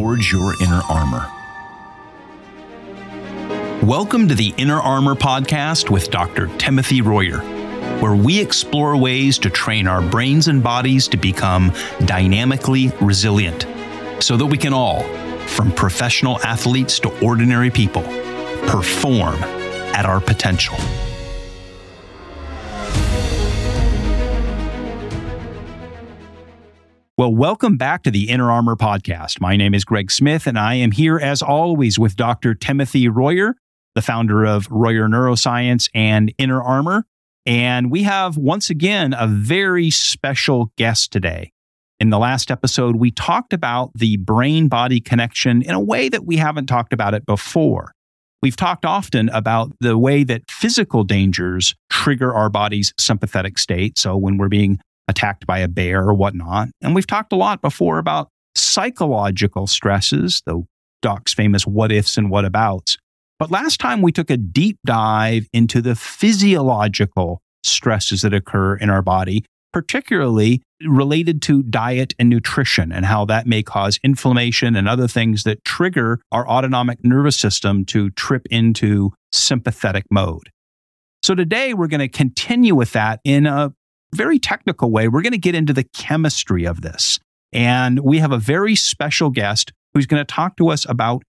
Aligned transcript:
forge 0.00 0.32
your 0.32 0.54
inner 0.62 0.80
armor. 0.88 1.30
Welcome 3.84 4.28
to 4.28 4.34
the 4.34 4.54
Inner 4.56 4.80
Armor 4.80 5.14
Podcast 5.14 5.90
with 5.90 6.10
Dr. 6.10 6.46
Timothy 6.56 7.02
Royer, 7.02 7.40
where 8.00 8.14
we 8.14 8.40
explore 8.40 8.96
ways 8.96 9.38
to 9.40 9.50
train 9.50 9.86
our 9.86 10.00
brains 10.00 10.48
and 10.48 10.62
bodies 10.62 11.06
to 11.08 11.18
become 11.18 11.70
dynamically 12.06 12.90
resilient 13.02 13.66
so 14.20 14.38
that 14.38 14.46
we 14.46 14.56
can 14.56 14.72
all, 14.72 15.02
from 15.46 15.70
professional 15.70 16.40
athletes 16.40 16.98
to 17.00 17.10
ordinary 17.22 17.70
people, 17.70 18.04
perform 18.68 19.34
at 19.92 20.06
our 20.06 20.18
potential. 20.18 20.78
Well, 27.20 27.34
welcome 27.34 27.76
back 27.76 28.02
to 28.04 28.10
the 28.10 28.30
Inner 28.30 28.50
Armor 28.50 28.76
Podcast. 28.76 29.42
My 29.42 29.54
name 29.54 29.74
is 29.74 29.84
Greg 29.84 30.10
Smith, 30.10 30.46
and 30.46 30.58
I 30.58 30.76
am 30.76 30.90
here 30.90 31.18
as 31.18 31.42
always 31.42 31.98
with 31.98 32.16
Dr. 32.16 32.54
Timothy 32.54 33.08
Royer, 33.08 33.56
the 33.94 34.00
founder 34.00 34.46
of 34.46 34.66
Royer 34.70 35.06
Neuroscience 35.06 35.90
and 35.92 36.32
Inner 36.38 36.62
Armor. 36.62 37.04
And 37.44 37.90
we 37.90 38.04
have 38.04 38.38
once 38.38 38.70
again 38.70 39.12
a 39.12 39.26
very 39.26 39.90
special 39.90 40.72
guest 40.78 41.12
today. 41.12 41.52
In 41.98 42.08
the 42.08 42.18
last 42.18 42.50
episode, 42.50 42.96
we 42.96 43.10
talked 43.10 43.52
about 43.52 43.90
the 43.94 44.16
brain 44.16 44.68
body 44.68 44.98
connection 44.98 45.60
in 45.60 45.72
a 45.72 45.78
way 45.78 46.08
that 46.08 46.24
we 46.24 46.38
haven't 46.38 46.68
talked 46.68 46.94
about 46.94 47.12
it 47.12 47.26
before. 47.26 47.92
We've 48.40 48.56
talked 48.56 48.86
often 48.86 49.28
about 49.28 49.72
the 49.80 49.98
way 49.98 50.24
that 50.24 50.50
physical 50.50 51.04
dangers 51.04 51.74
trigger 51.90 52.34
our 52.34 52.48
body's 52.48 52.94
sympathetic 52.98 53.58
state. 53.58 53.98
So 53.98 54.16
when 54.16 54.38
we're 54.38 54.48
being 54.48 54.80
attacked 55.10 55.46
by 55.46 55.58
a 55.58 55.68
bear 55.68 56.02
or 56.08 56.14
whatnot. 56.14 56.68
And 56.80 56.94
we've 56.94 57.06
talked 57.06 57.32
a 57.32 57.36
lot 57.36 57.60
before 57.60 57.98
about 57.98 58.28
psychological 58.54 59.66
stresses, 59.66 60.42
the 60.46 60.62
Doc's 61.02 61.34
famous 61.34 61.66
what 61.66 61.92
ifs 61.92 62.16
and 62.16 62.30
what 62.30 62.44
abouts. 62.44 62.96
But 63.38 63.50
last 63.50 63.80
time 63.80 64.02
we 64.02 64.12
took 64.12 64.30
a 64.30 64.36
deep 64.36 64.78
dive 64.84 65.46
into 65.52 65.80
the 65.80 65.94
physiological 65.94 67.40
stresses 67.64 68.22
that 68.22 68.34
occur 68.34 68.76
in 68.76 68.90
our 68.90 69.02
body, 69.02 69.44
particularly 69.72 70.62
related 70.86 71.40
to 71.42 71.62
diet 71.62 72.14
and 72.18 72.28
nutrition 72.28 72.92
and 72.92 73.06
how 73.06 73.24
that 73.26 73.46
may 73.46 73.62
cause 73.62 73.98
inflammation 74.04 74.76
and 74.76 74.88
other 74.88 75.08
things 75.08 75.42
that 75.44 75.64
trigger 75.64 76.20
our 76.32 76.46
autonomic 76.48 76.98
nervous 77.02 77.36
system 77.36 77.84
to 77.86 78.10
trip 78.10 78.46
into 78.50 79.10
sympathetic 79.32 80.04
mode. 80.10 80.50
So 81.22 81.34
today 81.34 81.74
we're 81.74 81.86
going 81.86 82.00
to 82.00 82.08
continue 82.08 82.74
with 82.74 82.92
that 82.92 83.20
in 83.24 83.46
a 83.46 83.72
very 84.14 84.38
technical 84.38 84.90
way, 84.90 85.08
we're 85.08 85.22
going 85.22 85.32
to 85.32 85.38
get 85.38 85.54
into 85.54 85.72
the 85.72 85.84
chemistry 85.84 86.64
of 86.64 86.82
this. 86.82 87.18
And 87.52 88.00
we 88.00 88.18
have 88.18 88.32
a 88.32 88.38
very 88.38 88.76
special 88.76 89.30
guest 89.30 89.72
who's 89.94 90.06
going 90.06 90.20
to 90.20 90.24
talk 90.24 90.56
to 90.56 90.68
us 90.68 90.88
about 90.88 91.22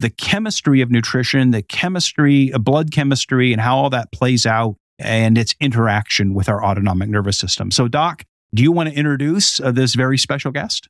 the 0.00 0.10
chemistry 0.10 0.80
of 0.80 0.90
nutrition, 0.90 1.50
the 1.50 1.62
chemistry, 1.62 2.52
uh, 2.52 2.58
blood 2.58 2.92
chemistry, 2.92 3.52
and 3.52 3.60
how 3.60 3.76
all 3.78 3.90
that 3.90 4.12
plays 4.12 4.46
out 4.46 4.76
and 4.98 5.36
its 5.36 5.54
interaction 5.60 6.34
with 6.34 6.48
our 6.48 6.64
autonomic 6.64 7.08
nervous 7.08 7.38
system. 7.38 7.70
So, 7.70 7.88
Doc, 7.88 8.24
do 8.54 8.62
you 8.62 8.72
want 8.72 8.88
to 8.90 8.94
introduce 8.94 9.60
uh, 9.60 9.72
this 9.72 9.94
very 9.94 10.18
special 10.18 10.52
guest? 10.52 10.88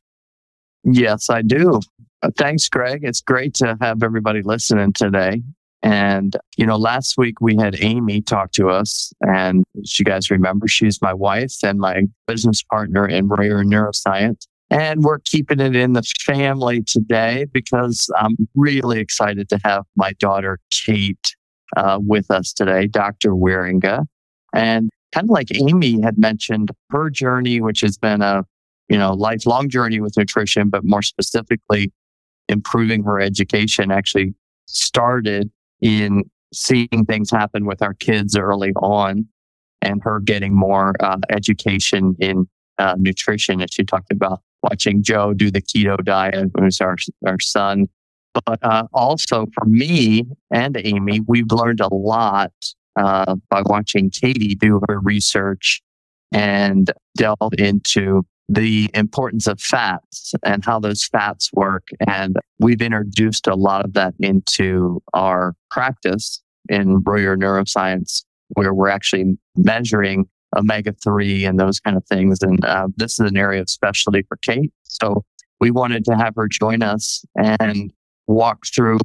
Yes, 0.84 1.30
I 1.30 1.42
do. 1.42 1.80
Uh, 2.22 2.30
thanks, 2.36 2.68
Greg. 2.68 3.00
It's 3.02 3.20
great 3.20 3.54
to 3.54 3.76
have 3.80 4.02
everybody 4.02 4.42
listening 4.42 4.92
today. 4.92 5.42
And, 5.86 6.36
you 6.56 6.66
know, 6.66 6.76
last 6.76 7.16
week 7.16 7.40
we 7.40 7.54
had 7.54 7.76
Amy 7.80 8.20
talk 8.20 8.50
to 8.52 8.70
us, 8.70 9.12
and 9.20 9.62
you 9.76 10.04
guys 10.04 10.32
remember 10.32 10.66
she's 10.66 11.00
my 11.00 11.14
wife 11.14 11.54
and 11.62 11.78
my 11.78 12.02
business 12.26 12.60
partner 12.60 13.06
in 13.06 13.28
Royer 13.28 13.62
Neuroscience. 13.62 14.48
And 14.68 15.04
we're 15.04 15.20
keeping 15.20 15.60
it 15.60 15.76
in 15.76 15.92
the 15.92 16.02
family 16.24 16.82
today 16.82 17.46
because 17.52 18.10
I'm 18.18 18.34
really 18.56 18.98
excited 18.98 19.48
to 19.50 19.60
have 19.62 19.84
my 19.94 20.12
daughter, 20.14 20.58
Kate, 20.72 21.36
uh, 21.76 22.00
with 22.02 22.32
us 22.32 22.52
today, 22.52 22.88
Dr. 22.88 23.30
Wierenga. 23.30 24.06
And 24.52 24.90
kind 25.12 25.26
of 25.26 25.30
like 25.30 25.54
Amy 25.54 26.02
had 26.02 26.18
mentioned, 26.18 26.72
her 26.90 27.10
journey, 27.10 27.60
which 27.60 27.82
has 27.82 27.96
been 27.96 28.22
a, 28.22 28.44
you 28.88 28.98
know, 28.98 29.14
lifelong 29.14 29.68
journey 29.68 30.00
with 30.00 30.16
nutrition, 30.16 30.68
but 30.68 30.82
more 30.82 31.02
specifically, 31.02 31.92
improving 32.48 33.04
her 33.04 33.20
education 33.20 33.92
actually 33.92 34.34
started 34.66 35.48
in 35.80 36.24
seeing 36.52 37.04
things 37.08 37.30
happen 37.30 37.66
with 37.66 37.82
our 37.82 37.94
kids 37.94 38.36
early 38.36 38.72
on 38.76 39.26
and 39.82 40.02
her 40.02 40.20
getting 40.20 40.54
more 40.54 40.94
uh, 41.00 41.18
education 41.30 42.16
in 42.18 42.46
uh, 42.78 42.94
nutrition. 42.98 43.60
And 43.60 43.72
she 43.72 43.84
talked 43.84 44.10
about 44.10 44.40
watching 44.62 45.02
Joe 45.02 45.34
do 45.34 45.50
the 45.50 45.60
keto 45.60 46.02
diet, 46.04 46.50
who's 46.58 46.80
our, 46.80 46.96
our 47.26 47.40
son. 47.40 47.86
But 48.44 48.58
uh, 48.62 48.84
also 48.92 49.46
for 49.54 49.64
me 49.64 50.26
and 50.50 50.76
Amy, 50.82 51.20
we've 51.20 51.50
learned 51.50 51.80
a 51.80 51.92
lot 51.94 52.52
uh, 52.96 53.36
by 53.50 53.62
watching 53.64 54.10
Katie 54.10 54.54
do 54.54 54.80
her 54.88 55.00
research 55.00 55.82
and 56.32 56.90
delve 57.16 57.54
into 57.58 58.26
the 58.48 58.88
importance 58.94 59.46
of 59.46 59.60
fats 59.60 60.32
and 60.44 60.64
how 60.64 60.78
those 60.78 61.04
fats 61.04 61.50
work. 61.52 61.88
And 62.06 62.36
we've 62.58 62.80
introduced 62.80 63.46
a 63.46 63.54
lot 63.54 63.84
of 63.84 63.92
that 63.94 64.14
into 64.20 65.02
our 65.14 65.54
practice 65.70 66.42
in 66.68 67.02
Royer 67.04 67.36
Neuroscience, 67.36 68.24
where 68.50 68.72
we're 68.72 68.88
actually 68.88 69.36
measuring 69.56 70.26
omega 70.56 70.92
3 71.02 71.44
and 71.44 71.58
those 71.58 71.80
kind 71.80 71.96
of 71.96 72.04
things. 72.06 72.42
And 72.42 72.64
uh, 72.64 72.88
this 72.96 73.14
is 73.14 73.28
an 73.30 73.36
area 73.36 73.60
of 73.60 73.70
specialty 73.70 74.22
for 74.28 74.36
Kate. 74.36 74.72
So 74.84 75.24
we 75.60 75.70
wanted 75.70 76.04
to 76.06 76.16
have 76.16 76.34
her 76.36 76.48
join 76.48 76.82
us 76.82 77.24
and 77.36 77.92
walk 78.26 78.66
through 78.66 78.98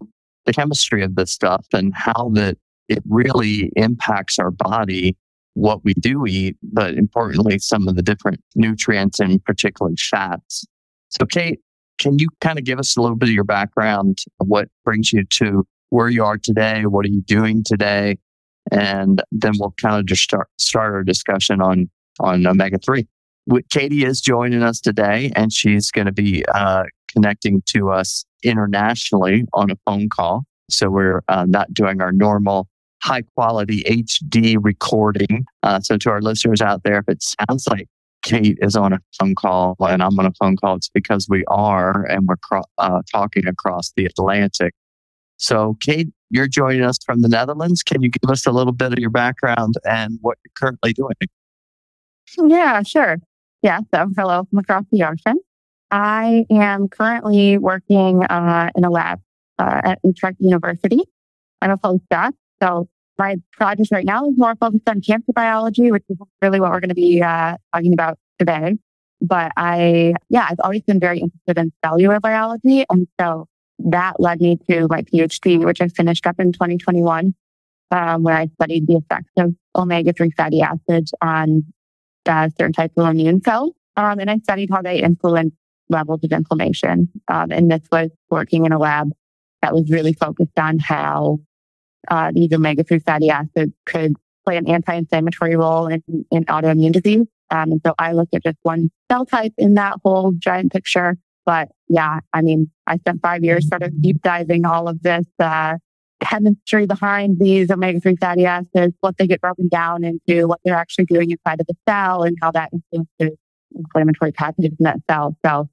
the 0.46 0.54
chemistry 0.54 1.04
of 1.04 1.16
this 1.16 1.32
stuff 1.32 1.66
and 1.74 1.94
how 1.96 2.32
that 2.34 2.58
it 2.88 3.02
really 3.08 3.72
impacts 3.76 4.38
our 4.38 4.52
body 4.52 5.16
what 5.54 5.84
we 5.84 5.94
do 5.96 6.26
eat, 6.26 6.58
but 6.62 6.94
importantly, 6.96 7.60
some 7.60 7.88
of 7.88 7.96
the 7.96 8.02
different 8.02 8.42
nutrients 8.56 9.20
and 9.20 9.44
particularly 9.44 9.98
fats. 9.98 10.66
So, 11.10 11.26
Kate, 11.26 11.60
can 11.98 12.20
you 12.20 12.30
kind 12.40 12.58
of 12.58 12.66
give 12.66 12.80
us 12.80 12.96
a 12.96 13.02
little 13.02 13.18
bit 13.18 13.30
of 13.30 13.36
your 13.36 13.44
background 13.44 14.24
what 14.38 14.70
brings 14.84 15.12
you 15.12 15.24
to 15.26 15.66
where 15.90 16.10
you 16.10 16.24
are 16.24 16.38
today? 16.38 16.86
What 16.86 17.06
are 17.06 17.10
you 17.10 17.22
doing 17.22 17.64
today? 17.66 18.18
And 18.72 19.22
then 19.32 19.54
we'll 19.60 19.74
kind 19.82 20.00
of 20.00 20.06
just 20.06 20.24
start, 20.24 20.48
start 20.58 20.94
our 20.94 21.04
discussion 21.04 21.62
on, 21.62 21.90
on 22.20 22.46
omega 22.48 22.78
3. 22.78 23.06
Katie 23.70 24.06
is 24.06 24.22
joining 24.22 24.64
us 24.64 24.80
today, 24.80 25.32
and 25.36 25.52
she's 25.52 25.92
going 25.92 26.06
to 26.06 26.14
be 26.14 26.46
uh, 26.54 26.84
connecting 27.12 27.62
to 27.68 27.90
us 27.90 28.24
internationally 28.44 29.46
on 29.54 29.72
a 29.72 29.76
phone 29.86 30.10
call. 30.10 30.44
So 30.70 30.90
we're 30.90 31.22
uh, 31.28 31.46
not 31.48 31.74
doing 31.74 32.02
our 32.02 32.12
normal 32.12 32.68
high 33.04 33.24
quality 33.36 33.84
HD 33.84 34.58
recording. 34.60 35.46
Uh, 35.64 35.80
so 35.80 35.98
to 35.98 36.10
our 36.10 36.22
listeners 36.22 36.62
out 36.62 36.84
there, 36.84 37.00
if 37.00 37.10
it 37.10 37.24
sounds 37.24 37.68
like 37.68 37.88
Kate 38.22 38.58
is 38.62 38.76
on 38.76 38.94
a 38.94 39.00
phone 39.20 39.36
call 39.36 39.76
and 39.80 40.04
I'm 40.04 40.18
on 40.20 40.26
a 40.26 40.34
phone 40.40 40.56
call, 40.56 40.76
it's 40.76 40.90
because 40.90 41.28
we 41.30 41.44
are 41.48 42.06
and 42.06 42.28
we're 42.28 42.38
cro- 42.38 42.64
uh, 42.78 43.02
talking 43.12 43.48
across 43.48 43.92
the 43.96 44.06
Atlantic. 44.06 44.74
So, 45.38 45.76
Kate, 45.82 46.10
you're 46.30 46.48
joining 46.48 46.84
us 46.84 46.98
from 47.04 47.22
the 47.22 47.28
Netherlands. 47.28 47.82
Can 47.82 48.04
you 48.04 48.10
give 48.10 48.30
us 48.30 48.46
a 48.46 48.52
little 48.52 48.74
bit 48.74 48.94
of 48.94 49.00
your 49.00 49.10
background 49.10 49.76
and 49.84 50.20
what 50.22 50.38
you're 50.46 50.52
currently 50.56 50.94
doing? 50.94 51.16
Yeah, 52.38 52.84
sure. 52.84 53.18
Yeah, 53.64 53.80
so 53.94 54.08
hello 54.16 54.46
from 54.50 54.60
across 54.60 54.86
the 54.92 55.04
ocean. 55.04 55.40
I 55.90 56.46
am 56.50 56.88
currently 56.88 57.58
working 57.58 58.24
uh, 58.24 58.70
in 58.76 58.86
a 58.86 58.90
lab 58.90 59.20
uh, 59.60 59.82
at 59.84 60.00
Utrecht 60.04 60.38
University. 60.40 61.02
I'm 61.62 61.72
a 61.72 61.78
postdoc, 61.78 62.32
so 62.62 62.88
my 63.18 63.36
project 63.52 63.90
right 63.92 64.06
now 64.06 64.26
is 64.26 64.38
more 64.38 64.56
focused 64.56 64.88
on 64.88 65.02
cancer 65.02 65.34
biology, 65.34 65.92
which 65.92 66.04
is 66.10 66.18
really 66.42 66.60
what 66.60 66.72
we're 66.72 66.80
going 66.80 66.90
to 66.90 66.96
be 66.96 67.22
uh, 67.22 67.56
talking 67.74 67.94
about 67.94 68.18
today. 68.40 68.78
But 69.22 69.52
I, 69.56 70.14
yeah, 70.30 70.48
I've 70.50 70.60
always 70.64 70.82
been 70.82 71.00
very 71.00 71.20
interested 71.20 71.58
in 71.58 71.72
cellular 71.86 72.20
biology. 72.20 72.86
And 72.90 73.08
so 73.20 73.48
that 73.80 74.20
led 74.20 74.42
me 74.42 74.58
to 74.70 74.88
my 74.90 75.04
PhD, 75.04 75.64
which 75.64 75.82
I 75.82 75.88
finished 75.90 76.26
up 76.26 76.40
in 76.40 76.52
2021, 76.52 77.36
um, 77.92 78.24
where 78.24 78.36
I 78.36 78.48
studied 78.60 78.88
the 78.88 78.96
effects 78.96 79.32
of 79.38 79.54
omega-3 79.76 80.34
fatty 80.36 80.62
acids 80.62 81.14
on 81.22 81.64
uh, 82.26 82.50
certain 82.58 82.74
types 82.74 82.94
of 82.98 83.08
immune 83.08 83.42
cells. 83.44 83.74
Um, 83.98 84.20
and 84.20 84.32
I 84.32 84.38
studied 84.40 84.70
how 84.72 84.82
they 84.82 85.02
influence 85.02 85.54
levels 85.90 86.22
of 86.24 86.32
inflammation. 86.32 87.10
Um, 87.28 87.52
and 87.52 87.70
this 87.70 87.82
was 87.92 88.10
working 88.32 88.66
in 88.66 88.72
a 88.72 88.80
lab 88.80 89.12
that 89.62 89.74
was 89.74 89.92
really 89.92 90.14
focused 90.14 90.58
on 90.58 90.80
how 90.80 91.40
uh, 92.10 92.32
these 92.34 92.52
omega-3 92.52 93.04
fatty 93.04 93.30
acids 93.30 93.74
could 93.86 94.14
play 94.46 94.58
an 94.58 94.68
anti-inflammatory 94.68 95.56
role 95.56 95.88
in, 95.88 96.04
in 96.32 96.46
autoimmune 96.46 96.92
disease. 96.92 97.28
Um, 97.52 97.74
and 97.74 97.82
so 97.86 97.94
I 98.00 98.14
looked 98.14 98.34
at 98.34 98.44
just 98.44 98.58
one 98.64 98.90
cell 99.12 99.26
type 99.26 99.54
in 99.58 99.76
that 99.76 99.98
whole 100.04 100.32
giant 100.38 100.72
picture. 100.72 101.18
But 101.46 101.70
yeah, 101.88 102.20
I 102.34 102.42
mean, 102.42 102.72
I 102.88 102.98
spent 102.98 103.22
five 103.22 103.44
years 103.44 103.68
sort 103.68 103.84
of 103.84 104.02
deep 104.02 104.22
diving 104.22 104.66
all 104.66 104.88
of 104.88 105.02
this 105.02 105.26
uh, 105.40 105.76
chemistry 106.22 106.86
behind 106.86 107.40
these 107.40 107.70
omega-3 107.70 108.20
fatty 108.20 108.46
acids, 108.46 108.96
what 109.02 109.18
they 109.18 109.28
get 109.28 109.42
broken 109.42 109.68
down 109.68 110.04
into, 110.04 110.48
what 110.48 110.60
they're 110.64 110.76
actually 110.76 111.06
doing 111.06 111.32
inside 111.32 111.60
of 111.60 111.68
the 111.68 111.76
cell, 111.88 112.24
and 112.24 112.38
how 112.42 112.52
that 112.52 112.70
influences 112.72 113.38
inflammatory 113.76 114.32
pathogens 114.32 114.78
in 114.80 114.84
that 114.84 115.00
cell. 115.10 115.36
So 115.46 115.70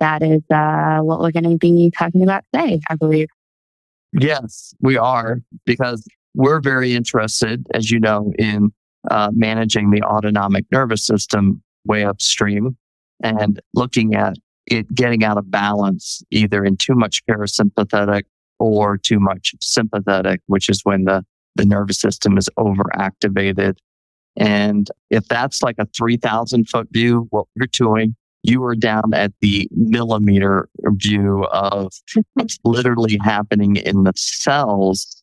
that 0.00 0.22
is 0.22 0.42
uh, 0.50 1.00
what 1.00 1.20
we're 1.20 1.32
going 1.32 1.50
to 1.50 1.58
be 1.58 1.92
talking 1.96 2.22
about 2.22 2.44
today, 2.52 2.80
I 2.88 2.96
believe. 2.96 3.28
Yes, 4.12 4.74
we 4.80 4.96
are, 4.96 5.38
because 5.64 6.06
we're 6.34 6.60
very 6.60 6.94
interested, 6.94 7.66
as 7.74 7.90
you 7.90 8.00
know, 8.00 8.32
in 8.38 8.72
uh, 9.10 9.30
managing 9.32 9.90
the 9.90 10.02
autonomic 10.02 10.64
nervous 10.72 11.04
system 11.04 11.62
way 11.86 12.04
upstream 12.04 12.76
and 13.22 13.60
looking 13.74 14.14
at 14.14 14.34
it 14.66 14.92
getting 14.94 15.24
out 15.24 15.38
of 15.38 15.50
balance, 15.50 16.22
either 16.30 16.64
in 16.64 16.76
too 16.76 16.94
much 16.94 17.22
parasympathetic 17.26 18.22
or 18.58 18.98
too 18.98 19.18
much 19.18 19.54
sympathetic, 19.60 20.40
which 20.46 20.68
is 20.68 20.82
when 20.84 21.04
the, 21.04 21.24
the 21.56 21.64
nervous 21.64 22.00
system 22.00 22.38
is 22.38 22.48
overactivated. 22.58 23.76
And 24.36 24.88
if 25.10 25.26
that's 25.26 25.62
like 25.62 25.76
a 25.78 25.86
3000 25.86 26.68
foot 26.68 26.88
view, 26.92 27.26
what 27.30 27.46
we're 27.56 27.66
doing, 27.66 28.14
you 28.42 28.64
are 28.64 28.74
down 28.74 29.12
at 29.12 29.32
the 29.40 29.68
millimeter 29.72 30.68
view 30.84 31.44
of 31.52 31.92
what's 32.34 32.58
literally 32.64 33.18
happening 33.22 33.76
in 33.76 34.04
the 34.04 34.12
cells 34.16 35.22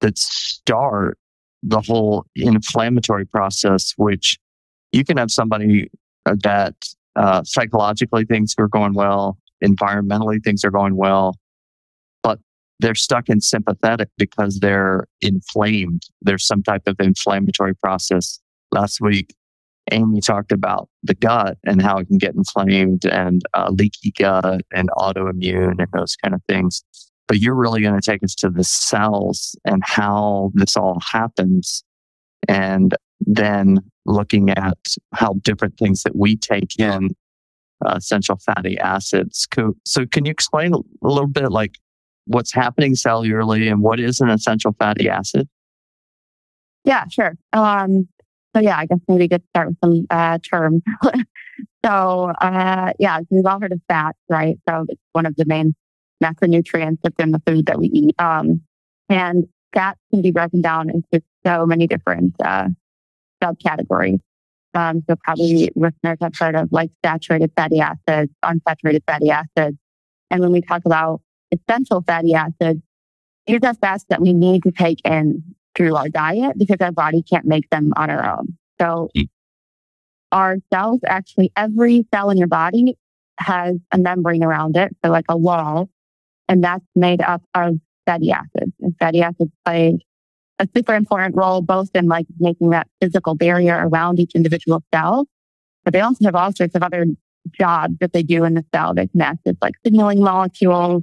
that 0.00 0.18
start 0.18 1.18
the 1.62 1.80
whole 1.80 2.26
inflammatory 2.36 3.24
process, 3.24 3.94
which 3.96 4.38
you 4.92 5.04
can 5.04 5.16
have 5.16 5.30
somebody 5.30 5.90
that 6.24 6.74
uh, 7.16 7.42
psychologically 7.44 8.24
things 8.24 8.54
are 8.58 8.68
going 8.68 8.92
well, 8.92 9.38
environmentally 9.64 10.42
things 10.44 10.64
are 10.64 10.70
going 10.70 10.96
well, 10.96 11.36
but 12.22 12.38
they're 12.78 12.94
stuck 12.94 13.28
in 13.28 13.40
sympathetic 13.40 14.08
because 14.18 14.60
they're 14.60 15.06
inflamed. 15.22 16.02
There's 16.20 16.46
some 16.46 16.62
type 16.62 16.82
of 16.86 16.96
inflammatory 17.00 17.74
process. 17.74 18.40
Last 18.72 19.00
week, 19.00 19.34
Amy 19.92 20.20
talked 20.20 20.52
about 20.52 20.88
the 21.02 21.14
gut 21.14 21.58
and 21.64 21.80
how 21.80 21.98
it 21.98 22.06
can 22.06 22.18
get 22.18 22.34
inflamed 22.34 23.04
and 23.04 23.42
uh, 23.54 23.70
leaky 23.70 24.12
gut 24.18 24.62
and 24.72 24.90
autoimmune 24.90 25.78
and 25.78 25.88
those 25.92 26.16
kind 26.16 26.34
of 26.34 26.42
things. 26.48 26.82
But 27.28 27.38
you're 27.38 27.54
really 27.54 27.82
going 27.82 27.98
to 27.98 28.10
take 28.10 28.22
us 28.22 28.34
to 28.36 28.50
the 28.50 28.64
cells 28.64 29.56
and 29.64 29.82
how 29.84 30.50
this 30.54 30.76
all 30.76 31.00
happens. 31.00 31.84
And 32.48 32.94
then 33.20 33.78
looking 34.04 34.50
at 34.50 34.78
how 35.12 35.34
different 35.42 35.78
things 35.78 36.02
that 36.02 36.16
we 36.16 36.36
take 36.36 36.78
in 36.78 37.10
uh, 37.84 37.94
essential 37.96 38.36
fatty 38.36 38.78
acids. 38.78 39.46
So, 39.84 40.06
can 40.06 40.24
you 40.24 40.30
explain 40.30 40.72
a 40.72 40.80
little 41.02 41.28
bit 41.28 41.50
like 41.50 41.76
what's 42.26 42.52
happening 42.52 42.94
cellularly 42.94 43.70
and 43.70 43.82
what 43.82 44.00
is 44.00 44.20
an 44.20 44.30
essential 44.30 44.74
fatty 44.78 45.08
acid? 45.08 45.48
Yeah, 46.84 47.04
sure. 47.10 47.36
Um, 47.52 48.08
so 48.56 48.62
yeah, 48.62 48.78
I 48.78 48.86
guess 48.86 48.98
maybe 49.06 49.28
could 49.28 49.42
start 49.50 49.68
with 49.68 49.76
some 49.84 50.06
uh, 50.08 50.38
terms. 50.38 50.82
so 51.84 52.32
uh, 52.40 52.92
yeah, 52.98 53.20
we've 53.30 53.44
all 53.44 53.60
heard 53.60 53.72
of 53.72 53.80
fats, 53.88 54.18
right? 54.30 54.56
So 54.68 54.86
it's 54.88 55.00
one 55.12 55.26
of 55.26 55.36
the 55.36 55.44
main 55.44 55.74
macronutrients 56.24 56.98
within 57.04 57.32
the 57.32 57.42
food 57.46 57.66
that 57.66 57.78
we 57.78 57.88
eat. 57.88 58.14
Um, 58.18 58.62
and 59.08 59.44
fats 59.74 60.00
can 60.10 60.22
be 60.22 60.30
broken 60.30 60.62
down 60.62 60.88
into 60.88 61.22
so 61.44 61.66
many 61.66 61.86
different 61.86 62.34
uh, 62.42 62.68
subcategories. 63.42 64.20
Um, 64.72 65.02
so 65.08 65.16
probably 65.22 65.70
listeners 65.76 66.18
have 66.20 66.34
heard 66.38 66.54
of 66.54 66.68
like 66.72 66.90
saturated 67.04 67.52
fatty 67.56 67.80
acids, 67.80 68.32
unsaturated 68.42 69.02
fatty 69.06 69.30
acids. 69.30 69.76
And 70.30 70.40
when 70.40 70.52
we 70.52 70.62
talk 70.62 70.82
about 70.86 71.20
essential 71.52 72.02
fatty 72.06 72.34
acids, 72.34 72.80
these 73.46 73.60
are 73.62 73.74
fats 73.74 74.04
that 74.08 74.20
we 74.20 74.32
need 74.32 74.62
to 74.64 74.72
take 74.72 75.00
in 75.04 75.42
through 75.76 75.94
our 75.94 76.08
diet 76.08 76.56
because 76.58 76.78
our 76.80 76.92
body 76.92 77.22
can't 77.22 77.44
make 77.44 77.68
them 77.70 77.92
on 77.96 78.10
our 78.10 78.38
own. 78.38 78.56
So 78.80 79.10
mm. 79.16 79.28
our 80.32 80.56
cells 80.72 81.00
actually, 81.06 81.52
every 81.56 82.06
cell 82.14 82.30
in 82.30 82.38
your 82.38 82.48
body 82.48 82.96
has 83.38 83.76
a 83.92 83.98
membrane 83.98 84.42
around 84.42 84.76
it. 84.76 84.96
So 85.04 85.10
like 85.10 85.26
a 85.28 85.36
wall, 85.36 85.90
and 86.48 86.62
that's 86.64 86.84
made 86.94 87.20
up 87.20 87.42
of 87.54 87.76
fatty 88.06 88.30
acids 88.30 88.72
and 88.80 88.94
fatty 88.98 89.20
acids 89.20 89.50
play 89.64 89.98
a 90.58 90.68
super 90.74 90.94
important 90.94 91.36
role 91.36 91.60
both 91.60 91.90
in 91.94 92.06
like 92.06 92.26
making 92.38 92.70
that 92.70 92.86
physical 93.00 93.34
barrier 93.34 93.86
around 93.88 94.18
each 94.18 94.32
individual 94.34 94.82
cell, 94.94 95.26
but 95.84 95.92
they 95.92 96.00
also 96.00 96.24
have 96.24 96.34
all 96.34 96.52
sorts 96.52 96.74
of 96.74 96.82
other 96.82 97.06
jobs 97.52 97.94
that 98.00 98.12
they 98.12 98.22
do 98.22 98.44
in 98.44 98.54
the 98.54 98.64
cell. 98.74 98.94
They 98.94 99.06
can 99.06 99.20
act 99.20 99.40
as 99.46 99.56
like 99.60 99.74
signaling 99.84 100.20
molecules. 100.22 101.02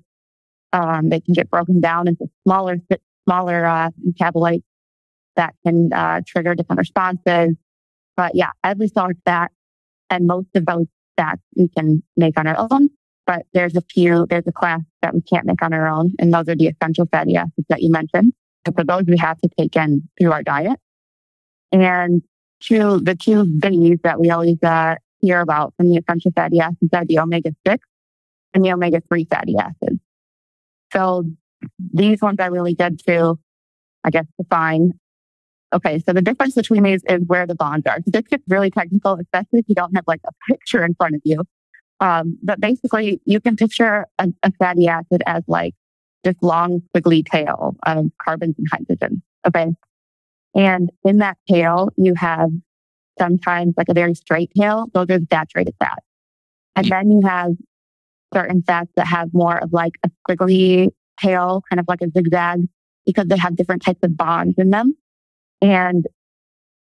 Um, 0.71 1.09
they 1.09 1.19
can 1.19 1.33
get 1.33 1.49
broken 1.51 1.81
down 1.81 2.07
into 2.07 2.27
smaller, 2.43 2.77
smaller 3.25 3.65
uh, 3.65 3.89
metabolites 4.05 4.63
that 5.35 5.55
can 5.65 5.91
uh, 5.93 6.21
trigger 6.25 6.55
different 6.55 6.79
responses. 6.79 7.55
But 8.15 8.35
yeah, 8.35 8.51
every 8.63 8.87
cell 8.87 9.09
is 9.09 9.17
fat, 9.25 9.51
and 10.09 10.27
most 10.27 10.47
of 10.55 10.65
those 10.65 10.85
fats 11.17 11.41
we 11.55 11.69
can 11.69 12.03
make 12.15 12.37
on 12.37 12.47
our 12.47 12.67
own. 12.71 12.89
But 13.25 13.43
there's 13.53 13.75
a 13.75 13.81
few, 13.81 14.25
there's 14.29 14.47
a 14.47 14.51
class 14.51 14.81
that 15.01 15.13
we 15.13 15.21
can't 15.21 15.45
make 15.45 15.61
on 15.63 15.73
our 15.73 15.87
own, 15.87 16.13
and 16.19 16.33
those 16.33 16.47
are 16.49 16.55
the 16.55 16.67
essential 16.67 17.07
fatty 17.11 17.35
acids 17.35 17.67
that 17.69 17.81
you 17.81 17.91
mentioned. 17.91 18.33
And 18.65 18.75
for 18.75 18.83
those, 18.83 19.03
we 19.07 19.17
have 19.17 19.39
to 19.39 19.49
take 19.57 19.75
in 19.75 20.07
through 20.19 20.31
our 20.31 20.43
diet. 20.43 20.79
And 21.71 22.21
two, 22.61 22.99
the 22.99 23.15
two 23.15 23.45
biggies 23.45 24.01
that 24.03 24.19
we 24.19 24.29
always 24.29 24.61
uh, 24.63 24.95
hear 25.19 25.39
about 25.39 25.73
from 25.77 25.89
the 25.89 25.97
essential 25.97 26.31
fatty 26.35 26.59
acids 26.59 26.89
are 26.93 27.05
the 27.05 27.19
omega 27.19 27.51
6 27.67 27.87
and 28.53 28.63
the 28.63 28.71
omega 28.71 29.01
3 29.07 29.25
fatty 29.25 29.55
acids. 29.57 29.99
So 30.91 31.25
these 31.93 32.21
ones 32.21 32.37
I 32.39 32.47
really 32.47 32.73
did 32.73 32.99
to, 33.07 33.39
I 34.03 34.09
guess, 34.09 34.25
define. 34.39 34.91
Okay, 35.73 35.99
so 36.05 36.13
the 36.13 36.21
difference 36.21 36.53
between 36.53 36.83
these 36.83 37.01
is 37.09 37.21
where 37.25 37.47
the 37.47 37.55
bonds 37.55 37.87
are. 37.87 37.97
So 37.97 38.11
this 38.11 38.23
gets 38.29 38.43
really 38.47 38.69
technical, 38.69 39.13
especially 39.19 39.59
if 39.59 39.65
you 39.67 39.75
don't 39.75 39.95
have 39.95 40.05
like 40.07 40.21
a 40.25 40.31
picture 40.49 40.85
in 40.85 40.93
front 40.95 41.15
of 41.15 41.21
you. 41.23 41.43
Um, 41.99 42.37
but 42.43 42.59
basically, 42.59 43.21
you 43.25 43.39
can 43.39 43.55
picture 43.55 44.07
a, 44.19 44.27
a 44.43 44.51
fatty 44.59 44.87
acid 44.87 45.23
as 45.25 45.43
like 45.47 45.73
this 46.23 46.35
long 46.41 46.81
squiggly 46.95 47.25
tail 47.25 47.75
of 47.85 48.05
carbons 48.21 48.55
and 48.57 48.67
hydrogen. 48.71 49.21
Okay. 49.47 49.67
And 50.55 50.91
in 51.03 51.17
that 51.17 51.37
tail, 51.49 51.89
you 51.97 52.13
have 52.15 52.49
sometimes 53.19 53.73
like 53.77 53.89
a 53.89 53.93
very 53.93 54.13
straight 54.13 54.51
tail. 54.57 54.87
Those 54.93 55.07
are 55.09 55.19
saturated 55.31 55.75
fats. 55.79 56.05
And 56.75 56.87
then 56.87 57.11
you 57.11 57.21
have 57.27 57.51
certain 58.33 58.63
fats 58.63 58.89
that 58.95 59.07
have 59.07 59.29
more 59.33 59.57
of 59.57 59.73
like 59.73 59.93
a 60.03 60.09
squiggly 60.27 60.89
tail, 61.23 61.63
kind 61.69 61.79
of 61.79 61.85
like 61.87 62.01
a 62.01 62.09
zigzag, 62.09 62.61
because 63.05 63.27
they 63.27 63.37
have 63.37 63.55
different 63.55 63.83
types 63.83 63.99
of 64.03 64.15
bonds 64.17 64.55
in 64.57 64.69
them. 64.69 64.95
And 65.61 66.05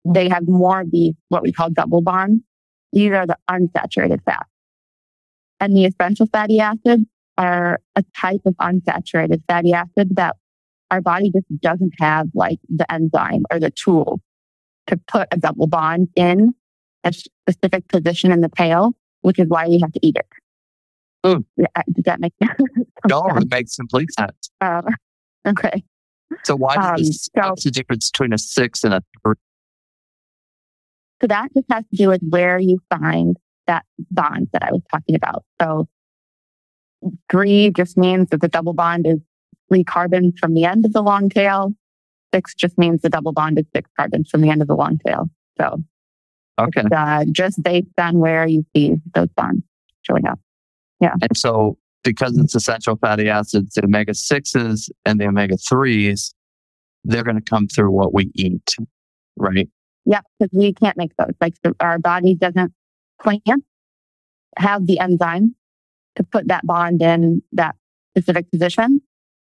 they 0.05 0.29
have 0.29 0.49
more 0.49 0.81
of 0.81 0.91
these, 0.91 1.15
what 1.29 1.43
we 1.43 1.53
call 1.53 1.71
double 1.71 2.01
bonds. 2.01 2.43
These 2.93 3.13
are 3.13 3.27
the 3.27 3.37
unsaturated 3.49 4.23
fats. 4.25 4.49
And 5.61 5.77
the 5.77 5.85
essential 5.85 6.27
fatty 6.27 6.61
acids 6.61 7.05
are 7.37 7.81
a 7.97 8.05
type 8.17 8.41
of 8.47 8.55
unsaturated 8.57 9.43
fatty 9.47 9.73
acid 9.73 10.17
that 10.17 10.37
our 10.91 11.01
body 11.01 11.31
just 11.31 11.47
doesn't 11.61 11.93
have 12.01 12.29
like 12.35 12.59
the 12.69 12.91
enzyme 12.93 13.43
or 13.51 13.61
the 13.61 13.71
tool 13.71 14.21
to 14.87 14.97
put 14.97 15.29
a 15.31 15.37
double 15.37 15.67
bond 15.67 16.09
in 16.17 16.53
a 17.05 17.13
specific 17.13 17.87
position 17.89 18.33
in 18.33 18.41
the 18.41 18.51
tail, 18.57 18.93
which 19.23 19.39
is 19.39 19.47
why 19.49 19.69
we 19.69 19.79
have 19.81 19.93
to 19.93 20.01
eat 20.03 20.17
it. 20.17 20.27
Mm. 21.25 21.45
Does 21.59 22.05
that 22.05 22.21
make 22.21 22.33
sense? 22.43 22.63
no, 23.09 23.27
it 23.37 23.51
makes 23.51 23.77
complete 23.77 24.09
sense. 24.13 24.51
Uh, 24.61 24.83
okay. 25.47 25.83
So 26.45 26.57
why 26.57 26.77
um, 26.77 26.97
this, 26.97 27.29
so, 27.35 27.49
what's 27.49 27.65
the 27.65 27.71
difference 27.71 28.11
between 28.11 28.33
a 28.33 28.39
six 28.39 28.85
and 28.85 28.95
a 28.95 29.03
three? 29.23 29.35
So 31.21 31.27
that 31.27 31.53
just 31.55 31.67
has 31.71 31.85
to 31.91 31.97
do 31.97 32.09
with 32.09 32.23
where 32.29 32.59
you 32.59 32.79
find 32.89 33.37
that 33.67 33.85
bond 34.11 34.49
that 34.53 34.63
I 34.63 34.73
was 34.73 34.83
talking 34.91 35.15
about. 35.15 35.45
So 35.61 35.89
Three 37.31 37.71
just 37.71 37.97
means 37.97 38.29
that 38.31 38.41
the 38.41 38.49
double 38.49 38.73
bond 38.73 39.07
is 39.07 39.19
three 39.69 39.85
carbons 39.85 40.39
from 40.39 40.55
the 40.55 40.65
end 40.65 40.85
of 40.85 40.93
the 40.93 41.03
long 41.03 41.29
tail. 41.29 41.73
Six 42.35 42.55
just 42.55 42.79
means 42.79 43.01
the 43.03 43.09
double 43.09 43.33
bond 43.33 43.59
is 43.59 43.65
six 43.75 43.91
carbons 43.97 44.29
from 44.31 44.43
the 44.43 44.51
end 44.51 44.63
of 44.63 44.69
the 44.69 44.75
long 44.75 44.99
tail. 45.05 45.31
So, 45.59 45.83
okay, 46.61 46.85
uh, 46.95 47.25
just 47.33 47.63
based 47.63 47.89
on 47.99 48.19
where 48.19 48.47
you 48.47 48.65
see 48.75 48.97
those 49.15 49.29
bonds 49.37 49.65
showing 50.03 50.27
up. 50.27 50.39
Yeah. 51.01 51.15
And 51.21 51.37
so, 51.37 51.79
because 52.03 52.37
it's 52.39 52.55
essential 52.55 52.97
fatty 52.97 53.29
acids, 53.29 53.75
the 53.75 53.85
omega 53.85 54.15
sixes 54.15 54.91
and 55.05 55.21
the 55.21 55.27
omega 55.27 55.57
threes, 55.57 56.35
they're 57.05 57.25
going 57.25 57.37
to 57.37 57.43
come 57.43 57.67
through 57.67 57.91
what 57.91 58.15
we 58.15 58.31
eat, 58.35 58.77
right? 59.37 59.69
Yeah, 60.05 60.21
because 60.39 60.51
we 60.57 60.73
can't 60.73 60.97
make 60.97 61.13
those. 61.17 61.35
Like 61.41 61.55
our 61.81 61.99
body 61.99 62.35
doesn't 62.35 62.73
plant 63.21 63.43
have 64.57 64.87
the 64.87 64.99
enzyme 64.99 65.55
to 66.17 66.25
put 66.25 66.49
that 66.49 66.67
bond 66.67 67.03
in 67.03 67.43
that 67.53 67.77
specific 68.17 68.51
position. 68.51 69.01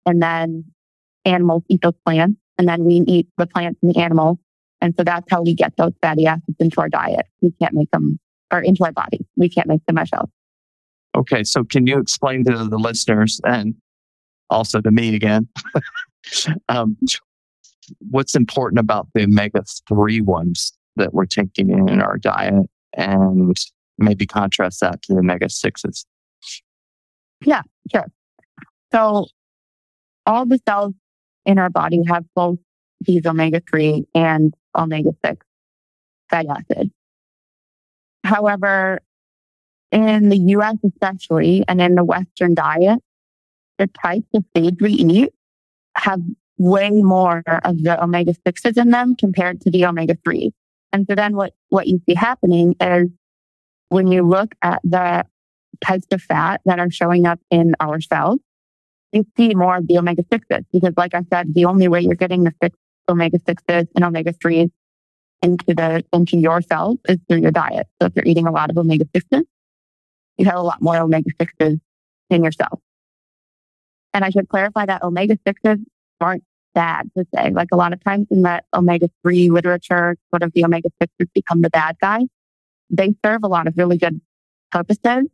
And 0.04 0.20
then 0.20 0.64
animals 1.24 1.62
eat 1.68 1.80
those 1.82 1.94
plants 2.04 2.38
and 2.58 2.68
then 2.68 2.84
we 2.84 3.02
eat 3.06 3.28
the 3.38 3.46
plants 3.46 3.78
and 3.82 3.94
the 3.94 4.00
animals. 4.00 4.38
And 4.80 4.94
so 4.98 5.04
that's 5.04 5.26
how 5.30 5.42
we 5.42 5.54
get 5.54 5.76
those 5.76 5.92
fatty 6.02 6.26
acids 6.26 6.56
into 6.58 6.80
our 6.80 6.88
diet. 6.88 7.26
We 7.40 7.52
can't 7.60 7.74
make 7.74 7.90
them 7.92 8.18
or 8.52 8.60
into 8.60 8.84
our 8.84 8.92
body. 8.92 9.20
We 9.36 9.48
can't 9.48 9.68
make 9.68 9.84
them 9.86 9.96
ourselves. 9.96 10.30
Okay. 11.16 11.44
So 11.44 11.64
can 11.64 11.86
you 11.86 11.98
explain 11.98 12.44
to 12.44 12.64
the 12.64 12.78
listeners 12.78 13.40
and 13.44 13.74
also 14.50 14.80
to 14.80 14.90
me 14.90 15.14
again, 15.14 15.48
um, 16.68 16.96
what's 18.10 18.34
important 18.34 18.78
about 18.78 19.08
the 19.14 19.24
omega 19.24 19.64
3 19.88 20.20
ones 20.22 20.72
that 20.96 21.14
we're 21.14 21.26
taking 21.26 21.70
in 21.70 22.00
our 22.00 22.18
diet 22.18 22.66
and 22.96 23.56
maybe 23.98 24.26
contrast 24.26 24.80
that 24.80 25.02
to 25.02 25.14
the 25.14 25.20
omega 25.20 25.46
6s? 25.46 26.04
Yeah, 27.44 27.62
sure. 27.90 28.06
So 28.92 29.26
all 30.26 30.46
the 30.46 30.60
cells 30.66 30.94
in 31.44 31.58
our 31.58 31.70
body 31.70 32.02
have 32.08 32.24
both 32.34 32.58
these 33.00 33.26
omega 33.26 33.62
3 33.68 34.06
and 34.14 34.54
omega 34.76 35.10
6 35.24 35.46
fatty 36.30 36.48
acids. 36.48 36.90
However, 38.24 39.00
in 39.92 40.30
the 40.30 40.38
US 40.38 40.76
especially, 40.84 41.64
and 41.68 41.80
in 41.80 41.94
the 41.94 42.04
Western 42.04 42.54
diet, 42.54 42.98
the 43.78 43.86
types 43.86 44.26
of 44.34 44.44
foods 44.54 44.78
we 44.80 44.92
eat 44.92 45.30
have 45.96 46.20
way 46.58 46.90
more 46.90 47.42
of 47.64 47.82
the 47.82 48.02
omega 48.02 48.34
6s 48.46 48.76
in 48.80 48.90
them 48.90 49.14
compared 49.16 49.60
to 49.60 49.70
the 49.70 49.84
omega 49.84 50.16
3. 50.24 50.52
And 50.92 51.06
so 51.08 51.14
then 51.14 51.36
what, 51.36 51.52
what 51.68 51.86
you 51.86 52.00
see 52.06 52.14
happening 52.14 52.74
is 52.80 53.08
when 53.88 54.08
you 54.08 54.22
look 54.22 54.54
at 54.62 54.80
the 54.84 55.26
types 55.84 56.06
of 56.12 56.22
fat 56.22 56.60
that 56.64 56.78
are 56.78 56.90
showing 56.90 57.26
up 57.26 57.40
in 57.50 57.74
our 57.80 58.00
cells, 58.00 58.38
you 59.12 59.26
see 59.36 59.54
more 59.54 59.76
of 59.76 59.88
the 59.88 59.98
omega 59.98 60.22
6s 60.22 60.64
because 60.72 60.94
like 60.96 61.14
I 61.14 61.22
said, 61.32 61.52
the 61.52 61.66
only 61.66 61.88
way 61.88 62.00
you're 62.00 62.14
getting 62.14 62.44
the 62.44 62.54
six 62.62 62.76
omega 63.08 63.38
6s 63.38 63.88
and 63.94 64.04
omega 64.04 64.32
3s 64.32 64.70
into 65.42 65.74
the, 65.74 66.04
into 66.12 66.38
your 66.38 66.62
cells 66.62 66.98
is 67.08 67.18
through 67.28 67.40
your 67.40 67.50
diet. 67.50 67.88
So 68.00 68.06
if 68.06 68.12
you're 68.14 68.24
eating 68.24 68.46
a 68.46 68.52
lot 68.52 68.70
of 68.70 68.78
omega 68.78 69.04
6s, 69.06 69.42
you 70.38 70.44
have 70.46 70.56
a 70.56 70.62
lot 70.62 70.80
more 70.80 70.96
omega 70.96 71.30
6s 71.40 71.80
in 72.30 72.44
yourself. 72.44 72.80
And 74.14 74.24
I 74.24 74.30
should 74.30 74.48
clarify 74.48 74.86
that 74.86 75.02
omega 75.02 75.38
6s 75.46 75.84
aren't 76.20 76.44
bad 76.74 77.10
to 77.16 77.26
say. 77.34 77.50
Like 77.50 77.68
a 77.72 77.76
lot 77.76 77.92
of 77.92 78.02
times 78.02 78.26
in 78.30 78.42
that 78.42 78.64
omega 78.74 79.08
3 79.22 79.50
literature, 79.50 80.16
sort 80.30 80.42
of 80.42 80.52
the 80.54 80.64
omega 80.64 80.88
6s 81.02 81.28
become 81.34 81.62
the 81.62 81.70
bad 81.70 81.96
guy. 82.00 82.20
They 82.90 83.14
serve 83.24 83.40
a 83.42 83.48
lot 83.48 83.66
of 83.66 83.74
really 83.76 83.98
good 83.98 84.20
purposes. 84.70 85.28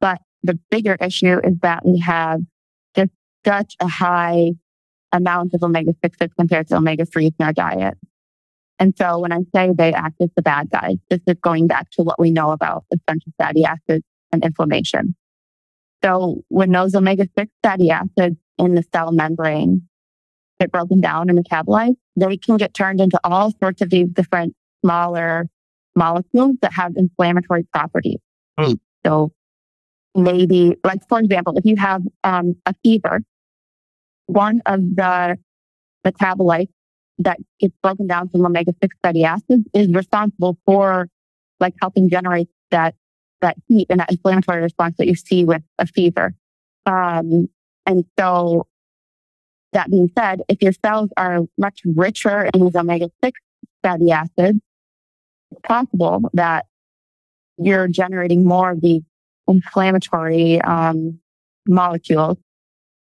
But 0.00 0.20
the 0.42 0.58
bigger 0.70 0.96
issue 1.00 1.40
is 1.42 1.58
that 1.62 1.84
we 1.84 1.98
have 2.00 2.40
just 2.94 3.10
such 3.44 3.74
a 3.80 3.88
high 3.88 4.52
amount 5.12 5.54
of 5.54 5.62
omega 5.62 5.92
6s 6.04 6.30
compared 6.38 6.68
to 6.68 6.76
omega 6.76 7.04
3s 7.04 7.34
in 7.38 7.46
our 7.46 7.52
diet. 7.52 7.98
And 8.78 8.94
so 8.96 9.18
when 9.18 9.32
I 9.32 9.40
say 9.54 9.72
they 9.76 9.92
act 9.92 10.20
as 10.20 10.30
the 10.36 10.42
bad 10.42 10.70
guys, 10.70 10.96
this 11.10 11.20
is 11.26 11.36
going 11.42 11.66
back 11.66 11.90
to 11.92 12.02
what 12.02 12.20
we 12.20 12.30
know 12.30 12.52
about 12.52 12.84
essential 12.92 13.32
fatty 13.36 13.64
acids 13.64 14.04
and 14.32 14.44
inflammation. 14.44 15.16
So 16.04 16.44
when 16.48 16.70
those 16.70 16.94
omega 16.94 17.26
6 17.36 17.50
fatty 17.62 17.90
acids 17.90 18.36
in 18.56 18.74
the 18.74 18.84
cell 18.94 19.10
membrane 19.10 19.88
get 20.60 20.70
broken 20.70 21.00
down 21.00 21.28
and 21.28 21.38
metabolized, 21.38 21.96
they 22.16 22.36
can 22.36 22.56
get 22.56 22.74
turned 22.74 23.00
into 23.00 23.18
all 23.24 23.52
sorts 23.60 23.80
of 23.82 23.90
these 23.90 24.08
different 24.08 24.54
smaller 24.84 25.48
molecules 25.96 26.56
that 26.62 26.72
have 26.72 26.92
inflammatory 26.96 27.64
properties. 27.72 28.18
Mm. 28.58 28.78
So 29.04 29.32
maybe, 30.14 30.76
like 30.84 31.00
for 31.08 31.18
example, 31.18 31.56
if 31.56 31.64
you 31.64 31.76
have 31.76 32.02
um, 32.24 32.54
a 32.64 32.74
fever, 32.84 33.22
one 34.26 34.62
of 34.66 34.80
the 34.80 35.36
metabolites 36.06 36.68
that 37.18 37.38
gets 37.58 37.74
broken 37.82 38.06
down 38.06 38.28
from 38.28 38.44
omega 38.46 38.72
six 38.82 38.96
fatty 39.02 39.24
acids 39.24 39.64
is 39.74 39.92
responsible 39.92 40.56
for 40.64 41.08
like 41.60 41.74
helping 41.80 42.08
generate 42.08 42.48
that 42.70 42.94
that 43.40 43.56
heat 43.68 43.86
and 43.90 44.00
that 44.00 44.10
inflammatory 44.10 44.62
response 44.62 44.96
that 44.98 45.06
you 45.06 45.14
see 45.14 45.44
with 45.44 45.62
a 45.78 45.86
fever. 45.86 46.34
Um, 46.86 47.48
and 47.86 48.04
so 48.18 48.66
that 49.72 49.90
being 49.90 50.10
said, 50.18 50.42
if 50.48 50.60
your 50.60 50.72
cells 50.84 51.10
are 51.16 51.42
much 51.56 51.80
richer 51.84 52.48
in 52.52 52.64
these 52.64 52.74
omega 52.74 53.10
6 53.22 53.40
fatty 53.82 54.10
acids, 54.10 54.58
it's 55.50 55.60
possible 55.62 56.30
that 56.32 56.66
you're 57.58 57.88
generating 57.88 58.44
more 58.44 58.72
of 58.72 58.80
these 58.80 59.02
inflammatory 59.46 60.60
um, 60.62 61.20
molecules 61.66 62.38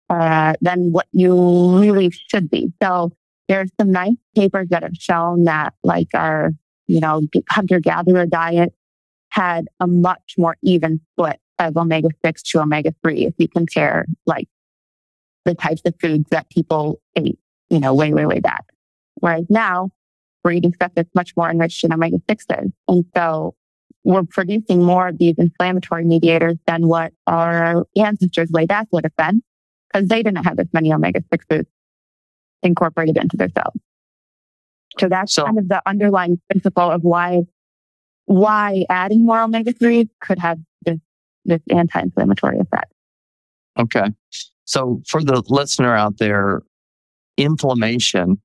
uh, 0.10 0.54
than 0.62 0.92
what 0.92 1.08
you 1.12 1.80
really 1.80 2.12
should 2.12 2.50
be. 2.50 2.72
So 2.82 3.12
there's 3.52 3.70
some 3.78 3.92
nice 3.92 4.16
papers 4.34 4.70
that 4.70 4.82
have 4.82 4.96
shown 4.96 5.44
that 5.44 5.74
like 5.84 6.08
our, 6.14 6.52
you 6.88 7.02
know, 7.02 7.22
hunter 7.50 7.82
gatherer 7.82 8.26
diet 8.26 8.74
had 9.28 9.68
a 9.82 9.88
much 9.88 10.36
more 10.38 10.56
even 10.64 11.02
split 11.12 11.38
of 11.60 11.76
omega 11.76 12.08
6 12.26 12.44
to 12.44 12.62
omega 12.62 12.94
3 13.04 13.26
if 13.26 13.34
you 13.38 13.50
compare 13.50 14.06
like 14.26 14.48
the 15.44 15.54
types 15.54 15.82
of 15.86 15.94
foods 16.00 16.30
that 16.32 16.50
people 16.50 17.02
ate, 17.18 17.40
you 17.70 17.80
know, 17.80 17.94
way, 17.94 18.14
way, 18.14 18.26
way 18.26 18.40
back. 18.40 18.64
Whereas 19.16 19.46
now 19.50 19.90
we're 20.46 20.54
eating 20.54 20.74
stuff 20.74 20.94
that's 20.96 21.14
much 21.14 21.34
more 21.36 21.50
enriched 21.50 21.84
in 21.84 21.92
omega 21.94 22.20
6s. 22.30 22.72
And 22.88 23.06
so 23.14 23.54
we're 24.06 24.24
producing 24.24 24.82
more 24.82 25.10
of 25.10 25.18
these 25.18 25.36
inflammatory 25.38 26.06
mediators 26.06 26.56
than 26.68 26.88
what 26.88 27.12
our 27.28 27.86
ancestors 27.98 28.50
way 28.50 28.66
back 28.66 28.88
would 28.92 29.04
have 29.04 29.16
been 29.18 29.44
because 29.92 30.08
they 30.08 30.24
didn't 30.24 30.46
have 30.46 30.58
as 30.58 30.68
many 30.72 30.94
omega 30.94 31.20
6s 31.34 31.66
incorporated 32.64 33.18
into 33.18 33.38
their 33.38 33.50
cells. 33.50 33.76
So 35.00 35.08
that's 35.08 35.34
so, 35.34 35.46
kind 35.46 35.58
of 35.58 35.68
the 35.68 35.82
underlying 35.86 36.40
principle 36.50 36.92
of 36.92 37.04
why 37.04 37.44
why 38.26 38.86
adding 38.90 39.26
more 39.26 39.42
omega 39.42 39.74
3 39.74 40.10
could 40.22 40.40
have 40.40 40.60
this, 40.86 41.00
this 41.44 41.62
anti-inflammatory 41.70 42.60
effect. 42.60 42.94
Okay. 43.78 44.06
So 44.64 45.02
for 45.08 45.24
the 45.24 45.44
listener 45.48 45.96
out 45.96 46.18
there, 46.18 46.62
inflammation, 47.38 48.42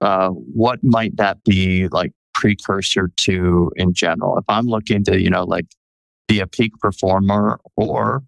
uh, 0.00 0.30
what 0.30 0.82
might 0.82 1.16
that 1.16 1.42
be 1.44 1.88
like 1.88 2.12
precursor 2.32 3.10
to 3.18 3.70
in 3.76 3.92
general? 3.92 4.38
If 4.38 4.44
I'm 4.48 4.66
looking 4.66 5.04
to, 5.04 5.20
you 5.20 5.30
know, 5.30 5.44
like 5.44 5.66
be 6.28 6.40
a 6.40 6.46
peak 6.46 6.72
performer 6.80 7.60
or 7.76 8.22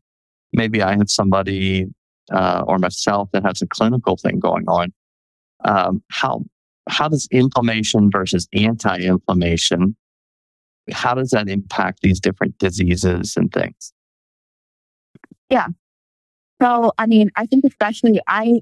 maybe 0.52 0.82
I 0.82 0.96
have 0.96 1.10
somebody 1.10 1.86
uh, 2.32 2.64
or 2.66 2.78
myself 2.78 3.30
that 3.32 3.44
has 3.44 3.62
a 3.62 3.66
clinical 3.66 4.16
thing 4.16 4.38
going 4.38 4.64
on, 4.68 4.92
um, 5.64 6.02
how 6.10 6.44
how 6.88 7.08
does 7.08 7.26
inflammation 7.30 8.10
versus 8.10 8.46
anti-inflammation 8.52 9.96
how 10.92 11.14
does 11.14 11.30
that 11.30 11.48
impact 11.48 12.00
these 12.02 12.20
different 12.20 12.58
diseases 12.58 13.36
and 13.36 13.52
things? 13.52 13.92
Yeah. 15.48 15.68
So, 16.60 16.92
I 16.98 17.06
mean, 17.06 17.30
I 17.36 17.46
think 17.46 17.64
especially 17.64 18.20
I, 18.26 18.60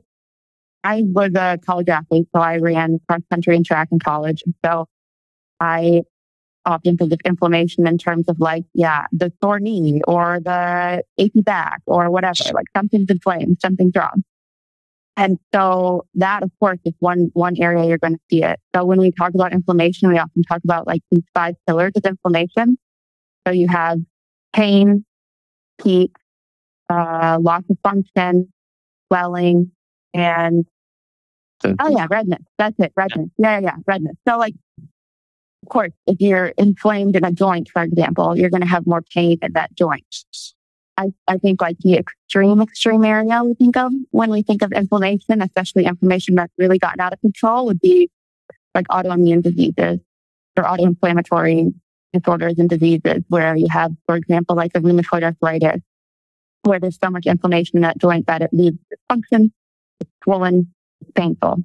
I 0.84 1.04
was 1.06 1.32
a 1.34 1.58
college 1.64 1.88
athlete, 1.88 2.28
so 2.34 2.40
I 2.40 2.58
ran 2.58 2.98
cross 3.08 3.20
country 3.30 3.56
and 3.56 3.64
track 3.64 3.88
in 3.92 3.98
college. 3.98 4.42
So 4.64 4.86
I 5.60 6.02
often 6.64 6.96
think 6.96 7.12
of 7.12 7.20
inflammation 7.24 7.86
in 7.86 7.98
terms 7.98 8.28
of 8.28 8.38
like, 8.40 8.64
yeah, 8.74 9.06
the 9.12 9.32
sore 9.42 9.60
knee 9.60 10.00
or 10.06 10.40
the 10.40 11.02
achy 11.18 11.42
back 11.42 11.82
or 11.86 12.10
whatever, 12.10 12.44
like 12.52 12.66
something's 12.76 13.10
inflamed, 13.10 13.58
something's 13.60 13.92
wrong. 13.96 14.22
And 15.16 15.38
so 15.54 16.06
that, 16.14 16.42
of 16.42 16.50
course, 16.58 16.78
is 16.84 16.94
one, 16.98 17.30
one 17.34 17.54
area 17.60 17.86
you're 17.86 17.98
going 17.98 18.14
to 18.14 18.20
see 18.30 18.42
it. 18.42 18.58
So 18.74 18.84
when 18.84 18.98
we 18.98 19.12
talk 19.12 19.34
about 19.34 19.52
inflammation, 19.52 20.08
we 20.08 20.18
often 20.18 20.42
talk 20.44 20.60
about 20.64 20.86
like 20.86 21.02
these 21.10 21.24
five 21.34 21.54
pillars 21.66 21.92
of 21.96 22.04
inflammation. 22.06 22.78
So 23.46 23.52
you 23.52 23.68
have 23.68 23.98
pain, 24.54 25.04
heat, 25.82 26.12
uh, 26.88 27.38
loss 27.40 27.62
of 27.68 27.76
function, 27.82 28.52
swelling, 29.08 29.70
and 30.14 30.64
oh 31.64 31.88
yeah, 31.90 32.06
redness. 32.10 32.42
That's 32.58 32.78
it, 32.78 32.92
redness. 32.96 33.28
Yeah, 33.38 33.58
yeah, 33.58 33.60
yeah, 33.60 33.76
redness. 33.86 34.16
So 34.26 34.38
like, 34.38 34.54
of 35.62 35.68
course, 35.68 35.92
if 36.06 36.16
you're 36.20 36.48
inflamed 36.58 37.16
in 37.16 37.24
a 37.24 37.32
joint, 37.32 37.68
for 37.72 37.82
example, 37.82 38.36
you're 38.36 38.50
going 38.50 38.62
to 38.62 38.68
have 38.68 38.86
more 38.86 39.02
pain 39.14 39.38
in 39.42 39.52
that 39.52 39.74
joint. 39.76 40.04
I, 40.96 41.12
I 41.26 41.38
think 41.38 41.60
like 41.60 41.78
the 41.80 41.94
extreme, 41.96 42.60
extreme 42.60 43.04
area 43.04 43.42
we 43.42 43.54
think 43.54 43.76
of 43.76 43.92
when 44.10 44.30
we 44.30 44.42
think 44.42 44.62
of 44.62 44.72
inflammation, 44.72 45.40
especially 45.40 45.86
inflammation 45.86 46.34
that's 46.34 46.52
really 46.58 46.78
gotten 46.78 47.00
out 47.00 47.12
of 47.12 47.20
control 47.20 47.66
would 47.66 47.80
be 47.80 48.10
like 48.74 48.86
autoimmune 48.88 49.42
diseases 49.42 50.00
or 50.56 50.64
autoinflammatory 50.64 51.72
disorders 52.12 52.58
and 52.58 52.68
diseases 52.68 53.22
where 53.28 53.56
you 53.56 53.68
have, 53.70 53.92
for 54.06 54.16
example, 54.16 54.54
like 54.54 54.72
a 54.74 54.80
rheumatoid 54.80 55.22
arthritis 55.22 55.80
where 56.62 56.78
there's 56.78 56.98
so 57.02 57.10
much 57.10 57.26
inflammation 57.26 57.78
in 57.78 57.82
that 57.82 57.98
joint 57.98 58.26
that 58.26 58.42
it 58.42 58.50
leaves 58.52 58.78
dysfunction, 58.92 59.50
it's 60.00 60.10
swollen, 60.22 60.72
it's 61.00 61.10
painful. 61.12 61.58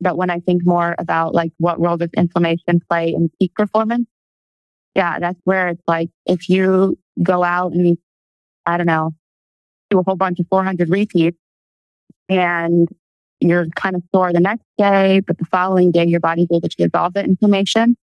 But 0.00 0.16
when 0.16 0.30
I 0.30 0.40
think 0.40 0.62
more 0.64 0.94
about 0.98 1.34
like 1.34 1.52
what 1.58 1.80
role 1.80 1.96
does 1.96 2.10
inflammation 2.16 2.80
play 2.88 3.12
in 3.12 3.30
peak 3.38 3.54
performance, 3.54 4.06
yeah, 4.94 5.18
that's 5.18 5.38
where 5.44 5.68
it's 5.68 5.82
like 5.86 6.10
if 6.26 6.48
you 6.48 6.98
go 7.22 7.42
out 7.42 7.72
and 7.72 7.86
you, 7.86 7.98
I 8.70 8.76
don't 8.76 8.86
know, 8.86 9.12
do 9.90 9.98
a 9.98 10.02
whole 10.02 10.16
bunch 10.16 10.40
of 10.40 10.46
400 10.48 10.88
repeats 10.88 11.38
and 12.28 12.88
you're 13.40 13.66
kind 13.74 13.96
of 13.96 14.02
sore 14.14 14.32
the 14.32 14.40
next 14.40 14.64
day, 14.78 15.20
but 15.20 15.38
the 15.38 15.44
following 15.46 15.90
day 15.90 16.06
your 16.06 16.20
body's 16.20 16.48
able 16.52 16.68
to 16.68 16.76
dissolve 16.76 17.14
the 17.14 17.24
inflammation, 17.24 17.96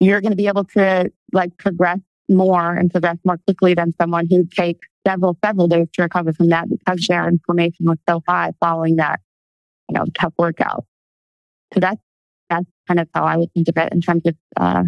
you're 0.00 0.20
going 0.20 0.32
to 0.32 0.36
be 0.36 0.48
able 0.48 0.64
to 0.64 1.10
like 1.32 1.56
progress 1.58 1.98
more 2.28 2.74
and 2.74 2.90
progress 2.90 3.16
more 3.24 3.38
quickly 3.46 3.74
than 3.74 3.92
someone 4.00 4.26
who 4.28 4.44
takes 4.46 4.86
several, 5.06 5.38
several 5.44 5.68
days 5.68 5.86
to 5.94 6.02
recover 6.02 6.32
from 6.32 6.48
that 6.48 6.68
because 6.68 7.06
their 7.06 7.28
inflammation 7.28 7.86
was 7.86 7.98
so 8.08 8.22
high 8.26 8.52
following 8.60 8.96
that, 8.96 9.20
you 9.88 9.94
know, 9.94 10.04
tough 10.18 10.32
workout. 10.38 10.84
So 11.74 11.80
that's, 11.80 12.00
that's 12.50 12.66
kind 12.86 13.00
of 13.00 13.08
how 13.14 13.24
I 13.24 13.36
would 13.36 13.52
think 13.52 13.68
of 13.68 13.76
it 13.76 13.92
in 13.92 14.00
terms 14.00 14.22
of, 14.26 14.34
uh, 14.56 14.84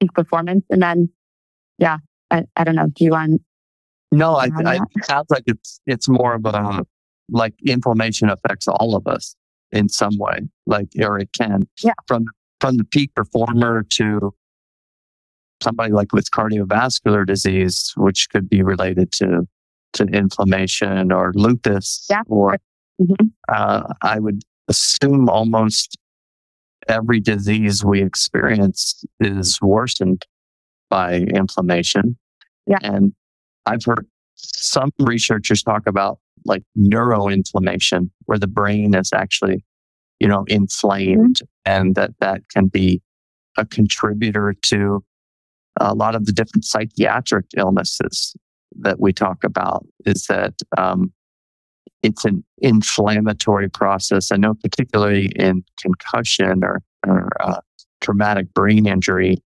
peak 0.00 0.12
performance. 0.12 0.64
And 0.70 0.82
then, 0.82 1.10
yeah, 1.78 1.98
I, 2.30 2.44
I 2.56 2.64
don't 2.64 2.74
know. 2.76 2.86
Do 2.86 3.04
you 3.04 3.10
want 3.10 3.42
No, 4.10 4.34
I, 4.36 4.48
I, 4.64 4.74
it 4.76 5.04
sounds 5.04 5.26
like 5.30 5.44
it's 5.46 5.80
it's 5.86 6.08
more 6.08 6.34
of 6.34 6.46
a 6.46 6.84
like 7.28 7.54
inflammation 7.66 8.30
affects 8.30 8.66
all 8.66 8.96
of 8.96 9.06
us 9.06 9.34
in 9.70 9.88
some 9.88 10.16
way, 10.18 10.40
like 10.66 10.88
or 11.00 11.18
it 11.18 11.30
can. 11.38 11.68
Yeah. 11.82 11.92
From 12.06 12.24
from 12.60 12.76
the 12.78 12.84
peak 12.84 13.14
performer 13.14 13.84
to 13.90 14.32
somebody 15.62 15.92
like 15.92 16.12
with 16.12 16.30
cardiovascular 16.30 17.26
disease, 17.26 17.92
which 17.96 18.28
could 18.30 18.48
be 18.48 18.62
related 18.62 19.12
to 19.12 19.46
to 19.94 20.04
inflammation 20.04 21.12
or 21.12 21.32
lupus, 21.34 22.06
Yeah. 22.10 22.22
or 22.26 22.58
Mhm. 23.00 23.30
uh, 23.48 23.92
I 24.02 24.18
would 24.20 24.42
assume 24.68 25.28
almost 25.28 25.96
every 26.88 27.20
disease 27.20 27.84
we 27.84 28.02
experience 28.02 29.04
is 29.20 29.60
worsened 29.60 30.24
by 30.90 31.16
inflammation. 31.16 32.16
Yeah. 32.66 32.78
And 32.82 33.12
I've 33.68 33.84
heard 33.84 34.06
some 34.34 34.90
researchers 34.98 35.62
talk 35.62 35.86
about 35.86 36.18
like 36.44 36.62
neuroinflammation, 36.76 38.10
where 38.24 38.38
the 38.38 38.46
brain 38.46 38.94
is 38.94 39.10
actually, 39.12 39.64
you 40.20 40.28
know, 40.28 40.44
inflamed 40.48 41.40
and 41.64 41.94
that 41.94 42.12
that 42.20 42.42
can 42.48 42.68
be 42.68 43.02
a 43.56 43.66
contributor 43.66 44.54
to 44.62 45.04
a 45.80 45.94
lot 45.94 46.14
of 46.14 46.26
the 46.26 46.32
different 46.32 46.64
psychiatric 46.64 47.46
illnesses 47.56 48.34
that 48.80 49.00
we 49.00 49.12
talk 49.12 49.44
about 49.44 49.86
is 50.06 50.26
that 50.26 50.54
um, 50.76 51.12
it's 52.02 52.24
an 52.24 52.44
inflammatory 52.58 53.68
process. 53.68 54.32
I 54.32 54.36
know, 54.36 54.54
particularly 54.54 55.32
in 55.36 55.64
concussion 55.80 56.64
or, 56.64 56.80
or 57.06 57.28
uh, 57.40 57.60
traumatic 58.00 58.52
brain 58.54 58.86
injury, 58.86 59.42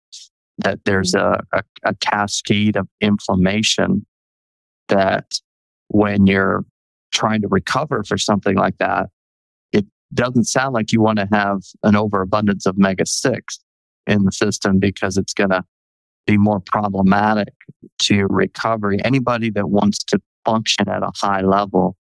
that 0.58 0.80
there's 0.86 1.14
a, 1.16 1.44
a, 1.54 1.64
a 1.84 1.96
cascade 1.96 2.76
of 2.76 2.88
inflammation 3.00 4.06
that 4.92 5.26
when 5.88 6.28
you're 6.28 6.64
trying 7.12 7.42
to 7.42 7.48
recover 7.50 8.04
for 8.04 8.18
something 8.18 8.56
like 8.56 8.78
that, 8.78 9.08
it 9.74 9.86
doesn't 10.14 10.46
sound 10.46 10.74
like 10.74 10.92
you 10.92 11.02
want 11.02 11.20
to 11.20 11.28
have 11.32 11.62
an 11.84 11.96
overabundance 11.96 12.66
of 12.66 12.76
omega 12.76 13.06
6 13.06 13.60
in 14.08 14.26
the 14.26 14.32
system 14.32 14.80
because 14.80 15.18
it's 15.18 15.34
going 15.34 15.50
to 15.50 15.64
be 16.26 16.38
more 16.38 16.62
problematic 16.66 17.54
to 18.00 18.28
recovery. 18.30 19.00
Anybody 19.04 19.50
that 19.52 19.70
wants 19.70 19.98
to 20.06 20.20
function 20.46 20.88
at 20.88 21.04
a 21.04 21.12
high 21.16 21.42
level 21.42 21.96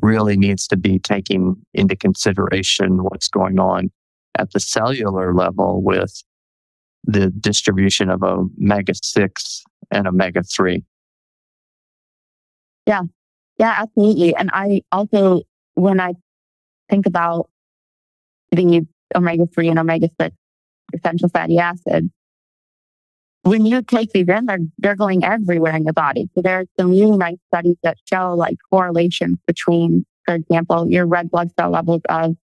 really 0.00 0.36
needs 0.36 0.66
to 0.68 0.76
be 0.76 0.98
taking 0.98 1.56
into 1.74 1.96
consideration 1.96 3.02
what's 3.02 3.28
going 3.28 3.58
on 3.58 3.90
at 4.38 4.52
the 4.52 4.60
cellular 4.60 5.34
level 5.34 5.82
with 5.82 6.22
the 7.04 7.30
distribution 7.30 8.10
of 8.10 8.22
omega 8.22 8.92
6 8.94 9.64
and 9.90 10.06
omega 10.06 10.42
3. 10.42 10.84
Yeah, 12.86 13.02
Yeah, 13.58 13.74
absolutely. 13.78 14.34
And 14.34 14.50
I 14.52 14.82
also, 14.92 15.42
when 15.74 16.00
I 16.00 16.14
think 16.90 17.06
about 17.06 17.50
the 18.52 18.86
omega 19.14 19.46
3 19.46 19.68
and 19.68 19.78
omega 19.78 20.08
6 20.20 20.36
essential 20.94 21.28
fatty 21.28 21.58
acids, 21.58 22.08
when 23.42 23.64
you 23.64 23.82
take 23.82 24.12
these 24.12 24.28
in, 24.28 24.46
they're, 24.46 24.58
they're 24.78 24.96
going 24.96 25.24
everywhere 25.24 25.74
in 25.74 25.84
your 25.84 25.92
body. 25.92 26.28
So 26.34 26.42
there's 26.42 26.68
some 26.78 26.90
really 26.90 27.16
nice 27.16 27.38
studies 27.52 27.76
that 27.82 27.96
show 28.06 28.34
like 28.34 28.56
correlations 28.70 29.38
between, 29.46 30.04
for 30.26 30.34
example, 30.34 30.90
your 30.90 31.06
red 31.06 31.30
blood 31.30 31.50
cell 31.58 31.70
levels 31.70 32.02
of 32.08 32.36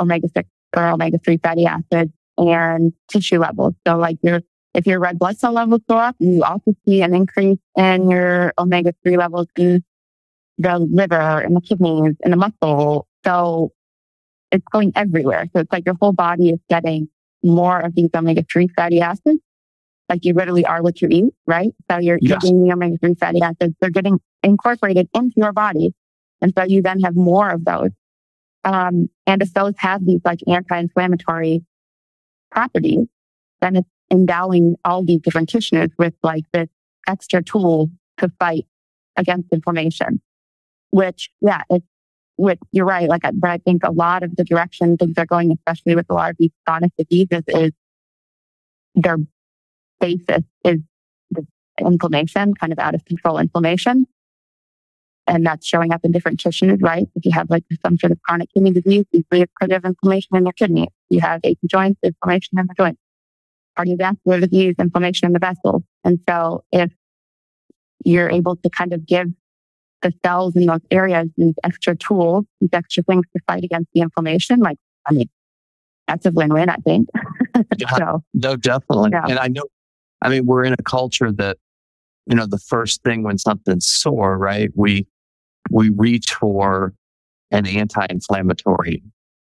omega 0.00 0.28
6 0.34 0.48
or 0.76 0.88
omega 0.90 1.18
3 1.18 1.38
fatty 1.38 1.66
acids 1.66 2.12
and 2.36 2.92
tissue 3.10 3.38
levels. 3.38 3.74
So 3.86 3.96
like 3.96 4.18
your 4.22 4.40
if 4.74 4.86
your 4.86 5.00
red 5.00 5.18
blood 5.18 5.38
cell 5.38 5.52
levels 5.52 5.82
go 5.88 5.96
up, 5.96 6.16
you 6.18 6.42
also 6.42 6.74
see 6.86 7.02
an 7.02 7.14
increase 7.14 7.58
in 7.76 8.10
your 8.10 8.52
omega 8.58 8.94
3 9.02 9.16
levels 9.16 9.46
in 9.56 9.84
the 10.58 10.78
liver 10.78 11.40
and 11.40 11.56
the 11.56 11.60
kidneys 11.60 12.14
and 12.22 12.32
the 12.32 12.36
muscle. 12.36 13.06
So 13.24 13.72
it's 14.50 14.64
going 14.72 14.92
everywhere. 14.96 15.46
So 15.54 15.60
it's 15.60 15.72
like 15.72 15.84
your 15.86 15.96
whole 16.00 16.12
body 16.12 16.50
is 16.50 16.60
getting 16.68 17.08
more 17.42 17.80
of 17.80 17.94
these 17.94 18.10
omega 18.14 18.44
3 18.50 18.68
fatty 18.68 19.00
acids. 19.00 19.40
Like 20.08 20.24
you 20.24 20.34
literally 20.34 20.64
are 20.66 20.82
what 20.82 21.00
you 21.00 21.08
eat, 21.10 21.34
right? 21.46 21.72
So 21.90 21.98
you're 21.98 22.18
Yes. 22.20 22.42
getting 22.42 22.64
the 22.64 22.72
omega 22.72 22.98
3 22.98 23.14
fatty 23.14 23.42
acids. 23.42 23.74
They're 23.80 23.90
getting 23.90 24.20
incorporated 24.42 25.08
into 25.14 25.34
your 25.36 25.52
body. 25.52 25.94
And 26.40 26.52
so 26.56 26.64
you 26.64 26.82
then 26.82 27.00
have 27.00 27.16
more 27.16 27.50
of 27.50 27.64
those. 27.64 27.90
Um, 28.64 29.08
and 29.26 29.42
if 29.42 29.52
those 29.54 29.74
have 29.78 30.04
these 30.04 30.20
like 30.24 30.40
anti-inflammatory 30.46 31.64
properties, 32.50 33.06
then 33.60 33.76
it's 33.76 33.88
endowing 34.12 34.76
all 34.84 35.04
these 35.04 35.20
different 35.20 35.48
tissues 35.48 35.88
with 35.98 36.14
like 36.22 36.44
this 36.52 36.68
extra 37.08 37.42
tool 37.42 37.90
to 38.18 38.30
fight 38.38 38.66
against 39.16 39.48
inflammation. 39.52 40.20
Which, 40.90 41.30
yeah, 41.40 41.62
it's 41.70 41.86
with 42.36 42.58
you're 42.70 42.86
right. 42.86 43.08
Like, 43.08 43.22
but 43.34 43.50
I 43.50 43.58
think 43.58 43.82
a 43.84 43.90
lot 43.90 44.22
of 44.22 44.36
the 44.36 44.44
direction 44.44 44.96
things 44.96 45.14
are 45.16 45.26
going, 45.26 45.52
especially 45.52 45.94
with 45.94 46.06
a 46.10 46.14
lot 46.14 46.30
of 46.30 46.36
these 46.38 46.50
chronic 46.66 46.92
diseases, 46.98 47.42
is 47.48 47.72
their 48.94 49.16
basis 50.00 50.44
is 50.64 50.80
the 51.30 51.46
inflammation, 51.80 52.54
kind 52.54 52.72
of 52.72 52.78
out 52.78 52.94
of 52.94 53.04
control 53.06 53.38
inflammation. 53.38 54.06
And 55.26 55.46
that's 55.46 55.66
showing 55.66 55.92
up 55.92 56.04
in 56.04 56.10
different 56.10 56.40
tissues, 56.40 56.80
right? 56.82 57.06
If 57.14 57.24
you 57.24 57.30
have 57.32 57.48
like 57.48 57.64
some 57.80 57.96
sort 57.96 58.10
of 58.10 58.20
chronic 58.22 58.50
kidney 58.52 58.72
disease, 58.72 59.04
because 59.12 59.70
of 59.70 59.84
inflammation 59.84 60.36
in 60.36 60.44
your 60.44 60.52
kidney. 60.52 60.88
You 61.08 61.20
have 61.20 61.40
achy 61.44 61.68
joints, 61.70 62.00
inflammation 62.02 62.58
in 62.58 62.66
the 62.66 62.74
joints 62.76 63.01
cardiovascular 63.78 64.40
disease, 64.40 64.74
inflammation 64.78 65.26
in 65.26 65.32
the 65.32 65.38
vessels. 65.38 65.82
And 66.04 66.18
so 66.28 66.64
if 66.72 66.90
you're 68.04 68.30
able 68.30 68.56
to 68.56 68.70
kind 68.70 68.92
of 68.92 69.06
give 69.06 69.28
the 70.02 70.12
cells 70.24 70.56
in 70.56 70.66
those 70.66 70.80
areas 70.90 71.28
these 71.36 71.54
extra 71.64 71.96
tools, 71.96 72.44
these 72.60 72.70
extra 72.72 73.02
things 73.04 73.24
to 73.34 73.42
fight 73.46 73.64
against 73.64 73.88
the 73.94 74.00
inflammation, 74.00 74.58
like, 74.60 74.76
I 75.06 75.12
mean, 75.12 75.28
that's 76.08 76.26
a 76.26 76.30
win-win, 76.30 76.68
I 76.68 76.76
think. 76.76 77.08
Yeah. 77.76 77.94
so, 77.96 78.24
No, 78.32 78.56
definitely. 78.56 79.10
Yeah. 79.12 79.26
And 79.28 79.38
I 79.38 79.48
know, 79.48 79.64
I 80.22 80.30
mean, 80.30 80.46
we're 80.46 80.64
in 80.64 80.72
a 80.72 80.82
culture 80.82 81.30
that, 81.32 81.58
you 82.26 82.34
know, 82.34 82.46
the 82.46 82.58
first 82.58 83.02
thing 83.02 83.22
when 83.24 83.36
something's 83.36 83.86
sore, 83.86 84.38
right? 84.38 84.70
We, 84.74 85.06
we 85.70 85.90
reach 85.90 86.32
for 86.32 86.94
an 87.50 87.66
anti-inflammatory 87.66 89.02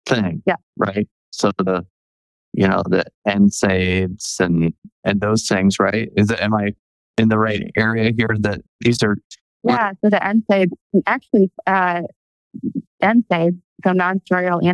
thing. 0.07 0.43
Yeah. 0.47 0.55
Right. 0.77 1.09
So 1.33 1.51
the, 1.59 1.85
you 2.59 2.66
know, 2.66 2.83
the 2.88 3.05
NSAIDs 3.29 4.40
and, 4.40 4.75
and 5.05 5.21
those 5.21 5.47
things, 5.47 5.79
right? 5.79 6.11
Is 6.16 6.29
it, 6.29 6.40
am 6.40 6.55
I 6.55 6.75
in 7.16 7.29
the 7.29 7.38
right 7.38 7.71
area 7.77 8.11
here 8.16 8.35
that 8.40 8.62
these 8.81 9.01
are, 9.05 9.16
yeah, 9.62 9.92
so 10.03 10.11
the 10.11 10.16
NSAID, 10.16 10.71
actually, 11.07 11.53
uh, 11.68 12.03
NSAID, 13.01 13.61
so 13.85 13.92
non-steroidal 13.92 14.64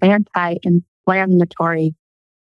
anti-inflammatory, 0.00 1.94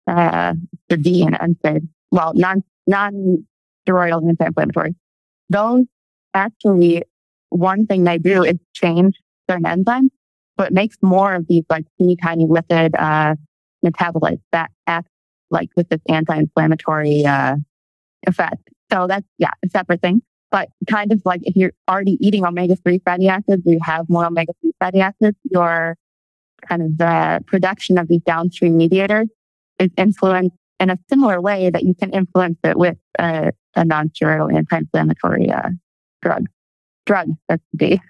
uh, 0.08 0.54
the 0.90 0.98
D 0.98 1.22
in 1.22 1.34
NSAID, 1.34 1.88
well, 2.12 2.34
non, 2.36 2.64
non-steroidal 2.86 4.28
anti-inflammatory. 4.28 4.94
Those 5.50 5.86
actually, 6.34 7.04
one 7.48 7.86
thing 7.86 8.04
they 8.04 8.18
do 8.18 8.44
is 8.44 8.58
change 8.74 9.16
certain 9.50 9.64
enzymes, 9.64 10.10
so 10.60 10.66
it 10.66 10.74
makes 10.74 10.98
more 11.02 11.34
of 11.34 11.48
these 11.48 11.64
like 11.70 11.86
teeny 11.98 12.18
tiny 12.18 12.46
lipid, 12.46 12.90
uh, 13.00 13.36
metabolites 13.84 14.42
that 14.52 14.72
act 14.88 15.08
like 15.50 15.70
with 15.76 15.90
this 15.90 16.02
anti-inflammatory, 16.10 17.26
uh, 17.26 17.56
effect. 18.26 18.70
So 18.92 19.08
that's, 19.08 19.26
yeah, 19.38 19.52
a 19.64 19.70
separate 19.70 20.02
thing. 20.02 20.22
But 20.52 20.70
kind 20.90 21.12
of 21.12 21.22
like 21.26 21.42
if 21.44 21.56
you're 21.56 21.74
already 21.90 22.18
eating 22.22 22.46
omega 22.46 22.76
3 22.76 23.00
fatty 23.00 23.28
acids, 23.28 23.64
you 23.66 23.80
have 23.82 24.08
more 24.08 24.26
omega 24.26 24.54
3 24.62 24.72
fatty 24.80 25.02
acids, 25.02 25.38
your 25.50 25.98
kind 26.68 26.82
of 26.82 26.98
the 26.98 27.44
production 27.48 27.98
of 27.98 28.08
these 28.08 28.22
downstream 28.22 28.78
mediators 28.78 29.28
is 29.80 29.90
influenced 29.98 30.56
in 30.80 30.90
a 30.90 30.98
similar 31.10 31.42
way 31.42 31.70
that 31.70 31.84
you 31.84 31.96
can 31.96 32.12
influence 32.12 32.58
it 32.64 32.78
with 32.78 32.98
a, 33.20 33.52
a 33.76 33.86
non-steroidal 33.86 34.54
anti-inflammatory 34.56 35.52
uh, 35.52 35.70
drug. 36.22 36.46
Drug, 37.06 37.30
that's 37.50 37.64
the 37.74 37.78
D. 37.78 38.02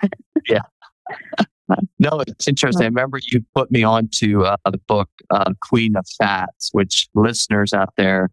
no, 1.99 2.21
it's 2.27 2.47
interesting. 2.47 2.83
I 2.83 2.87
remember 2.87 3.19
you 3.31 3.43
put 3.55 3.71
me 3.71 3.83
on 3.83 4.09
to 4.15 4.45
uh, 4.45 4.57
the 4.65 4.79
book, 4.87 5.09
uh, 5.29 5.53
Queen 5.61 5.95
of 5.95 6.05
Fats, 6.17 6.69
which 6.73 7.07
listeners 7.15 7.73
out 7.73 7.93
there, 7.97 8.29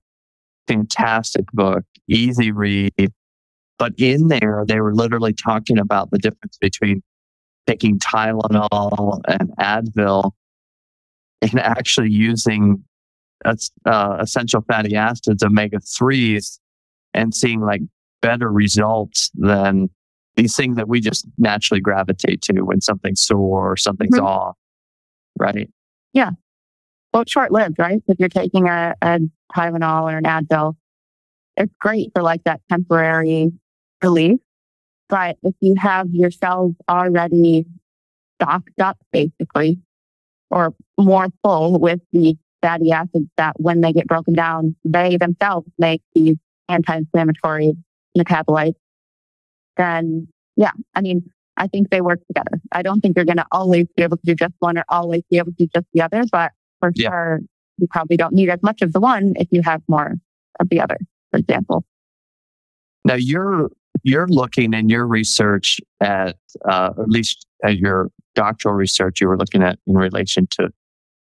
fantastic 0.66 1.46
book, 1.52 1.84
easy 2.08 2.50
read. 2.50 2.92
But 3.78 3.94
in 3.96 4.28
there, 4.28 4.64
they 4.66 4.80
were 4.80 4.94
literally 4.94 5.32
talking 5.32 5.78
about 5.78 6.10
the 6.10 6.18
difference 6.18 6.58
between 6.60 7.02
taking 7.66 7.98
Tylenol 7.98 9.20
and 9.28 9.50
Advil 9.58 10.32
and 11.40 11.58
actually 11.58 12.10
using 12.10 12.84
uh, 13.44 13.54
uh, 13.86 14.18
essential 14.20 14.62
fatty 14.62 14.96
acids, 14.96 15.42
omega 15.42 15.78
3s, 15.78 16.58
and 17.14 17.34
seeing 17.34 17.60
like 17.60 17.80
better 18.20 18.50
results 18.50 19.30
than 19.34 19.88
these 20.36 20.56
things 20.56 20.76
that 20.76 20.88
we 20.88 21.00
just 21.00 21.26
naturally 21.38 21.80
gravitate 21.80 22.40
to 22.42 22.60
when 22.62 22.80
something's 22.80 23.20
sore 23.22 23.72
or 23.72 23.76
something's 23.76 24.16
Mhm. 24.16 24.24
off. 24.24 24.56
Right. 25.38 25.70
Yeah. 26.12 26.30
Well, 27.12 27.22
it's 27.22 27.32
short 27.32 27.50
lived, 27.52 27.78
right? 27.78 28.02
If 28.06 28.18
you're 28.20 28.28
taking 28.28 28.68
a, 28.68 28.94
a 29.02 29.20
Tylenol 29.54 30.12
or 30.12 30.16
an 30.16 30.24
Advil, 30.24 30.76
it's 31.56 31.72
great 31.80 32.12
for 32.14 32.22
like 32.22 32.44
that 32.44 32.60
temporary 32.70 33.52
relief. 34.02 34.38
But 35.08 35.36
if 35.42 35.54
you 35.60 35.74
have 35.78 36.08
your 36.12 36.30
cells 36.30 36.74
already 36.88 37.66
stocked 38.40 38.80
up, 38.80 38.96
basically, 39.12 39.80
or 40.50 40.72
more 40.98 41.28
full 41.42 41.80
with 41.80 42.00
the 42.12 42.36
fatty 42.62 42.92
acids 42.92 43.28
that 43.36 43.58
when 43.60 43.80
they 43.80 43.92
get 43.92 44.06
broken 44.06 44.34
down, 44.34 44.76
they 44.84 45.16
themselves 45.16 45.66
make 45.78 46.02
these 46.14 46.36
anti-inflammatory 46.68 47.74
metabolites, 48.16 48.74
then 49.76 50.28
yeah, 50.56 50.72
I 50.94 51.00
mean, 51.00 51.22
I 51.56 51.66
think 51.66 51.90
they 51.90 52.00
work 52.00 52.20
together. 52.26 52.60
I 52.72 52.82
don't 52.82 53.00
think 53.00 53.16
you're 53.16 53.24
going 53.24 53.38
to 53.38 53.46
always 53.52 53.86
be 53.96 54.02
able 54.02 54.16
to 54.16 54.22
do 54.24 54.34
just 54.34 54.54
one 54.58 54.78
or 54.78 54.84
always 54.88 55.22
be 55.30 55.38
able 55.38 55.52
to 55.52 55.66
do 55.66 55.68
just 55.74 55.86
the 55.92 56.02
other, 56.02 56.24
but 56.30 56.52
for 56.80 56.92
yeah. 56.94 57.08
sure, 57.08 57.40
you 57.78 57.86
probably 57.90 58.16
don't 58.16 58.32
need 58.32 58.48
as 58.50 58.62
much 58.62 58.82
of 58.82 58.92
the 58.92 59.00
one 59.00 59.34
if 59.36 59.48
you 59.50 59.62
have 59.62 59.82
more 59.88 60.14
of 60.58 60.68
the 60.68 60.80
other, 60.80 60.98
for 61.30 61.38
example. 61.38 61.84
Now 63.04 63.14
you're 63.14 63.70
you're 64.02 64.28
looking 64.28 64.72
in 64.74 64.88
your 64.88 65.06
research 65.06 65.80
at 66.00 66.36
uh, 66.68 66.90
at 66.98 67.08
least 67.08 67.46
at 67.64 67.78
your 67.78 68.10
doctoral 68.34 68.74
research 68.74 69.20
you 69.20 69.28
were 69.28 69.36
looking 69.36 69.62
at 69.62 69.78
in 69.86 69.96
relation 69.96 70.46
to 70.50 70.70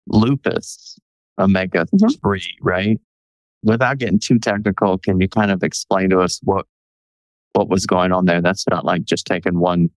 lupus 0.08 0.98
omega 1.40 1.86
mm-hmm. 1.86 2.08
3 2.08 2.40
mm-hmm. 2.40 2.68
right 2.68 3.00
without 3.64 3.98
getting 3.98 4.20
too 4.20 4.38
technical 4.38 4.98
can 4.98 5.20
you 5.20 5.28
kind 5.28 5.52
of 5.52 5.64
explain 5.64 6.10
to 6.10 6.20
us 6.20 6.40
what 6.44 6.66
what 7.54 7.70
was 7.70 7.86
going 7.86 8.12
on 8.12 8.26
there. 8.26 8.42
That's 8.42 8.66
not 8.70 8.86
like 8.86 9.04
just 9.04 9.26
taking 9.26 9.60
one 9.60 9.90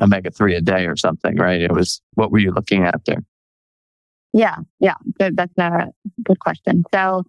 omega 0.00 0.30
3 0.30 0.54
a 0.54 0.60
day 0.60 0.86
or 0.86 0.96
something 0.96 1.36
right? 1.36 1.60
It 1.60 1.72
was 1.72 2.00
what 2.14 2.30
were 2.30 2.38
you 2.38 2.52
looking 2.52 2.84
at 2.84 3.04
there? 3.06 3.22
Yeah 4.32 4.56
yeah 4.78 4.94
good 5.18 5.36
that's 5.36 5.56
a 5.58 5.88
good 6.24 6.38
question. 6.38 6.84
So 6.92 7.24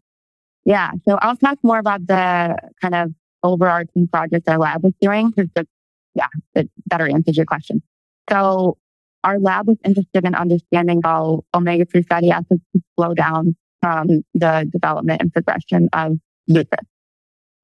yeah 0.63 0.91
so 1.08 1.17
i'll 1.22 1.36
talk 1.36 1.58
more 1.63 1.80
about 1.80 2.06
the 2.06 2.56
kind 2.82 2.94
of 2.94 3.12
overarching 3.44 4.08
project 4.08 4.48
our 4.48 4.60
lab 4.60 4.84
was 4.84 4.94
doing 5.02 5.32
because 5.32 5.65
yeah 6.13 6.28
it 6.56 6.70
better 6.88 7.10
answers 7.10 7.38
your 7.38 7.46
question. 7.46 7.82
So 8.30 8.78
our 9.24 9.39
lab 9.39 9.67
was 9.67 9.78
interested 9.86 10.26
in 10.26 10.36
understanding 10.36 11.02
how 11.04 11.44
omega-3 11.54 12.08
fatty 12.08 12.32
acids 12.32 12.62
slow 12.96 13.13
down 13.13 13.56
um, 13.84 14.24
the 14.34 14.70
development 14.72 15.22
and 15.22 15.34
progression 15.34 15.89
of 15.94 16.17
lupus. 16.48 16.86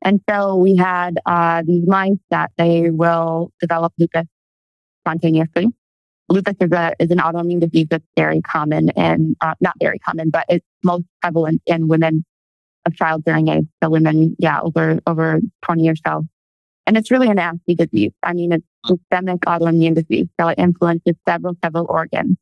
And 0.03 0.21
so 0.29 0.55
we 0.55 0.75
had 0.75 1.19
uh, 1.25 1.63
these 1.65 1.87
mice 1.87 2.17
that 2.29 2.51
they 2.57 2.89
will 2.89 3.51
develop 3.59 3.93
lupus 3.97 4.25
spontaneously. 5.01 5.67
Lupus 6.29 6.55
is, 6.59 6.71
a, 6.71 6.93
is 6.99 7.09
an 7.09 7.19
autoimmune 7.19 7.61
disease 7.61 7.87
that's 7.89 8.05
very 8.15 8.41
common 8.41 8.89
and 8.91 9.35
uh, 9.41 9.53
not 9.61 9.73
very 9.81 9.97
common, 9.99 10.29
but 10.29 10.45
it's 10.49 10.65
most 10.83 11.05
prevalent 11.21 11.61
in 11.65 11.87
women 11.87 12.25
of 12.85 12.95
childbearing 12.95 13.47
age. 13.47 13.65
So 13.81 13.89
women, 13.89 14.35
yeah, 14.37 14.59
over 14.61 14.99
over 15.07 15.39
20 15.63 15.83
years 15.83 16.01
so. 16.05 16.25
And 16.85 16.95
it's 16.95 17.11
really 17.11 17.29
a 17.29 17.33
nasty 17.33 17.75
disease. 17.75 18.11
I 18.23 18.33
mean, 18.33 18.53
it's 18.53 18.65
systemic 18.85 19.41
autoimmune 19.41 19.95
disease. 19.95 20.27
So 20.39 20.47
it 20.47 20.57
influences 20.57 21.15
several, 21.27 21.55
several 21.63 21.85
organs. 21.89 22.37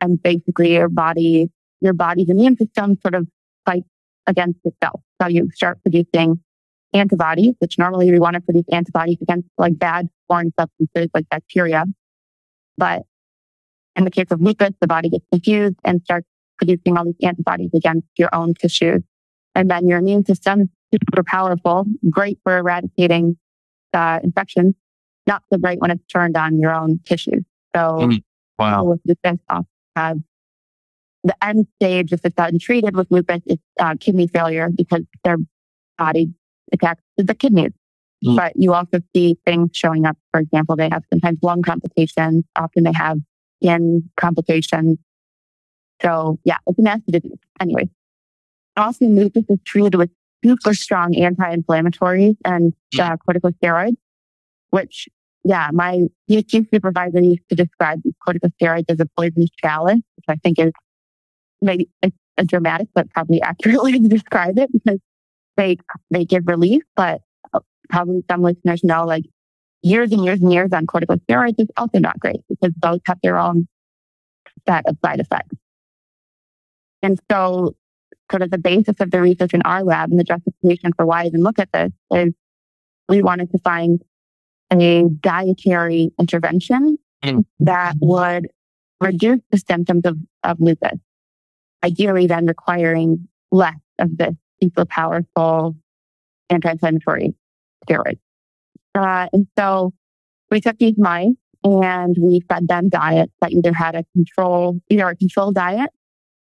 And 0.00 0.22
basically 0.22 0.74
your 0.74 0.90
body, 0.90 1.50
your 1.80 1.94
body's 1.94 2.28
immune 2.28 2.56
system 2.56 2.98
sort 3.00 3.14
of 3.14 3.26
fights 3.64 3.88
against 4.26 4.58
itself. 4.64 5.00
So 5.20 5.28
you 5.28 5.48
start 5.54 5.80
producing 5.82 6.40
antibodies, 6.92 7.54
which 7.58 7.78
normally 7.78 8.10
we 8.10 8.18
want 8.18 8.34
to 8.34 8.40
produce 8.40 8.64
antibodies 8.72 9.18
against 9.22 9.48
like 9.58 9.78
bad 9.78 10.08
foreign 10.28 10.52
substances 10.58 11.08
like 11.14 11.28
bacteria. 11.30 11.84
But 12.76 13.02
in 13.96 14.04
the 14.04 14.10
case 14.10 14.26
of 14.30 14.40
lupus, 14.40 14.72
the 14.80 14.86
body 14.86 15.08
gets 15.08 15.24
confused 15.30 15.76
and 15.84 16.00
starts 16.02 16.26
producing 16.58 16.96
all 16.96 17.04
these 17.04 17.14
antibodies 17.22 17.70
against 17.74 18.06
your 18.16 18.34
own 18.34 18.54
tissues. 18.54 19.02
And 19.54 19.70
then 19.70 19.86
your 19.86 19.98
immune 19.98 20.24
system, 20.24 20.62
is 20.62 20.68
super 20.92 21.22
powerful, 21.24 21.84
great 22.10 22.38
for 22.42 22.56
eradicating 22.58 23.36
uh, 23.92 24.20
infections, 24.22 24.74
not 25.26 25.42
so 25.52 25.58
great 25.58 25.80
when 25.80 25.90
it's 25.90 26.04
turned 26.06 26.36
on 26.36 26.58
your 26.58 26.74
own 26.74 27.00
tissues. 27.04 27.44
So, 27.74 27.80
mm, 27.80 28.22
wow. 28.58 28.84
with 28.84 29.00
lupus, 29.04 29.38
have 29.96 30.18
the 31.24 31.44
end 31.44 31.66
stage, 31.76 32.12
if 32.12 32.24
it's 32.24 32.34
untreated 32.38 32.96
with 32.96 33.10
lupus, 33.10 33.40
is 33.46 33.58
uh, 33.78 33.94
kidney 33.98 34.26
failure 34.26 34.68
because 34.74 35.02
their 35.24 35.36
body 35.98 36.32
attacks 36.72 37.02
to 37.18 37.24
the 37.24 37.34
kidneys. 37.34 37.72
Mm. 38.24 38.36
But 38.36 38.52
you 38.54 38.72
also 38.72 39.00
see 39.14 39.36
things 39.44 39.70
showing 39.72 40.06
up. 40.06 40.16
For 40.30 40.40
example, 40.40 40.76
they 40.76 40.88
have 40.88 41.02
sometimes 41.12 41.38
lung 41.42 41.62
complications. 41.62 42.44
Often 42.56 42.84
they 42.84 42.92
have 42.92 43.18
skin 43.62 44.08
complications. 44.16 44.98
So 46.00 46.38
yeah, 46.44 46.58
it's 46.66 46.78
a 46.78 46.82
nasty 46.82 47.12
disease. 47.12 47.38
Anyway, 47.60 47.88
often 48.76 49.16
lupus 49.16 49.44
is 49.48 49.58
treated 49.64 49.94
with 49.96 50.10
super 50.44 50.74
strong 50.74 51.14
anti-inflammatories 51.16 52.36
and 52.44 52.72
mm. 52.94 53.00
uh, 53.00 53.16
corticosteroids, 53.16 53.96
which, 54.70 55.08
yeah, 55.44 55.68
my 55.72 56.00
PhD 56.28 56.66
supervisor 56.72 57.20
used 57.20 57.48
to 57.48 57.56
describe 57.56 58.00
these 58.04 58.14
corticosteroids 58.26 58.84
as 58.88 59.00
a 59.00 59.06
poisonous 59.16 59.50
chalice, 59.62 60.00
which 60.16 60.24
I 60.28 60.36
think 60.36 60.58
is 60.58 60.72
maybe 61.60 61.88
a, 62.02 62.12
a 62.38 62.44
dramatic, 62.44 62.88
but 62.94 63.10
probably 63.10 63.40
accurately 63.42 64.00
to 64.00 64.08
describe 64.08 64.58
it 64.58 64.70
because 64.72 64.98
they, 65.56 65.76
they 66.10 66.24
give 66.24 66.46
relief, 66.46 66.82
but 66.96 67.22
uh, 67.52 67.60
probably 67.88 68.24
some 68.30 68.42
listeners 68.42 68.82
know 68.82 69.04
like 69.04 69.24
years 69.82 70.12
and 70.12 70.24
years 70.24 70.40
and 70.40 70.52
years 70.52 70.70
on 70.72 70.86
corticosteroids 70.86 71.58
is 71.58 71.68
also 71.76 71.98
not 71.98 72.18
great 72.18 72.40
because 72.48 72.72
those 72.80 73.00
have 73.06 73.18
their 73.22 73.38
own 73.38 73.66
set 74.66 74.86
of 74.86 74.96
side 75.04 75.20
effects. 75.20 75.56
And 77.02 77.18
so 77.30 77.74
sort 78.30 78.42
of 78.42 78.50
the 78.50 78.58
basis 78.58 78.94
of 79.00 79.10
the 79.10 79.20
research 79.20 79.52
in 79.54 79.62
our 79.62 79.82
lab 79.82 80.10
and 80.10 80.18
the 80.18 80.24
justification 80.24 80.92
for 80.96 81.04
why 81.04 81.22
I 81.22 81.26
even 81.26 81.42
look 81.42 81.58
at 81.58 81.70
this 81.72 81.92
is 82.12 82.32
we 83.08 83.22
wanted 83.22 83.50
to 83.50 83.58
find 83.58 84.00
a 84.72 85.04
dietary 85.20 86.12
intervention 86.18 86.96
mm. 87.22 87.44
that 87.60 87.94
would 88.00 88.48
reduce 89.00 89.40
the 89.50 89.58
symptoms 89.58 90.02
of, 90.06 90.16
of 90.44 90.60
lupus, 90.60 90.98
ideally 91.84 92.26
then 92.26 92.46
requiring 92.46 93.28
less 93.50 93.76
of 93.98 94.16
this 94.16 94.34
super 94.62 94.84
powerful 94.84 95.74
anti-inflammatory 96.50 97.34
steroids. 97.88 98.18
Uh, 98.94 99.26
and 99.32 99.46
so 99.58 99.92
we 100.50 100.60
took 100.60 100.78
these 100.78 100.98
mice 100.98 101.32
and 101.64 102.16
we 102.20 102.40
fed 102.48 102.68
them 102.68 102.88
diets 102.88 103.32
that 103.40 103.52
either 103.52 103.72
had 103.72 103.94
a 103.94 104.04
control, 104.14 104.80
either 104.90 105.08
a 105.08 105.16
control 105.16 105.52
diet 105.52 105.90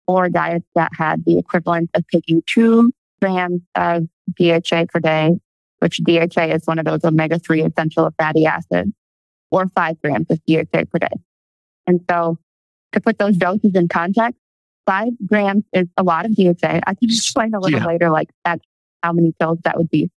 or 0.08 0.30
diets 0.30 0.66
that 0.76 0.92
had 0.98 1.26
the 1.26 1.40
equivalent 1.40 1.90
of 1.94 2.04
taking 2.12 2.42
two 2.46 2.92
grams 3.22 3.62
of 3.76 4.04
DHA 4.40 4.86
per 4.92 5.00
day, 5.00 5.32
which 5.80 6.00
DHA 6.04 6.54
is 6.54 6.66
one 6.66 6.80
of 6.80 6.86
those 6.86 7.04
omega 7.04 7.40
3 7.40 7.64
essential 7.64 8.10
fatty 8.18 8.46
acids, 8.46 8.92
or 9.52 9.68
five 9.76 10.00
grams 10.02 10.28
of 10.30 10.40
DHA 10.46 10.86
per 10.92 11.00
day. 11.00 11.16
And 11.88 12.02
so 12.10 12.38
to 12.92 13.02
put 13.02 13.18
those 13.18 13.38
doses 13.38 13.72
in 13.74 13.88
context, 13.88 14.40
five 14.86 15.14
grams 15.26 15.64
is 15.74 15.88
a 15.98 16.04
lot 16.04 16.26
of 16.26 16.36
DHA. 16.36 16.82
I 16.86 16.94
can 16.94 17.10
explain 17.10 17.54
a 17.54 17.60
little 17.60 17.80
yeah. 17.80 17.86
later, 17.86 18.10
like 18.10 18.30
at 18.44 18.62
how 19.04 19.14
many 19.14 19.34
pills 19.40 19.60
that 19.64 19.78
would 19.78 19.90
be. 19.90 20.12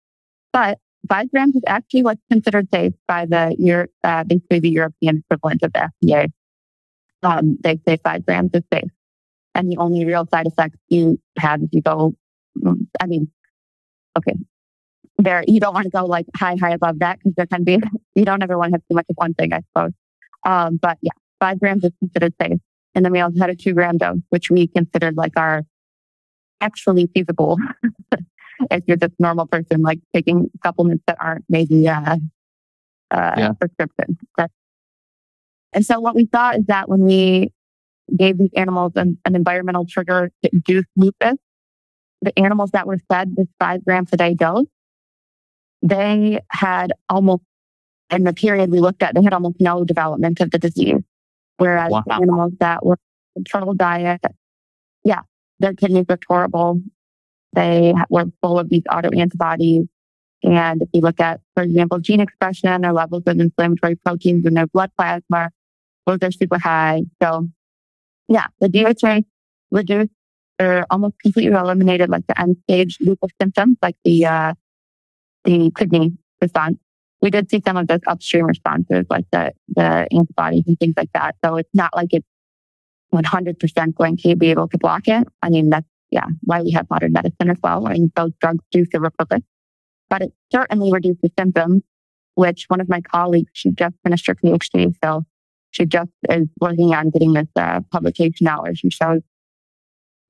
But 0.52 0.79
five 1.09 1.31
grams 1.31 1.57
is 1.57 1.62
actually 1.66 2.02
what's 2.02 2.22
considered 2.31 2.68
safe 2.72 2.92
by 3.07 3.26
the 3.26 3.55
Euro, 3.59 3.87
uh, 4.05 4.24
basically 4.24 4.61
the 4.61 4.70
European 4.70 5.22
equivalent 5.31 5.62
of 5.62 5.72
the 5.72 5.90
FDA. 6.02 6.29
Um, 7.22 7.59
they 7.62 7.79
say 7.87 7.96
five 8.02 8.24
grams 8.26 8.50
is 8.55 8.62
safe. 8.72 8.90
And 9.55 9.70
the 9.70 9.79
only 9.79 10.05
real 10.05 10.26
side 10.33 10.46
effects 10.46 10.79
you 10.88 11.18
have 11.38 11.62
if 11.62 11.70
you 11.72 11.81
go, 11.81 12.14
I 13.00 13.07
mean, 13.07 13.31
okay, 14.18 14.35
there, 15.18 15.44
you 15.46 15.61
don't 15.61 15.72
want 15.72 15.85
to 15.85 15.90
go 15.90 16.05
like 16.05 16.26
high, 16.37 16.57
high 16.61 16.72
above 16.72 16.98
that 16.98 17.18
because 17.18 17.35
there 17.37 17.46
can 17.46 17.64
be, 17.64 17.79
you 18.14 18.24
don't 18.24 18.42
ever 18.42 18.59
want 18.59 18.70
to 18.70 18.74
have 18.74 18.83
too 18.83 18.94
much 18.94 19.07
of 19.09 19.16
one 19.16 19.35
thing, 19.35 19.52
I 19.52 19.61
suppose. 19.72 19.92
Um, 20.44 20.76
but 20.76 20.98
yeah, 21.00 21.12
five 21.40 21.59
grams 21.59 21.85
is 21.85 21.92
considered 22.00 22.35
safe. 22.40 22.59
And 22.96 23.04
then 23.04 23.12
we 23.12 23.20
also 23.20 23.38
had 23.38 23.50
a 23.50 23.54
two 23.54 23.74
gram 23.74 23.98
dose, 23.98 24.18
which 24.30 24.50
we 24.50 24.66
considered 24.66 25.16
like 25.16 25.35
our 25.37 25.62
actually 26.61 27.09
feasible 27.14 27.59
if 28.70 28.82
you're 28.88 28.96
just 28.96 29.14
normal 29.20 29.46
person, 29.46 29.82
like 29.82 30.00
taking 30.12 30.50
supplements 30.64 31.04
that 31.06 31.18
aren't 31.20 31.44
maybe 31.48 31.87
uh, 31.87 32.16
uh, 33.12 33.35
yeah. 33.37 33.52
prescription. 33.52 34.18
and 35.72 35.87
so 35.87 36.00
what 36.00 36.16
we 36.16 36.26
thought 36.26 36.56
is 36.56 36.64
that 36.66 36.88
when 36.88 37.02
we 37.02 37.52
gave 38.14 38.38
these 38.38 38.50
animals 38.56 38.92
an, 38.96 39.18
an 39.24 39.35
environmental 39.35 39.87
trigger 39.87 40.30
to 40.42 40.50
induce 40.52 40.85
lupus. 40.96 41.37
The 42.22 42.38
animals 42.38 42.70
that 42.72 42.87
were 42.87 42.98
fed 43.11 43.37
this 43.37 43.46
five 43.59 43.85
grams 43.85 44.11
a 44.12 44.16
day 44.16 44.35
dose, 44.35 44.66
they 45.82 46.40
had 46.50 46.92
almost, 47.09 47.42
in 48.11 48.24
the 48.24 48.32
period 48.32 48.70
we 48.70 48.80
looked 48.80 49.02
at, 49.02 49.14
they 49.14 49.22
had 49.22 49.35
almost 49.35 49.56
no 49.61 49.85
development 49.85 50.40
of 50.40 50.50
the 50.50 50.59
disease. 50.59 51.02
Whereas 51.59 51.90
wow. 51.90 52.05
animals 52.11 52.53
that 52.61 52.85
were 52.85 52.99
control 53.35 53.75
diet, 53.75 54.21
yeah, 55.05 55.23
their 55.59 55.75
kidneys 55.75 56.07
looked 56.09 56.27
horrible. 56.29 56.81
They 57.55 57.95
were 58.11 58.27
full 58.42 58.59
of 58.59 58.69
these 58.69 58.83
autoantibodies. 58.83 59.88
And 60.42 60.83
if 60.83 60.88
you 60.92 61.01
look 61.01 61.19
at, 61.19 61.40
for 61.55 61.62
example, 61.62 61.99
gene 61.99 62.21
expression 62.21 62.85
or 62.85 62.92
levels 62.92 63.23
of 63.27 63.40
inflammatory 63.40 63.97
proteins 63.97 64.47
in 64.47 64.55
their 64.55 64.66
blood 64.66 64.90
plasma, 64.97 65.51
those 66.07 66.19
are 66.23 66.31
super 66.31 66.59
high. 66.59 67.03
So 67.23 67.49
yeah, 68.29 68.47
the 68.61 68.69
DHA 68.69 69.23
reduced 69.71 70.11
or 70.61 70.87
almost 70.90 71.14
completely 71.23 71.53
eliminated 71.53 72.09
like 72.09 72.27
the 72.27 72.40
end 72.40 72.57
stage 72.64 72.99
lupus 73.01 73.31
symptoms, 73.40 73.77
like 73.83 73.97
the 74.05 74.27
uh, 74.27 74.55
the 75.45 75.71
kidney 75.77 76.12
response. 76.40 76.79
We 77.27 77.31
did 77.31 77.51
see 77.51 77.61
some 77.67 77.77
of 77.77 77.89
those 77.89 77.99
upstream 78.07 78.47
responses, 78.47 79.05
like 79.11 79.25
the, 79.33 79.51
the 79.75 80.07
antibodies 80.12 80.62
and 80.69 80.79
things 80.79 80.95
like 80.97 81.11
that. 81.12 81.35
So 81.45 81.57
it's 81.57 81.75
not 81.75 81.91
like 81.97 82.11
it's 82.12 82.29
100% 83.12 83.95
going 83.97 84.17
to 84.19 84.37
be 84.37 84.51
able 84.53 84.69
to 84.69 84.79
block 84.79 85.09
it. 85.09 85.27
I 85.43 85.51
mean, 85.51 85.71
that's, 85.71 85.89
yeah, 86.12 86.27
why 86.43 86.62
we 86.62 86.71
have 86.71 86.89
modern 86.89 87.11
medicine 87.11 87.51
as 87.51 87.57
well. 87.65 87.85
I 87.89 87.95
mean, 87.95 88.12
those 88.15 88.31
drugs 88.41 88.65
do 88.71 88.85
serve 88.93 89.03
a 89.03 89.11
purpose, 89.11 89.43
but 90.09 90.23
it 90.23 90.33
certainly 90.53 90.93
reduces 90.93 91.31
symptoms, 91.37 91.83
which 92.37 92.67
one 92.69 92.81
of 92.81 92.89
my 92.89 93.01
colleagues, 93.01 93.51
she 93.55 93.73
just 93.73 93.97
finished 94.05 94.29
her 94.29 94.37
PhD. 94.37 94.95
So 95.03 95.25
she 95.73 95.85
just 95.85 96.12
is 96.31 96.47
working 96.61 96.95
on 96.95 97.11
getting 97.11 97.33
this 97.33 97.49
uh, 97.57 97.81
publication 97.91 98.47
out 98.47 98.62
where 98.62 98.77
she 98.77 98.89
shows 98.89 99.23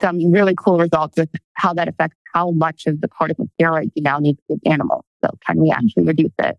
some 0.00 0.32
really 0.32 0.54
cool 0.56 0.78
results 0.78 1.18
with 1.18 1.28
how 1.52 1.74
that 1.74 1.88
affects 1.88 2.16
how 2.32 2.52
much 2.52 2.86
of 2.86 3.02
the 3.02 3.08
corticosteroid 3.08 3.90
you 3.94 4.02
now 4.02 4.18
need 4.18 4.36
to 4.36 4.42
give 4.48 4.60
animals. 4.64 5.04
So 5.22 5.36
can 5.46 5.60
we 5.60 5.70
actually 5.70 6.04
reduce 6.04 6.32
it? 6.38 6.56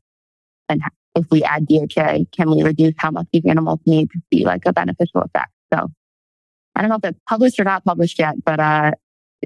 And 0.70 0.82
if 1.16 1.26
we 1.32 1.44
add 1.44 1.68
DHA, 1.68 2.26
can 2.32 2.52
we 2.52 2.64
reduce 2.64 2.94
how 2.98 3.12
much 3.12 3.28
these 3.32 3.46
animals 3.46 3.80
need 3.86 4.10
to 4.12 4.20
see 4.32 4.46
like 4.46 4.64
a 4.66 4.74
beneficial 4.74 5.22
effect? 5.22 5.52
So 5.74 5.90
I 6.76 6.82
don't 6.82 6.90
know 6.90 6.98
if 6.98 7.06
it's 7.06 7.20
published 7.28 7.60
or 7.60 7.64
not 7.64 7.84
published 7.84 8.20
yet, 8.20 8.36
but 8.44 8.60
uh, 8.60 8.92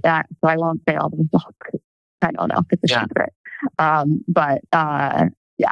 so 0.04 0.20
I 0.44 0.58
won't 0.58 0.82
say 0.88 0.96
all 0.96 1.10
the 1.10 1.18
results. 1.18 1.58
I 2.22 2.32
don't 2.32 2.50
know 2.50 2.60
if 2.60 2.66
it's 2.72 2.92
a 2.92 2.94
yeah. 2.94 3.04
secret. 3.04 3.34
Um, 3.80 4.24
but 4.28 4.62
uh, 4.72 5.26
yeah, 5.58 5.72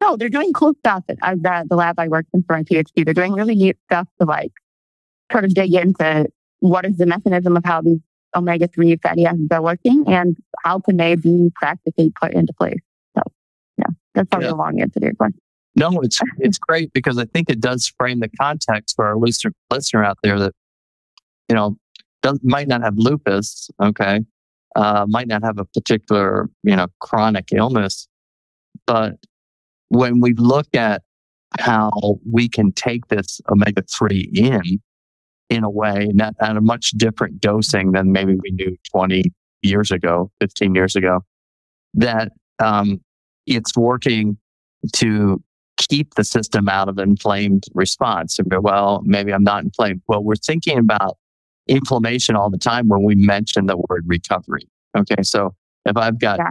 no, 0.00 0.16
they're 0.16 0.28
doing 0.28 0.52
cool 0.52 0.74
stuff 0.80 1.04
at 1.08 1.18
the, 1.20 1.66
the 1.68 1.76
lab 1.76 1.98
I 1.98 2.08
worked 2.08 2.28
in 2.34 2.42
for 2.42 2.56
my 2.56 2.62
PhD. 2.62 3.04
They're 3.04 3.14
doing 3.14 3.32
really 3.32 3.54
neat 3.54 3.76
stuff 3.90 4.08
to 4.20 4.26
like 4.26 4.52
sort 5.32 5.44
of 5.44 5.54
dig 5.54 5.74
into 5.74 6.28
what 6.60 6.84
is 6.84 6.96
the 6.96 7.06
mechanism 7.06 7.56
of 7.56 7.64
how 7.64 7.80
these 7.80 8.00
omega 8.34 8.68
three 8.68 8.96
fatty 8.96 9.24
acids 9.24 9.48
are 9.50 9.62
working, 9.62 10.04
and 10.06 10.36
how 10.64 10.78
can 10.78 10.96
they 10.96 11.14
be 11.14 11.50
practically 11.54 12.12
put 12.20 12.32
into 12.32 12.52
place. 12.52 12.80
That's 14.16 14.28
probably 14.28 14.48
yeah. 14.48 14.54
a 14.54 14.56
long 14.56 14.80
answer 14.80 14.98
to 14.98 15.06
your 15.06 15.14
question. 15.14 15.40
No, 15.76 16.00
it's 16.00 16.18
it's 16.38 16.58
great 16.58 16.92
because 16.92 17.18
I 17.18 17.26
think 17.26 17.50
it 17.50 17.60
does 17.60 17.92
frame 17.98 18.20
the 18.20 18.30
context 18.40 18.96
for 18.96 19.06
our 19.06 19.16
listener 19.16 19.52
listener 19.70 20.02
out 20.02 20.18
there 20.22 20.38
that 20.40 20.52
you 21.48 21.54
know, 21.54 21.76
does, 22.22 22.40
might 22.42 22.68
not 22.68 22.82
have 22.82 22.94
lupus, 22.96 23.70
okay, 23.80 24.20
uh, 24.74 25.06
might 25.08 25.28
not 25.28 25.42
have 25.42 25.58
a 25.58 25.64
particular, 25.64 26.48
you 26.62 26.76
know, 26.76 26.86
chronic 27.00 27.48
illness. 27.52 28.08
But 28.86 29.14
when 29.88 30.20
we 30.20 30.34
look 30.34 30.66
at 30.74 31.02
how 31.58 32.18
we 32.30 32.48
can 32.48 32.72
take 32.72 33.06
this 33.08 33.40
omega 33.48 33.82
3 33.82 34.30
in, 34.34 34.80
in 35.48 35.64
a 35.64 35.70
way, 35.70 36.10
not 36.12 36.34
at 36.40 36.56
a 36.56 36.60
much 36.60 36.90
different 36.92 37.40
dosing 37.40 37.92
than 37.92 38.12
maybe 38.12 38.34
we 38.34 38.50
knew 38.50 38.76
20 38.90 39.22
years 39.62 39.90
ago, 39.90 40.30
15 40.40 40.74
years 40.74 40.96
ago, 40.96 41.20
that 41.94 42.32
um, 42.58 43.00
it's 43.46 43.76
working 43.76 44.38
to 44.94 45.42
keep 45.76 46.14
the 46.14 46.24
system 46.24 46.68
out 46.68 46.88
of 46.88 46.98
inflamed 46.98 47.64
response. 47.74 48.38
And 48.38 48.50
well, 48.62 49.02
maybe 49.04 49.32
I'm 49.32 49.44
not 49.44 49.64
inflamed. 49.64 50.02
Well, 50.08 50.22
we're 50.22 50.36
thinking 50.36 50.78
about 50.78 51.18
inflammation 51.68 52.36
all 52.36 52.50
the 52.50 52.58
time 52.58 52.88
when 52.88 53.02
we 53.02 53.14
mention 53.14 53.66
the 53.66 53.76
word 53.88 54.04
recovery. 54.06 54.68
Okay. 54.96 55.22
So 55.22 55.54
if 55.84 55.96
I've 55.96 56.18
got, 56.18 56.38
yeah. 56.38 56.50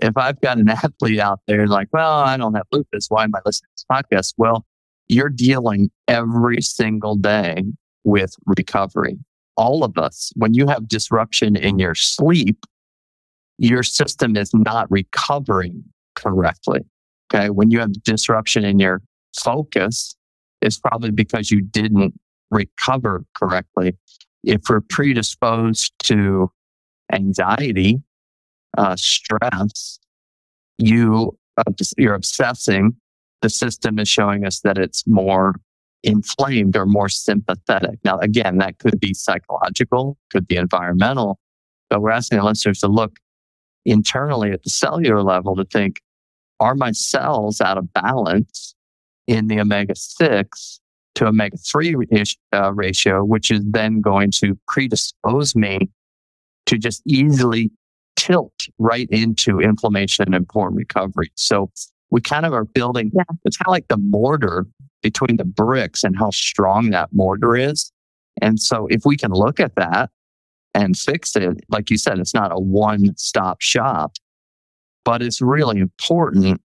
if 0.00 0.16
I've 0.16 0.40
got 0.40 0.58
an 0.58 0.68
athlete 0.70 1.20
out 1.20 1.40
there 1.46 1.66
like, 1.66 1.88
well, 1.92 2.20
I 2.20 2.36
don't 2.36 2.54
have 2.54 2.66
lupus. 2.72 3.06
Why 3.08 3.24
am 3.24 3.34
I 3.34 3.40
listening 3.44 3.68
to 3.76 3.84
this 3.84 3.84
podcast? 3.90 4.34
Well, 4.36 4.66
you're 5.08 5.30
dealing 5.30 5.90
every 6.06 6.60
single 6.60 7.16
day 7.16 7.64
with 8.04 8.34
recovery. 8.46 9.18
All 9.56 9.84
of 9.84 9.98
us, 9.98 10.32
when 10.36 10.54
you 10.54 10.66
have 10.68 10.86
disruption 10.86 11.56
in 11.56 11.78
your 11.78 11.94
sleep, 11.94 12.64
your 13.58 13.82
system 13.82 14.36
is 14.36 14.52
not 14.54 14.88
recovering 14.90 15.84
correctly. 16.18 16.80
Okay. 17.32 17.50
When 17.50 17.70
you 17.70 17.78
have 17.80 17.92
disruption 18.02 18.64
in 18.64 18.78
your 18.78 19.00
focus, 19.38 20.16
it's 20.60 20.78
probably 20.78 21.10
because 21.10 21.50
you 21.50 21.62
didn't 21.62 22.14
recover 22.50 23.24
correctly 23.34 23.94
if 24.44 24.62
we're 24.68 24.80
predisposed 24.80 25.92
to 26.04 26.50
anxiety, 27.12 28.02
uh, 28.76 28.96
stress, 28.96 29.98
you 30.78 31.36
you're 31.96 32.14
obsessing. 32.14 32.92
The 33.42 33.50
system 33.50 33.98
is 33.98 34.08
showing 34.08 34.44
us 34.46 34.60
that 34.60 34.78
it's 34.78 35.04
more 35.06 35.56
inflamed 36.02 36.76
or 36.76 36.86
more 36.86 37.08
sympathetic. 37.08 37.98
Now, 38.04 38.18
again, 38.18 38.58
that 38.58 38.78
could 38.78 39.00
be 39.00 39.14
psychological, 39.14 40.16
could 40.30 40.46
be 40.46 40.56
environmental, 40.56 41.38
but 41.90 42.00
we're 42.00 42.10
asking 42.10 42.38
the 42.38 42.44
listeners 42.44 42.80
to 42.80 42.88
look 42.88 43.18
internally 43.84 44.52
at 44.52 44.62
the 44.62 44.70
cellular 44.70 45.22
level 45.22 45.56
to 45.56 45.64
think, 45.64 46.00
are 46.60 46.74
my 46.74 46.92
cells 46.92 47.60
out 47.60 47.78
of 47.78 47.92
balance 47.92 48.74
in 49.26 49.48
the 49.48 49.60
omega 49.60 49.94
6 49.94 50.80
to 51.14 51.26
omega 51.26 51.56
3 51.56 51.94
uh, 52.52 52.72
ratio, 52.74 53.24
which 53.24 53.50
is 53.50 53.64
then 53.68 54.00
going 54.00 54.30
to 54.30 54.58
predispose 54.66 55.54
me 55.54 55.90
to 56.66 56.78
just 56.78 57.02
easily 57.06 57.70
tilt 58.16 58.66
right 58.78 59.08
into 59.10 59.60
inflammation 59.60 60.34
and 60.34 60.48
poor 60.48 60.70
recovery. 60.70 61.30
So 61.34 61.70
we 62.10 62.20
kind 62.20 62.46
of 62.46 62.52
are 62.52 62.64
building, 62.64 63.10
yeah. 63.14 63.22
it's 63.44 63.56
kind 63.56 63.68
of 63.68 63.72
like 63.72 63.88
the 63.88 63.98
mortar 63.98 64.66
between 65.02 65.36
the 65.36 65.44
bricks 65.44 66.02
and 66.04 66.16
how 66.18 66.30
strong 66.30 66.90
that 66.90 67.10
mortar 67.12 67.56
is. 67.56 67.92
And 68.40 68.60
so 68.60 68.86
if 68.90 69.02
we 69.04 69.16
can 69.16 69.32
look 69.32 69.60
at 69.60 69.74
that 69.76 70.10
and 70.74 70.96
fix 70.96 71.36
it, 71.36 71.64
like 71.68 71.90
you 71.90 71.98
said, 71.98 72.18
it's 72.18 72.34
not 72.34 72.52
a 72.52 72.58
one 72.58 73.16
stop 73.16 73.60
shop, 73.60 74.12
but 75.08 75.22
it's 75.22 75.40
really 75.40 75.80
important 75.80 76.60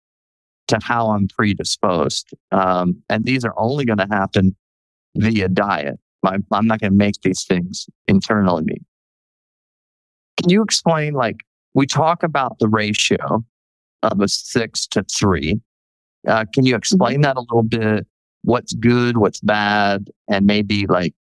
to 0.67 0.77
how 0.83 1.11
I'm 1.11 1.29
predisposed. 1.29 2.35
Um, 2.51 3.01
and 3.09 3.25
these 3.25 3.45
are 3.45 3.55
only 3.57 3.85
going 3.85 3.99
to 3.99 4.09
happen 4.11 4.57
via 5.15 5.49
diet. 5.49 6.01
I'm, 6.25 6.45
I'm 6.51 6.67
not 6.67 6.81
going 6.81 6.91
to 6.91 6.97
make 6.97 7.23
these 7.23 7.45
things 7.45 7.87
internally. 8.09 8.83
Can 10.41 10.51
you 10.51 10.61
explain, 10.61 11.15
like, 11.15 11.37
we 11.75 11.87
talk 11.87 12.25
about 12.25 12.59
the 12.59 12.67
ratio 12.67 13.45
of 14.03 14.21
a 14.21 14.27
six 14.27 14.89
to 14.89 15.05
three. 15.05 15.61
Uh, 16.27 16.45
can 16.53 16.67
you 16.67 16.75
explain 16.75 17.23
mm-hmm. 17.23 17.23
that 17.23 17.37
a 17.37 17.43
little 17.43 17.63
bit? 17.63 18.09
What's 18.43 18.73
good, 18.73 19.19
what's 19.19 19.39
bad, 19.39 20.11
and 20.29 20.47
maybe 20.47 20.89
like 20.89 21.15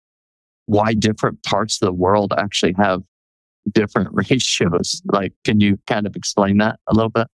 why 0.67 0.93
different 0.93 1.43
parts 1.43 1.81
of 1.81 1.85
the 1.85 1.91
world 1.91 2.33
actually 2.37 2.75
have 2.77 3.03
different 3.71 4.09
ratios? 4.13 5.01
Like, 5.05 5.33
can 5.43 5.59
you 5.59 5.77
kind 5.87 6.05
of 6.05 6.15
explain 6.15 6.57
that 6.57 6.79
a 6.87 6.93
little 6.93 7.09
bit? 7.09 7.27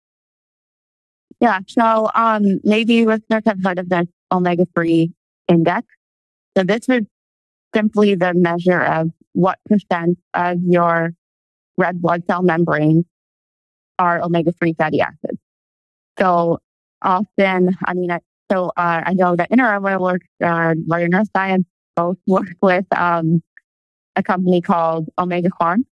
Yeah. 1.40 1.60
So, 1.68 2.10
um, 2.14 2.60
maybe 2.64 3.04
listeners 3.06 3.42
have 3.46 3.62
heard 3.62 3.78
of 3.78 3.88
the 3.88 4.08
omega 4.30 4.66
3 4.74 5.12
index. 5.48 5.86
So 6.56 6.64
this 6.64 6.88
is 6.88 7.02
simply 7.74 8.14
the 8.14 8.32
measure 8.34 8.80
of 8.80 9.10
what 9.32 9.58
percent 9.68 10.18
of 10.32 10.58
your 10.62 11.12
red 11.76 12.00
blood 12.00 12.22
cell 12.28 12.42
membrane 12.42 13.04
are 13.98 14.22
omega 14.22 14.52
3 14.52 14.74
fatty 14.74 15.00
acids. 15.00 15.40
So 16.18 16.60
often, 17.02 17.76
I 17.84 17.94
mean, 17.94 18.10
so 18.50 18.68
uh, 18.76 19.02
I 19.04 19.14
know 19.14 19.36
that 19.36 19.50
Inner 19.50 19.66
Armor 19.66 19.98
works, 19.98 20.26
uh, 20.42 20.74
Royer 20.88 21.08
Neuroscience 21.08 21.64
both 21.96 22.16
work 22.26 22.48
with 22.62 22.86
um, 22.96 23.42
a 24.16 24.22
company 24.22 24.60
called 24.60 25.08
Omega 25.18 25.50
Farm. 25.58 25.84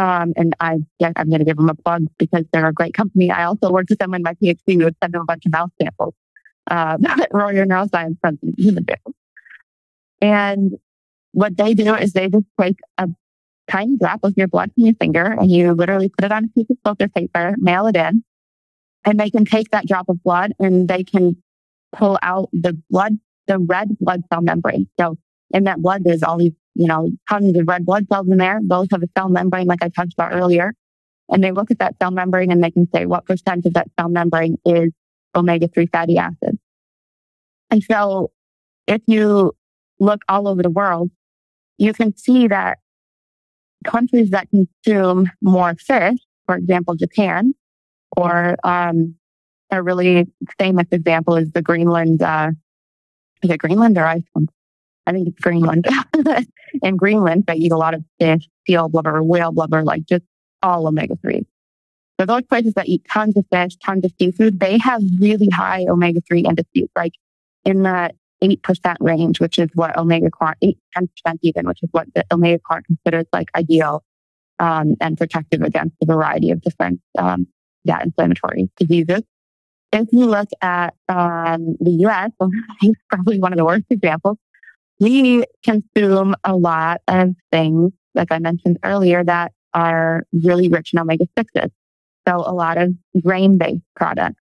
Um, 0.00 0.32
and 0.34 0.56
I 0.60 0.78
I'm 1.02 1.28
going 1.28 1.40
to 1.40 1.44
give 1.44 1.58
them 1.58 1.68
a 1.68 1.74
plug 1.74 2.06
because 2.18 2.46
they're 2.52 2.66
a 2.66 2.72
great 2.72 2.94
company. 2.94 3.30
I 3.30 3.44
also 3.44 3.70
worked 3.70 3.90
with 3.90 3.98
them 3.98 4.14
in 4.14 4.22
my 4.22 4.32
PhD. 4.32 4.58
We 4.66 4.76
would 4.78 4.96
send 5.02 5.12
them 5.12 5.20
a 5.20 5.26
bunch 5.26 5.44
of 5.44 5.52
mouse 5.52 5.70
samples. 5.80 6.14
Uh, 6.70 6.96
Royer 7.32 7.66
Neuroscience 7.66 8.16
sends 8.24 8.40
human 8.56 8.86
samples. 8.88 9.14
And 10.22 10.72
what 11.32 11.54
they 11.58 11.74
do 11.74 11.94
is 11.94 12.14
they 12.14 12.28
just 12.28 12.46
take 12.58 12.78
a 12.96 13.08
tiny 13.68 13.98
drop 13.98 14.20
of 14.22 14.32
your 14.38 14.48
blood 14.48 14.70
from 14.74 14.84
your 14.84 14.94
finger 14.94 15.36
and 15.38 15.50
you 15.50 15.72
literally 15.72 16.08
put 16.08 16.24
it 16.24 16.32
on 16.32 16.44
a 16.44 16.48
piece 16.48 16.70
of 16.70 16.78
filter 16.82 17.08
paper, 17.08 17.54
mail 17.58 17.86
it 17.86 17.96
in, 17.96 18.24
and 19.04 19.20
they 19.20 19.28
can 19.28 19.44
take 19.44 19.70
that 19.70 19.86
drop 19.86 20.08
of 20.08 20.22
blood 20.22 20.52
and 20.58 20.88
they 20.88 21.04
can 21.04 21.36
pull 21.92 22.18
out 22.22 22.48
the 22.54 22.78
blood, 22.88 23.18
the 23.48 23.58
red 23.58 23.98
blood 23.98 24.22
cell 24.32 24.40
membrane. 24.40 24.88
So 24.98 25.18
in 25.52 25.64
that 25.64 25.82
blood, 25.82 26.04
there's 26.04 26.22
all 26.22 26.38
these 26.38 26.52
you 26.74 26.86
know, 26.86 27.10
tons 27.28 27.56
of 27.56 27.66
red 27.66 27.84
blood 27.84 28.06
cells 28.10 28.28
in 28.28 28.38
there. 28.38 28.60
Those 28.62 28.88
have 28.92 29.02
a 29.02 29.08
cell 29.16 29.28
membrane, 29.28 29.66
like 29.66 29.82
I 29.82 29.88
talked 29.88 30.12
about 30.12 30.32
earlier. 30.32 30.72
And 31.28 31.44
they 31.44 31.52
look 31.52 31.70
at 31.70 31.78
that 31.78 31.96
cell 32.00 32.10
membrane 32.10 32.50
and 32.50 32.62
they 32.62 32.70
can 32.70 32.88
say 32.92 33.06
what 33.06 33.24
percent 33.24 33.66
of 33.66 33.74
that 33.74 33.88
cell 33.98 34.08
membrane 34.08 34.56
is 34.64 34.90
omega 35.34 35.68
3 35.68 35.86
fatty 35.86 36.18
acids. 36.18 36.58
And 37.70 37.82
so 37.84 38.32
if 38.86 39.00
you 39.06 39.52
look 40.00 40.22
all 40.28 40.48
over 40.48 40.62
the 40.62 40.70
world, 40.70 41.10
you 41.78 41.92
can 41.92 42.16
see 42.16 42.48
that 42.48 42.78
countries 43.84 44.30
that 44.30 44.48
consume 44.50 45.30
more 45.40 45.74
fish, 45.76 46.18
for 46.46 46.56
example, 46.56 46.94
Japan, 46.96 47.54
or 48.16 48.56
um, 48.64 49.14
a 49.70 49.82
really 49.82 50.26
famous 50.58 50.86
example 50.90 51.36
is 51.36 51.50
the 51.52 51.62
Greenland, 51.62 52.22
uh, 52.22 52.50
is 53.42 53.50
it 53.50 53.58
Greenland 53.58 53.96
or 53.96 54.04
Iceland? 54.04 54.50
I 55.10 55.12
think 55.12 55.26
it's 55.26 55.40
Greenland. 55.40 55.88
in 56.82 56.96
Greenland, 56.96 57.44
they 57.48 57.56
eat 57.56 57.72
a 57.72 57.76
lot 57.76 57.94
of 57.94 58.04
fish, 58.20 58.48
seal 58.64 58.88
blubber, 58.88 59.20
whale 59.24 59.50
blubber, 59.50 59.82
like 59.82 60.04
just 60.06 60.22
all 60.62 60.86
omega 60.86 61.16
3. 61.20 61.44
So 62.20 62.26
those 62.26 62.42
places 62.42 62.74
that 62.74 62.88
eat 62.88 63.04
tons 63.12 63.36
of 63.36 63.44
fish, 63.50 63.76
tons 63.84 64.04
of 64.04 64.12
seafood, 64.20 64.60
they 64.60 64.78
have 64.78 65.02
really 65.18 65.48
high 65.48 65.86
omega 65.88 66.20
3 66.28 66.42
indices, 66.42 66.88
like 66.94 67.14
in 67.64 67.82
the 67.82 68.12
8% 68.40 68.96
range, 69.00 69.40
which 69.40 69.58
is 69.58 69.68
what 69.74 69.96
omega 69.96 70.30
core, 70.30 70.54
8, 70.62 70.78
10% 70.96 71.08
even, 71.42 71.66
which 71.66 71.82
is 71.82 71.88
what 71.90 72.06
the 72.14 72.24
omega 72.30 72.60
core 72.60 72.82
considers 72.82 73.26
like 73.32 73.48
ideal 73.56 74.04
um, 74.60 74.94
and 75.00 75.18
protective 75.18 75.62
against 75.62 75.96
a 76.02 76.06
variety 76.06 76.52
of 76.52 76.60
different, 76.60 77.00
um, 77.18 77.48
yeah, 77.82 78.00
inflammatory 78.00 78.70
diseases. 78.76 79.22
If 79.92 80.12
you 80.12 80.26
look 80.26 80.48
at 80.62 80.94
um, 81.08 81.76
the 81.80 82.06
US, 82.06 82.30
probably 83.08 83.40
one 83.40 83.52
of 83.52 83.56
the 83.56 83.64
worst 83.64 83.86
examples, 83.90 84.36
we 85.00 85.44
consume 85.64 86.34
a 86.44 86.54
lot 86.54 87.00
of 87.08 87.30
things, 87.50 87.92
like 88.14 88.28
I 88.30 88.38
mentioned 88.38 88.78
earlier, 88.84 89.24
that 89.24 89.52
are 89.72 90.24
really 90.32 90.68
rich 90.68 90.92
in 90.92 91.00
omega 91.00 91.26
6s. 91.38 91.70
So 92.28 92.36
a 92.36 92.52
lot 92.52 92.76
of 92.78 92.92
grain 93.22 93.58
based 93.58 93.82
products. 93.96 94.40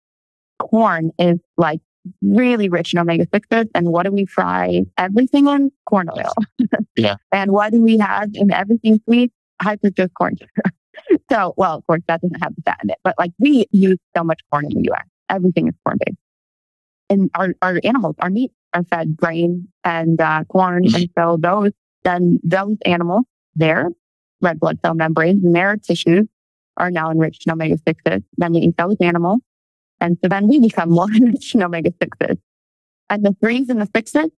Corn 0.59 1.11
is 1.19 1.39
like 1.59 1.81
really 2.23 2.69
rich 2.69 2.95
in 2.95 2.99
omega 2.99 3.27
6s. 3.27 3.69
And 3.75 3.89
what 3.89 4.05
do 4.05 4.13
we 4.13 4.25
fry 4.25 4.83
everything 4.97 5.47
in? 5.47 5.71
Corn 5.89 6.09
oil. 6.17 6.33
yeah. 6.97 7.17
And 7.33 7.53
what 7.53 7.73
do 7.73 7.83
we 7.83 7.99
have 7.99 8.31
in 8.35 8.51
everything 8.51 9.01
sweet? 9.05 9.33
High 9.61 9.77
fructose 9.77 10.13
corn 10.15 10.37
sugar. 10.37 11.21
so, 11.31 11.55
well, 11.57 11.77
of 11.77 11.87
course, 11.87 12.03
that 12.09 12.21
doesn't 12.23 12.43
have 12.43 12.55
the 12.57 12.63
fat 12.63 12.79
in 12.83 12.91
it, 12.91 12.99
but 13.05 13.15
like 13.19 13.33
we 13.39 13.67
use 13.71 13.99
so 14.17 14.25
much 14.25 14.41
corn 14.51 14.67
in 14.67 14.83
the 14.83 14.91
US. 14.93 15.05
Everything 15.29 15.69
is 15.69 15.75
corn 15.85 15.99
based. 16.05 16.19
And 17.09 17.31
our, 17.35 17.55
our 17.63 17.81
animals, 17.85 18.17
our 18.19 18.31
meat 18.31 18.53
are 18.77 18.85
fed 18.85 19.17
grain 19.17 19.69
and 19.85 20.21
uh, 20.21 20.45
corn. 20.45 20.85
Mm-hmm. 20.85 20.97
And 20.97 21.11
so 21.19 21.37
those, 21.41 21.73
then 22.05 22.39
those 22.45 22.77
animals, 22.85 23.25
their 23.55 23.89
red 24.41 24.61
blood 24.61 24.79
cell 24.85 24.95
membranes 24.95 25.45
and 25.45 25.55
their 25.55 25.77
tissues 25.77 26.27
are 26.77 26.91
now 26.91 27.11
enriched 27.11 27.47
in 27.47 27.53
omega 27.53 27.77
6s. 27.77 28.23
Then 28.37 28.53
we 28.53 28.61
eat 28.61 28.77
those 28.77 28.97
animals. 29.01 29.41
And 30.01 30.19
so 30.23 30.29
then 30.29 30.47
we 30.47 30.61
become 30.61 30.91
more 30.99 31.11
enriched 31.11 31.55
in 31.55 31.63
omega 31.63 31.91
6s. 31.91 32.39
And 33.09 33.25
the 33.25 33.35
threes 33.41 33.69
and 33.69 33.81
the 33.81 33.89
sixes, 33.95 34.31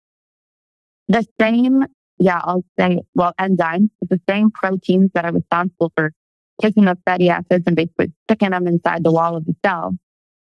the 1.09 1.27
same, 1.41 1.85
yeah, 2.19 2.41
I'll 2.45 2.65
say, 2.79 3.01
well, 3.15 3.33
enzymes, 3.41 3.89
the 4.03 4.21
same 4.29 4.51
proteins 4.51 5.11
that 5.15 5.25
are 5.25 5.33
responsible 5.33 5.91
for 5.97 6.13
taking 6.61 6.85
those 6.85 6.97
fatty 7.07 7.31
acids 7.31 7.65
and 7.67 7.75
basically 7.75 8.13
sticking 8.25 8.51
them 8.51 8.67
inside 8.67 9.05
the 9.05 9.13
wall 9.13 9.37
of 9.37 9.47
the 9.47 9.55
cell. 9.65 9.95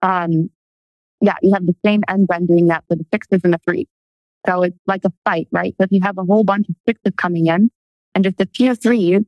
Um, 0.00 0.50
yeah, 1.24 1.36
you 1.42 1.54
have 1.54 1.66
the 1.66 1.74
same 1.84 2.02
enzyme 2.08 2.46
doing 2.46 2.66
that 2.66 2.84
for 2.86 2.96
the 2.96 3.06
sixes 3.12 3.40
and 3.44 3.54
the 3.54 3.60
threes. 3.66 3.86
So 4.46 4.62
it's 4.62 4.76
like 4.86 5.02
a 5.04 5.12
fight, 5.24 5.48
right? 5.50 5.74
So 5.78 5.84
if 5.84 5.92
you 5.92 6.00
have 6.02 6.18
a 6.18 6.24
whole 6.24 6.44
bunch 6.44 6.68
of 6.68 6.74
sixes 6.86 7.14
coming 7.16 7.46
in 7.46 7.70
and 8.14 8.24
just 8.24 8.40
a 8.40 8.46
few 8.46 8.74
threes, 8.74 9.22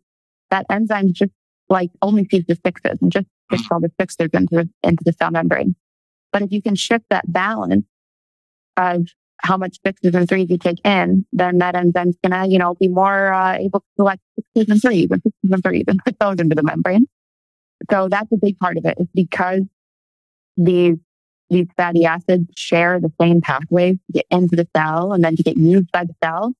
that 0.51 0.67
enzyme 0.71 1.15
just 1.15 1.33
like 1.71 1.91
only 2.03 2.29
sees 2.31 2.45
the 2.47 2.59
sixes 2.65 2.99
and 3.01 3.11
just 3.11 3.27
puts 3.49 3.63
all 3.71 3.81
the 3.81 3.91
sixes 3.99 4.29
into, 4.35 4.69
into 4.83 5.05
the 5.05 5.13
cell 5.13 5.31
membrane. 5.31 5.75
But 6.33 6.43
if 6.43 6.53
you 6.53 6.61
can 6.61 6.75
shift 6.75 7.07
that 7.09 7.33
balance 7.33 7.87
of 8.77 9.07
how 9.39 9.57
much 9.57 9.79
sixes 9.85 10.15
and 10.15 10.29
threes 10.29 10.51
you 10.51 10.59
take 10.59 10.85
in, 10.85 11.25
then 11.33 11.59
that 11.59 11.75
enzyme's 11.75 12.17
gonna, 12.23 12.47
you 12.47 12.59
know, 12.59 12.75
be 12.75 12.89
more 12.89 13.33
uh, 13.33 13.55
able 13.55 13.81
to 13.81 13.87
select 13.97 14.21
sixes 14.37 14.71
and 14.71 14.83
threes 14.83 15.09
and 15.11 15.23
sixes 15.23 15.51
and 15.51 15.63
threes 15.63 15.85
and 15.89 16.01
put 16.05 16.19
those 16.19 16.39
into 16.41 16.55
the 16.55 16.63
membrane. 16.63 17.07
So 17.91 18.09
that's 18.11 18.31
a 18.33 18.37
big 18.37 18.59
part 18.59 18.77
of 18.77 18.85
it 18.85 18.99
is 18.99 19.07
because 19.15 19.63
these 20.59 20.97
these 21.51 21.67
fatty 21.77 22.05
acids 22.05 22.49
share 22.57 23.01
the 23.01 23.13
same 23.21 23.41
pathways 23.41 23.97
to 24.07 24.13
get 24.13 24.27
into 24.31 24.57
the 24.57 24.69
cell 24.77 25.13
and 25.13 25.23
then 25.25 25.37
to 25.37 25.43
get 25.43 25.57
used 25.57 25.91
by 25.93 26.05
the 26.05 26.15
cell. 26.23 26.55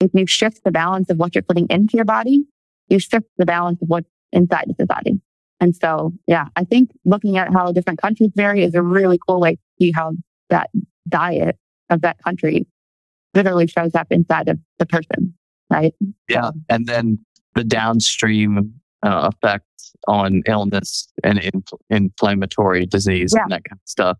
If 0.00 0.10
you 0.14 0.26
shift 0.26 0.62
the 0.64 0.70
balance 0.70 1.10
of 1.10 1.18
what 1.18 1.34
you're 1.34 1.42
putting 1.42 1.66
into 1.70 1.96
your 1.96 2.04
body, 2.04 2.44
you 2.88 2.98
shift 2.98 3.26
the 3.36 3.46
balance 3.46 3.82
of 3.82 3.88
what's 3.88 4.08
inside 4.32 4.70
of 4.70 4.76
the 4.76 4.86
body. 4.86 5.20
And 5.60 5.74
so, 5.74 6.12
yeah, 6.26 6.46
I 6.54 6.64
think 6.64 6.90
looking 7.04 7.36
at 7.36 7.52
how 7.52 7.72
different 7.72 8.00
countries 8.00 8.30
vary 8.36 8.62
is 8.62 8.74
a 8.74 8.82
really 8.82 9.18
cool 9.26 9.40
way 9.40 9.56
to 9.56 9.60
see 9.80 9.92
how 9.92 10.12
that 10.50 10.70
diet 11.08 11.56
of 11.90 12.02
that 12.02 12.22
country 12.22 12.66
literally 13.34 13.66
shows 13.66 13.94
up 13.94 14.06
inside 14.10 14.48
of 14.48 14.58
the 14.78 14.86
person, 14.86 15.34
right? 15.70 15.94
Yeah. 16.28 16.50
And 16.68 16.86
then 16.86 17.18
the 17.54 17.64
downstream 17.64 18.72
uh, 19.02 19.30
effects 19.32 19.94
on 20.06 20.42
illness 20.46 21.08
and 21.24 21.38
inf- 21.38 21.80
inflammatory 21.90 22.86
disease 22.86 23.32
yeah. 23.34 23.42
and 23.42 23.52
that 23.52 23.64
kind 23.64 23.80
of 23.80 23.88
stuff 23.88 24.18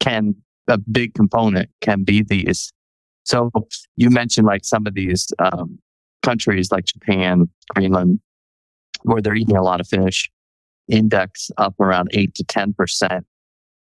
can, 0.00 0.34
a 0.68 0.78
big 0.78 1.14
component 1.14 1.70
can 1.80 2.04
be 2.04 2.22
these. 2.22 2.72
So 3.24 3.50
you 3.96 4.10
mentioned 4.10 4.46
like 4.46 4.64
some 4.64 4.86
of 4.86 4.94
these 4.94 5.28
um, 5.38 5.78
countries 6.22 6.70
like 6.72 6.84
Japan, 6.84 7.48
Greenland, 7.74 8.20
where 9.02 9.20
they're 9.20 9.34
eating 9.34 9.56
a 9.56 9.62
lot 9.62 9.80
of 9.80 9.88
fish, 9.88 10.30
index 10.88 11.50
up 11.58 11.78
around 11.80 12.10
8 12.12 12.34
to 12.34 12.44
10%. 12.44 13.22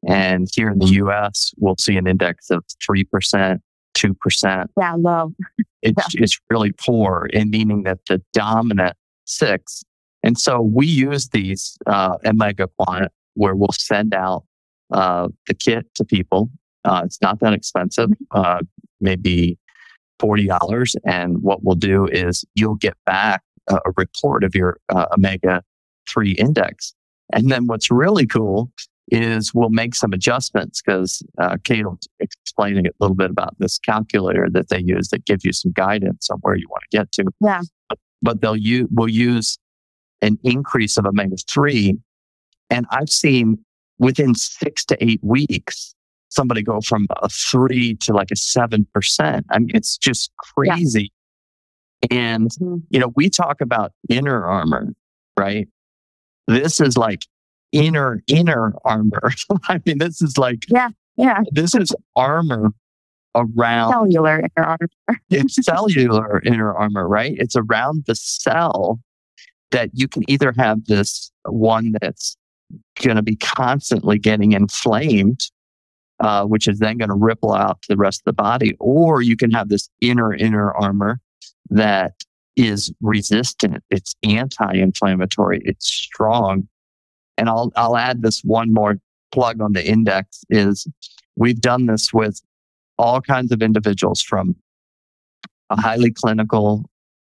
And 0.08 0.48
here 0.54 0.70
in 0.70 0.80
the 0.80 0.88
US, 1.04 1.54
we'll 1.58 1.76
see 1.80 1.98
an 1.98 2.08
index 2.08 2.50
of 2.52 2.64
3%, 2.88 3.60
2%. 3.96 4.66
Yeah, 4.80 4.94
low. 4.98 5.34
It's, 5.82 6.14
yeah. 6.14 6.24
it's 6.24 6.40
really 6.50 6.72
poor 6.74 7.28
in 7.34 7.50
meaning 7.50 7.84
that 7.84 8.00
the 8.08 8.22
dominant 8.34 8.96
six. 9.26 9.84
And 10.24 10.38
so 10.38 10.62
we 10.62 10.86
use 10.86 11.30
these 11.30 11.78
uh, 11.88 12.18
Omega 12.26 12.68
Quant 12.80 13.12
where 13.34 13.56
we'll 13.56 13.70
send 13.74 14.14
out 14.14 14.44
uh, 14.92 15.28
the 15.48 15.54
kit 15.54 15.86
to 15.96 16.06
people. 16.06 16.50
Uh, 16.84 17.02
it's 17.04 17.22
not 17.22 17.40
that 17.40 17.54
expensive, 17.54 18.10
mm-hmm. 18.10 18.40
uh, 18.40 18.60
maybe 19.02 19.58
$40. 20.22 20.96
And 21.06 21.42
what 21.42 21.64
we'll 21.64 21.76
do 21.76 22.06
is 22.08 22.46
you'll 22.56 22.76
get 22.76 22.96
back 23.06 23.42
a, 23.70 23.76
a 23.76 23.92
report 23.98 24.44
of 24.44 24.56
your 24.56 24.78
uh, 24.90 25.08
omega 25.18 25.64
3 26.10 26.32
index. 26.34 26.94
And 27.34 27.50
then 27.50 27.66
what's 27.68 27.90
really 27.90 28.28
cool 28.28 28.72
is 29.12 29.54
we'll 29.54 29.70
make 29.70 29.94
some 29.94 30.14
adjustments 30.14 30.82
because 30.82 31.22
uh, 31.40 31.58
Kate 31.64 31.86
will 31.86 32.00
explain 32.20 32.78
a 32.78 32.90
little 33.00 33.16
bit 33.16 33.30
about 33.30 33.56
this 33.60 33.78
calculator 33.80 34.48
that 34.52 34.70
they 34.70 34.80
use 34.80 35.10
that 35.10 35.26
gives 35.26 35.44
you 35.44 35.54
some 35.54 35.72
guidance 35.72 36.30
on 36.30 36.40
where 36.42 36.56
you 36.56 36.68
want 36.70 36.84
to 36.90 36.98
get 36.98 37.12
to. 37.14 37.26
Yeah. 37.42 37.62
But, 37.90 38.00
but 38.22 38.42
they'll 38.42 38.56
use, 38.56 38.88
we'll 38.92 39.10
use 39.10 39.58
an 40.22 40.40
increase 40.44 40.98
of 40.98 41.06
omega 41.06 41.36
3. 41.50 41.98
And 42.70 42.86
I've 42.90 43.10
seen 43.10 43.64
within 44.00 44.36
six 44.36 44.86
to 44.86 45.04
eight 45.04 45.22
weeks, 45.24 45.96
somebody 46.30 46.62
go 46.62 46.82
from 46.82 47.08
a 47.22 47.30
three 47.30 47.96
to 47.96 48.14
like 48.14 48.32
a 48.32 48.36
7%. 48.36 49.44
I 49.50 49.60
mean, 49.60 49.72
it's 49.74 49.98
just 49.98 50.32
crazy. 50.38 51.12
Yeah. 52.12 52.18
And, 52.18 52.52
mm-hmm. 52.52 52.78
you 52.90 53.00
know, 53.00 53.12
we 53.16 53.30
talk 53.30 53.62
about 53.62 53.92
inner 54.10 54.46
armor, 54.46 54.94
right? 55.38 55.68
This 56.48 56.80
is 56.80 56.98
like 56.98 57.22
inner, 57.72 58.22
inner 58.28 58.74
armor. 58.84 59.32
I 59.68 59.82
mean, 59.86 59.98
this 59.98 60.22
is 60.22 60.38
like, 60.38 60.64
yeah, 60.70 60.90
yeah. 61.18 61.42
This 61.52 61.74
is 61.74 61.96
armor 62.16 62.72
around 63.36 63.92
cellular 63.92 64.40
inner 64.40 64.66
armor. 64.66 65.20
it's 65.30 65.56
cellular 65.66 66.42
inner 66.46 66.74
armor, 66.74 67.08
right? 67.08 67.36
It's 67.38 67.56
around 67.56 68.04
the 68.08 68.16
cell 68.16 69.00
that 69.72 69.90
you 69.94 70.08
can 70.08 70.24
either 70.30 70.54
have 70.58 70.86
this 70.86 71.32
one 71.44 71.94
that's 72.02 72.38
going 73.02 73.16
to 73.16 73.22
be 73.22 73.36
constantly 73.36 74.18
getting 74.18 74.54
inflamed 74.54 75.50
uh, 76.20 76.46
which 76.46 76.68
is 76.68 76.80
then 76.80 76.98
going 76.98 77.10
to 77.10 77.16
ripple 77.16 77.54
out 77.54 77.82
to 77.82 77.88
the 77.90 77.98
rest 77.98 78.22
of 78.22 78.26
the 78.26 78.42
body. 78.42 78.76
Or 78.80 79.22
you 79.22 79.36
can 79.36 79.52
have 79.52 79.70
this 79.70 79.90
inner, 80.02 80.34
inner 80.34 80.72
armor 80.72 81.20
that 81.70 82.14
is 82.56 82.94
resistant. 83.02 83.84
It's 83.90 84.16
anti-inflammatory. 84.24 85.62
It's 85.66 85.88
strong. 85.88 86.68
And 87.38 87.50
I'll, 87.50 87.72
I'll 87.76 87.98
add 87.98 88.22
this 88.22 88.42
one 88.42 88.74
more 88.74 88.96
plug 89.34 89.60
on 89.60 89.74
the 89.74 89.86
index 89.86 90.46
is 90.50 90.88
we've 91.36 91.60
done 91.60 91.88
this 91.88 92.14
with 92.14 92.42
all 92.98 93.20
kinds 93.20 93.52
of 93.52 93.62
individuals 93.62 94.22
from 94.22 94.56
highly 95.70 96.12
clinical 96.12 96.90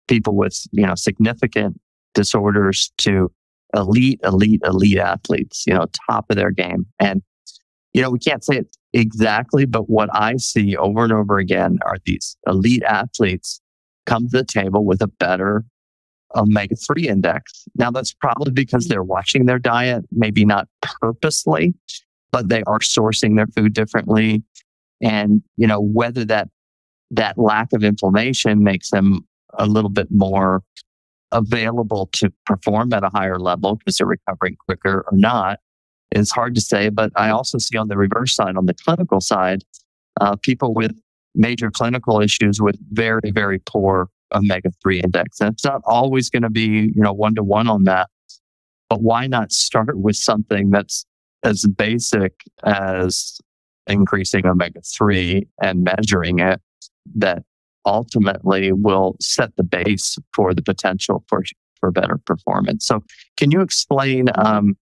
people 0.08 0.34
with, 0.34 0.58
you 0.72 0.86
know, 0.86 0.94
significant 0.94 1.78
disorders 2.14 2.90
to 2.96 3.30
elite, 3.74 4.20
elite, 4.24 4.60
elite 4.64 4.98
athletes, 4.98 5.64
you 5.66 5.74
know, 5.74 5.86
top 6.08 6.26
of 6.30 6.36
their 6.36 6.50
game. 6.50 6.86
And 6.98 7.22
you 7.92 8.02
know, 8.02 8.10
we 8.10 8.18
can't 8.18 8.44
say 8.44 8.56
it 8.56 8.76
exactly, 8.92 9.64
but 9.64 9.90
what 9.90 10.08
I 10.12 10.36
see 10.36 10.76
over 10.76 11.04
and 11.04 11.12
over 11.12 11.38
again 11.38 11.78
are 11.84 11.96
these 12.04 12.36
elite 12.46 12.82
athletes 12.84 13.60
come 14.06 14.28
to 14.28 14.38
the 14.38 14.44
table 14.44 14.84
with 14.84 15.02
a 15.02 15.08
better 15.08 15.64
omega 16.36 16.76
3 16.76 17.08
index. 17.08 17.64
Now, 17.76 17.90
that's 17.90 18.12
probably 18.12 18.52
because 18.52 18.84
mm-hmm. 18.84 18.92
they're 18.92 19.02
watching 19.02 19.46
their 19.46 19.58
diet, 19.58 20.04
maybe 20.12 20.44
not 20.44 20.68
purposely, 21.00 21.74
but 22.30 22.48
they 22.48 22.62
are 22.64 22.78
sourcing 22.78 23.36
their 23.36 23.48
food 23.48 23.74
differently. 23.74 24.42
And, 25.00 25.42
you 25.56 25.66
know, 25.66 25.80
whether 25.80 26.24
that, 26.26 26.48
that 27.10 27.38
lack 27.38 27.72
of 27.72 27.82
inflammation 27.82 28.62
makes 28.62 28.90
them 28.90 29.26
a 29.54 29.66
little 29.66 29.90
bit 29.90 30.08
more 30.10 30.62
available 31.32 32.08
to 32.12 32.32
perform 32.46 32.92
at 32.92 33.04
a 33.04 33.10
higher 33.10 33.38
level 33.38 33.76
because 33.76 33.96
they're 33.98 34.06
recovering 34.06 34.56
quicker 34.66 35.04
or 35.10 35.16
not 35.16 35.60
is 36.12 36.30
hard 36.30 36.54
to 36.56 36.60
say, 36.60 36.88
but 36.88 37.12
I 37.16 37.30
also 37.30 37.58
see 37.58 37.78
on 37.78 37.88
the 37.88 37.96
reverse 37.96 38.34
side, 38.34 38.56
on 38.56 38.66
the 38.66 38.74
clinical 38.74 39.20
side, 39.20 39.62
uh, 40.20 40.36
people 40.36 40.74
with 40.74 40.92
major 41.34 41.70
clinical 41.70 42.20
issues 42.20 42.60
with 42.60 42.76
very, 42.90 43.30
very 43.30 43.60
poor 43.60 44.08
omega 44.34 44.70
3 44.82 45.00
index. 45.00 45.40
And 45.40 45.52
it's 45.52 45.64
not 45.64 45.82
always 45.84 46.30
going 46.30 46.42
to 46.42 46.50
be, 46.50 46.92
you 46.94 47.02
know, 47.02 47.12
one 47.12 47.34
to 47.36 47.42
one 47.42 47.68
on 47.68 47.84
that. 47.84 48.08
But 48.88 49.02
why 49.02 49.26
not 49.26 49.52
start 49.52 49.98
with 49.98 50.16
something 50.16 50.70
that's 50.70 51.04
as 51.44 51.64
basic 51.66 52.32
as 52.64 53.38
increasing 53.86 54.46
omega 54.46 54.80
3 54.80 55.46
and 55.62 55.84
measuring 55.84 56.40
it 56.40 56.60
that 57.16 57.44
ultimately 57.84 58.72
will 58.72 59.16
set 59.20 59.54
the 59.56 59.62
base 59.62 60.18
for 60.34 60.54
the 60.54 60.62
potential 60.62 61.24
for, 61.28 61.42
for 61.78 61.90
better 61.90 62.18
performance. 62.24 62.86
So, 62.86 63.02
can 63.36 63.50
you 63.50 63.60
explain 63.60 64.26
um, 64.36 64.76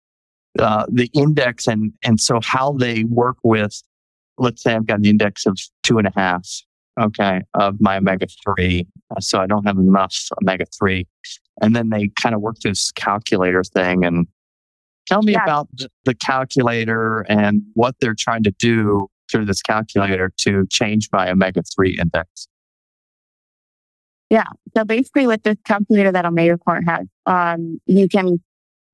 uh, 0.59 0.87
the 0.89 1.11
index 1.13 1.67
and, 1.67 1.93
and 2.05 2.21
so 2.21 2.41
how 2.43 2.73
they 2.73 3.05
work 3.05 3.37
with, 3.43 3.83
let's 4.39 4.63
say 4.63 4.75
I've 4.75 4.87
got 4.87 4.99
an 4.99 5.05
index 5.05 5.47
of 5.47 5.59
two 5.83 5.99
and 5.99 6.07
a 6.07 6.13
half, 6.15 6.49
okay, 7.01 7.43
of 7.55 7.77
my 7.81 7.99
omega 7.99 8.27
3. 8.57 8.87
Uh, 9.11 9.21
so 9.21 9.39
I 9.41 9.47
don't 9.47 9.67
have 9.67 9.77
enough 9.77 10.17
omega 10.41 10.65
3. 10.79 11.07
And 11.63 11.75
then 11.75 11.91
they 11.91 12.09
kind 12.21 12.35
of 12.35 12.41
work 12.41 12.57
this 12.63 12.91
calculator 12.93 13.65
thing 13.65 14.05
and 14.05 14.27
tell 15.07 15.23
me 15.23 15.33
yeah. 15.33 15.45
about 15.45 15.69
the, 15.75 15.89
the 16.05 16.15
calculator 16.15 17.27
and 17.29 17.63
what 17.75 17.95
they're 18.01 18.17
trying 18.19 18.43
to 18.45 18.53
do 18.59 19.09
through 19.31 19.45
this 19.45 19.63
calculator 19.63 20.33
to 20.39 20.67
change 20.71 21.09
my 21.13 21.31
omega 21.31 21.63
3 21.75 21.99
index. 22.01 22.49
Yeah. 24.31 24.47
So 24.77 24.85
basically, 24.85 25.27
with 25.27 25.43
this 25.43 25.57
calculator 25.65 26.13
that 26.13 26.27
Omega 26.27 26.59
Quant 26.59 26.85
has, 26.89 27.07
um, 27.27 27.81
you 27.87 28.09
can 28.09 28.41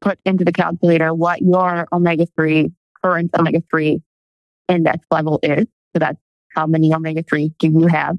put 0.00 0.18
into 0.24 0.44
the 0.44 0.52
calculator 0.52 1.14
what 1.14 1.40
your 1.40 1.88
omega 1.92 2.26
3, 2.36 2.70
current 3.02 3.30
omega 3.38 3.62
3 3.70 4.02
index 4.68 4.98
level 5.10 5.38
is. 5.42 5.64
So 5.94 6.00
that's 6.00 6.18
how 6.54 6.66
many 6.66 6.92
omega 6.92 7.22
3 7.22 7.52
do 7.58 7.68
you 7.68 7.86
have, 7.86 8.18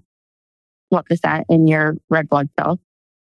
what 0.89 1.05
percent 1.05 1.45
in 1.49 1.67
your 1.67 1.95
red 2.09 2.29
blood 2.29 2.49
cells. 2.59 2.79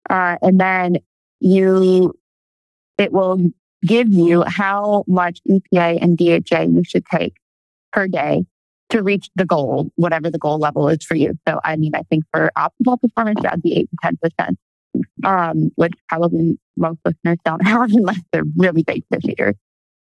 Uh, 0.10 0.38
and 0.42 0.60
then 0.60 0.98
you, 1.40 2.14
it 2.98 3.14
will 3.14 3.40
give 3.86 4.12
you 4.12 4.44
how 4.46 5.06
much 5.08 5.40
EPA 5.50 6.00
and 6.02 6.18
DHA 6.18 6.64
you 6.64 6.84
should 6.84 7.06
take 7.06 7.36
per 7.94 8.08
day 8.08 8.46
to 8.90 9.04
reach 9.04 9.30
the 9.36 9.46
goal, 9.46 9.92
whatever 9.96 10.30
the 10.30 10.40
goal 10.40 10.58
level 10.58 10.90
is 10.90 11.04
for 11.04 11.16
you. 11.16 11.38
So, 11.48 11.60
I 11.64 11.76
mean, 11.76 11.92
I 11.96 12.02
think 12.10 12.26
for 12.32 12.52
optimal 12.58 13.00
performance, 13.00 13.42
that'd 13.42 13.62
be 13.62 13.78
eight 13.78 13.90
to 14.04 14.18
10%, 15.24 15.54
um, 15.54 15.72
which 15.76 15.94
probably 16.08 16.58
most 16.76 17.00
listeners 17.06 17.38
don't 17.46 17.62
have 17.66 17.92
unless 17.92 18.20
they're 18.32 18.44
really 18.58 18.84
big 18.84 19.04
fish 19.12 19.24
eaters. 19.26 19.56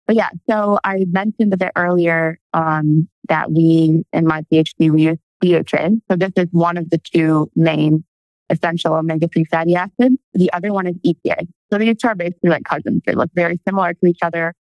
But 0.08 0.18
yeah, 0.18 0.30
so 0.48 0.78
I 0.84 1.06
mentioned 1.10 1.54
a 1.54 1.58
bit 1.58 1.72
earlier, 1.76 2.38
um, 2.54 3.08
that 3.28 3.52
we, 3.52 4.04
in 4.14 4.28
my 4.28 4.44
PhD, 4.52 4.92
we 4.92 5.04
use 5.04 5.18
DHA. 5.42 5.90
So 6.12 6.18
this 6.18 6.32
is 6.36 6.48
one 6.52 6.78
of 6.78 6.90
the 6.90 7.00
two 7.00 7.50
main 7.56 8.04
essential 8.52 8.94
omega-3 8.94 9.48
fatty 9.48 9.76
acids. 9.76 10.18
The 10.34 10.54
other 10.54 10.72
one 10.72 10.86
is 10.86 10.96
EPA. 10.98 11.48
So 11.72 11.80
these 11.80 11.98
two 11.98 12.08
are 12.10 12.16
basically 12.16 12.52
like 12.52 12.66
cousins. 12.66 13.02
They 13.06 13.14
look 13.14 13.32
very 13.34 13.60
similar 13.68 13.96
to 13.96 14.06
each 14.06 14.20
other. 14.22 14.54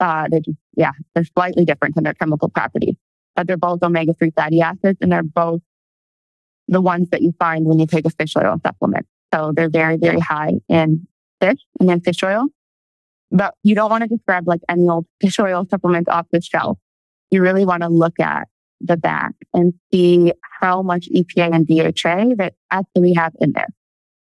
Uh, 0.00 0.28
they 0.30 0.40
just, 0.40 0.56
yeah, 0.76 0.92
they're 1.14 1.24
slightly 1.24 1.66
different 1.66 1.98
in 1.98 2.04
their 2.04 2.14
chemical 2.14 2.48
properties 2.48 2.94
but 3.38 3.46
they're 3.46 3.56
both 3.56 3.80
omega 3.84 4.12
3 4.14 4.32
fatty 4.32 4.60
acids 4.60 4.98
and 5.00 5.12
they're 5.12 5.22
both 5.22 5.60
the 6.66 6.80
ones 6.80 7.08
that 7.10 7.22
you 7.22 7.32
find 7.38 7.66
when 7.66 7.78
you 7.78 7.86
take 7.86 8.04
a 8.04 8.10
fish 8.10 8.34
oil 8.36 8.56
supplement. 8.66 9.06
So 9.32 9.52
they're 9.54 9.70
very, 9.70 9.96
very 9.96 10.18
high 10.18 10.54
in 10.68 11.06
fish 11.40 11.60
and 11.78 11.88
in 11.88 12.00
fish 12.00 12.20
oil. 12.24 12.46
But 13.30 13.54
you 13.62 13.76
don't 13.76 13.90
want 13.90 14.02
to 14.02 14.08
just 14.08 14.26
grab 14.26 14.48
like 14.48 14.60
any 14.68 14.88
old 14.88 15.06
fish 15.20 15.38
oil 15.38 15.64
supplement 15.70 16.08
off 16.08 16.26
the 16.32 16.40
shelf. 16.40 16.78
You 17.30 17.40
really 17.40 17.64
want 17.64 17.84
to 17.84 17.88
look 17.88 18.18
at 18.18 18.48
the 18.80 18.96
back 18.96 19.34
and 19.54 19.72
see 19.92 20.32
how 20.60 20.82
much 20.82 21.08
EPA 21.14 21.54
and 21.54 21.64
DHA 21.64 22.34
that 22.38 22.54
actually 22.72 23.14
have 23.14 23.34
in 23.40 23.52
there. 23.52 23.68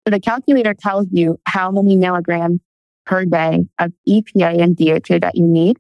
So 0.06 0.12
the 0.12 0.20
calculator 0.20 0.74
tells 0.74 1.08
you 1.12 1.40
how 1.46 1.72
many 1.72 1.96
milligrams 1.96 2.60
per 3.06 3.24
day 3.24 3.68
of 3.80 3.94
EPA 4.06 4.62
and 4.62 4.76
DHA 4.76 5.20
that 5.20 5.36
you 5.36 5.48
need 5.48 5.78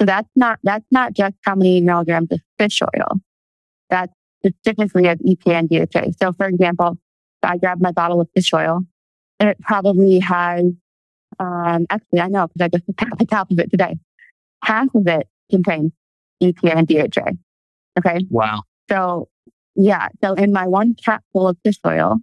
so 0.00 0.06
that's 0.06 0.28
not, 0.36 0.58
that's 0.62 0.84
not 0.90 1.12
just 1.12 1.34
how 1.42 1.54
many 1.54 1.80
milligrams 1.80 2.30
of 2.30 2.40
fish 2.58 2.80
oil. 2.82 3.20
That's 3.90 4.12
specifically 4.44 5.08
of 5.08 5.18
EPA 5.18 5.52
and 5.52 5.68
DHA. 5.68 6.12
So 6.20 6.32
for 6.32 6.46
example, 6.46 6.98
I 7.42 7.56
grab 7.58 7.80
my 7.80 7.92
bottle 7.92 8.20
of 8.20 8.28
fish 8.34 8.52
oil 8.52 8.82
and 9.40 9.48
it 9.48 9.60
probably 9.60 10.20
has, 10.20 10.64
um, 11.38 11.86
actually 11.90 12.20
I 12.20 12.28
know 12.28 12.48
because 12.48 12.64
I 12.64 12.68
just 12.68 12.84
at 13.12 13.18
the 13.18 13.26
top 13.26 13.50
of 13.50 13.58
it 13.58 13.70
today. 13.70 13.98
Half 14.64 14.94
of 14.94 15.06
it 15.06 15.28
contains 15.50 15.92
EPA 16.42 16.76
and 16.76 16.88
DHA. 16.88 17.30
Okay. 17.98 18.26
Wow. 18.30 18.62
So 18.90 19.28
yeah. 19.74 20.08
So 20.22 20.34
in 20.34 20.52
my 20.52 20.66
one 20.66 20.94
capsule 20.94 21.48
of 21.48 21.56
fish 21.64 21.78
oil, 21.86 22.16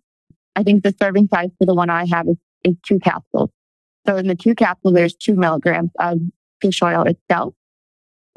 I 0.56 0.64
think 0.64 0.84
the 0.84 0.94
serving 1.00 1.30
size 1.34 1.50
for 1.58 1.66
the 1.66 1.74
one 1.74 1.90
I 1.90 2.06
have 2.06 2.28
is, 2.28 2.38
is 2.64 2.76
two 2.86 3.00
capsules. 3.00 3.50
So 4.08 4.18
in 4.18 4.28
the 4.28 4.36
two 4.36 4.56
capsules, 4.56 4.94
there's 4.94 5.16
two 5.16 5.36
milligrams 5.36 5.92
of 6.00 6.20
fish 6.62 6.82
oil 6.82 7.04
itself. 7.04 7.54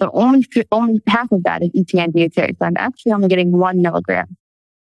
So 0.00 0.10
only 0.12 0.46
only 0.70 1.00
half 1.06 1.30
of 1.32 1.42
that 1.44 1.62
is 1.62 1.70
EPA 1.70 2.04
and 2.04 2.12
DHA. 2.12 2.46
So 2.58 2.66
I'm 2.66 2.76
actually 2.76 3.12
only 3.12 3.28
getting 3.28 3.52
one 3.52 3.82
milligram. 3.82 4.36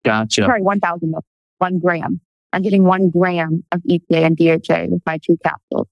Gotcha. 0.04 0.42
Sorry, 0.42 0.62
1,000, 0.62 1.14
one 1.58 1.78
gram. 1.78 2.20
I'm 2.52 2.62
getting 2.62 2.84
one 2.84 3.10
gram 3.10 3.64
of 3.72 3.82
EPA 3.82 4.24
and 4.24 4.36
DHA 4.36 4.86
with 4.90 5.02
my 5.04 5.18
two 5.18 5.36
capsules, 5.42 5.88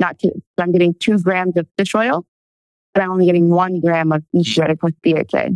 not 0.00 0.18
two. 0.18 0.32
So 0.34 0.62
I'm 0.62 0.72
getting 0.72 0.94
two 0.98 1.18
grams 1.18 1.56
of 1.56 1.66
fish 1.78 1.94
oil, 1.94 2.26
but 2.92 3.02
I'm 3.02 3.12
only 3.12 3.26
getting 3.26 3.50
one 3.50 3.80
gram 3.80 4.10
of 4.10 4.22
EPA 4.34 4.80
plus 4.80 4.92
DHA. 5.02 5.50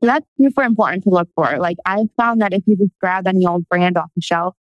So 0.00 0.06
that's 0.06 0.24
super 0.40 0.62
important 0.62 1.04
to 1.04 1.10
look 1.10 1.28
for. 1.34 1.58
Like 1.58 1.76
I 1.84 2.04
found 2.16 2.40
that 2.40 2.54
if 2.54 2.62
you 2.66 2.76
just 2.76 2.92
grab 3.00 3.26
any 3.26 3.44
old 3.46 3.68
brand 3.68 3.98
off 3.98 4.10
the 4.14 4.22
shelf, 4.22 4.54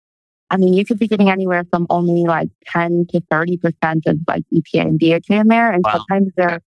I 0.50 0.58
mean, 0.58 0.74
you 0.74 0.86
could 0.86 0.98
be 0.98 1.08
getting 1.08 1.30
anywhere 1.30 1.66
from 1.70 1.88
only 1.90 2.24
like 2.24 2.50
10 2.68 3.08
to 3.12 3.22
30% 3.32 4.08
of 4.08 4.18
like 4.28 4.44
EPA 4.54 4.82
and 4.82 5.00
DHA 5.00 5.42
in 5.42 5.48
there. 5.50 5.72
And 5.72 5.84
wow. 5.84 5.92
sometimes 5.98 6.32
they're 6.38 6.62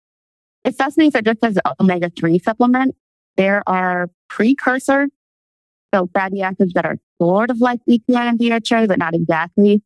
especially 0.65 1.07
if 1.07 1.15
it 1.15 1.25
just 1.25 1.43
as 1.43 1.57
omega 1.79 2.09
3 2.09 2.39
supplement, 2.39 2.95
there 3.37 3.63
are 3.67 4.09
precursors, 4.29 5.09
so 5.93 6.09
fatty 6.13 6.41
acids 6.41 6.73
that 6.73 6.85
are 6.85 6.97
sort 7.21 7.49
of 7.49 7.59
like 7.59 7.79
EPA 7.89 8.29
and 8.29 8.39
DHA, 8.39 8.87
but 8.87 8.97
not 8.97 9.13
exactly. 9.13 9.81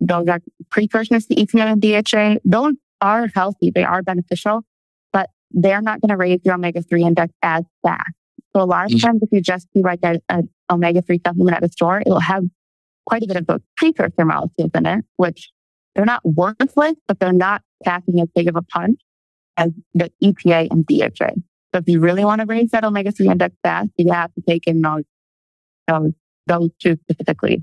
Those 0.00 0.28
are 0.28 0.40
precursors 0.70 1.26
to 1.26 1.34
EPA 1.34 1.72
and 1.72 1.80
DHA. 1.80 2.40
Those 2.44 2.74
are 3.00 3.28
healthy, 3.34 3.70
they 3.74 3.84
are 3.84 4.02
beneficial, 4.02 4.62
but 5.12 5.30
they're 5.50 5.82
not 5.82 6.00
going 6.00 6.10
to 6.10 6.16
raise 6.16 6.40
your 6.44 6.54
omega 6.54 6.82
3 6.82 7.04
index 7.04 7.32
as 7.42 7.64
fast. 7.82 8.12
So 8.54 8.62
a 8.62 8.64
lot 8.64 8.86
of 8.86 8.92
mm. 8.92 9.02
times, 9.02 9.22
if 9.22 9.28
you 9.32 9.40
just 9.40 9.68
see 9.74 9.82
like 9.82 10.00
a, 10.02 10.20
a 10.28 10.42
omega 10.70 11.02
3 11.02 11.20
supplement 11.24 11.56
at 11.56 11.64
a 11.64 11.68
store, 11.68 12.00
it'll 12.00 12.20
have 12.20 12.44
quite 13.06 13.22
a 13.22 13.26
bit 13.26 13.36
of 13.36 13.46
those 13.46 13.60
precursor 13.76 14.24
molecules 14.24 14.70
in 14.74 14.86
it, 14.86 15.04
which 15.16 15.50
they're 15.94 16.04
not 16.04 16.22
worthless, 16.24 16.94
but 17.06 17.20
they're 17.20 17.32
not 17.32 17.62
packing 17.84 18.20
as 18.20 18.28
big 18.34 18.48
of 18.48 18.56
a 18.56 18.62
punch 18.62 18.98
as 19.56 19.70
the 19.94 20.10
EPA 20.22 20.68
and 20.70 20.86
DHA. 20.86 21.32
So 21.74 21.80
if 21.80 21.88
you 21.88 22.00
really 22.00 22.24
want 22.24 22.40
to 22.40 22.46
raise 22.46 22.70
that 22.70 22.84
omega 22.84 23.12
3 23.12 23.28
index 23.28 23.54
fast, 23.62 23.90
you 23.96 24.12
have 24.12 24.32
to 24.34 24.40
take 24.42 24.66
in 24.66 24.80
those, 24.80 25.04
those, 25.88 26.12
those 26.46 26.70
two 26.80 26.96
specifically. 27.02 27.62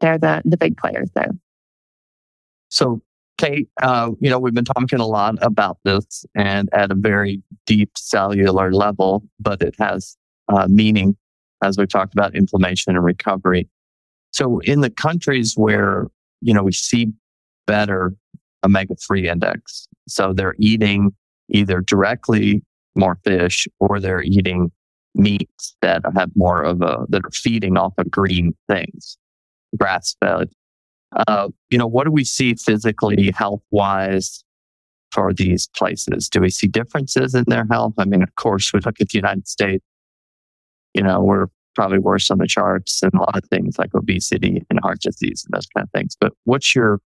They're 0.00 0.18
the, 0.18 0.42
the 0.44 0.56
big 0.56 0.76
players 0.76 1.10
there. 1.14 1.30
So, 2.68 3.00
Kate, 3.38 3.68
uh, 3.82 4.10
you 4.20 4.30
know, 4.30 4.38
we've 4.38 4.54
been 4.54 4.64
talking 4.64 5.00
a 5.00 5.06
lot 5.06 5.36
about 5.40 5.78
this 5.84 6.24
and 6.34 6.68
at 6.72 6.90
a 6.90 6.94
very 6.94 7.42
deep 7.66 7.96
cellular 7.96 8.72
level, 8.72 9.24
but 9.40 9.62
it 9.62 9.74
has 9.78 10.16
uh, 10.48 10.66
meaning 10.68 11.16
as 11.62 11.78
we 11.78 11.86
talked 11.86 12.12
about 12.12 12.34
inflammation 12.34 12.94
and 12.94 13.04
recovery. 13.04 13.68
So 14.32 14.58
in 14.60 14.80
the 14.80 14.90
countries 14.90 15.54
where, 15.56 16.08
you 16.40 16.52
know, 16.52 16.62
we 16.62 16.72
see 16.72 17.12
better 17.66 18.14
omega 18.64 18.94
3 18.96 19.28
index, 19.28 19.88
so 20.08 20.32
they're 20.32 20.56
eating 20.58 21.14
either 21.50 21.80
directly 21.80 22.62
more 22.94 23.18
fish 23.24 23.66
or 23.80 24.00
they're 24.00 24.22
eating 24.22 24.70
meats 25.14 25.76
that 25.82 26.02
have 26.16 26.30
more 26.34 26.62
of 26.62 26.82
a, 26.82 27.04
that 27.08 27.24
are 27.24 27.30
feeding 27.32 27.76
off 27.76 27.92
of 27.98 28.10
green 28.10 28.52
things, 28.68 29.16
grass 29.76 30.16
fed. 30.20 30.48
Uh, 31.28 31.48
you 31.70 31.78
know, 31.78 31.86
what 31.86 32.04
do 32.04 32.10
we 32.10 32.24
see 32.24 32.54
physically, 32.54 33.30
health 33.30 33.62
wise 33.70 34.44
for 35.12 35.32
these 35.32 35.68
places? 35.76 36.28
Do 36.28 36.40
we 36.40 36.50
see 36.50 36.66
differences 36.66 37.34
in 37.34 37.44
their 37.46 37.66
health? 37.70 37.94
I 37.98 38.04
mean, 38.04 38.22
of 38.22 38.34
course, 38.34 38.72
we 38.72 38.80
look 38.80 39.00
at 39.00 39.10
the 39.10 39.18
United 39.18 39.46
States, 39.46 39.84
you 40.92 41.02
know, 41.02 41.22
we're 41.22 41.46
probably 41.76 41.98
worse 41.98 42.30
on 42.30 42.38
the 42.38 42.46
charts 42.46 43.02
and 43.02 43.12
a 43.14 43.20
lot 43.20 43.36
of 43.36 43.44
things 43.50 43.78
like 43.78 43.94
obesity 43.94 44.64
and 44.70 44.80
heart 44.80 45.00
disease 45.00 45.44
and 45.44 45.56
those 45.56 45.66
kind 45.66 45.84
of 45.84 45.90
things. 45.92 46.16
But 46.18 46.32
what's 46.44 46.74
your, 46.74 47.00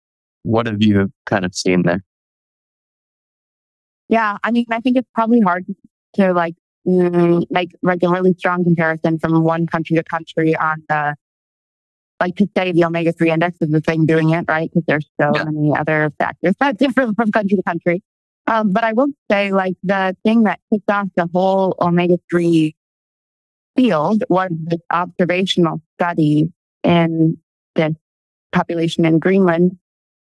what 0.44 0.68
have 0.68 0.82
you 0.82 1.12
kind 1.26 1.46
of 1.46 1.54
seen 1.56 1.84
there? 1.84 2.04
Yeah, 4.10 4.38
I 4.44 4.52
mean, 4.52 4.66
I 4.72 4.80
think 4.80 4.98
it's 4.98 5.10
probably 5.14 5.42
hard 5.42 5.66
to 6.16 6.34
like 6.34 6.56
mm, 6.88 7.46
make 7.50 7.72
like 7.82 8.00
really 8.02 8.34
strong 8.38 8.64
comparison 8.64 9.20
from 9.20 9.44
one 9.44 9.68
country 9.68 9.96
to 9.98 10.04
country 10.04 10.56
on 10.56 10.84
the 10.90 11.16
like 12.20 12.36
to 12.38 12.48
say 12.58 12.72
the 12.72 12.84
omega 12.84 13.12
three 13.12 13.30
index 13.30 13.58
is 13.62 13.70
the 13.70 13.82
thing 13.82 14.06
doing 14.06 14.32
it, 14.32 14.46
right? 14.48 14.72
Because 14.72 14.86
there's 14.88 15.10
so 15.22 15.32
yeah. 15.36 15.44
many 15.44 15.76
other 15.78 16.12
factors 16.18 16.56
that 16.60 16.78
differ 16.80 17.14
from 17.14 17.32
country 17.32 17.58
to 17.58 17.64
country. 17.64 18.02
Um, 18.48 18.72
but 18.72 18.84
I 18.84 18.94
will 18.94 19.10
say, 19.30 19.52
like 19.52 19.76
the 19.84 20.16
thing 20.24 20.44
that 20.44 20.60
kicked 20.72 20.90
off 20.90 21.08
the 21.16 21.30
whole 21.34 21.76
omega 21.82 22.18
three 22.30 22.76
field 23.76 24.24
was 24.30 24.50
this 24.52 24.80
observational 24.90 25.82
study 26.00 26.52
in 26.84 27.38
this 27.76 27.94
population 28.54 29.06
in 29.06 29.20
Greenland 29.20 29.78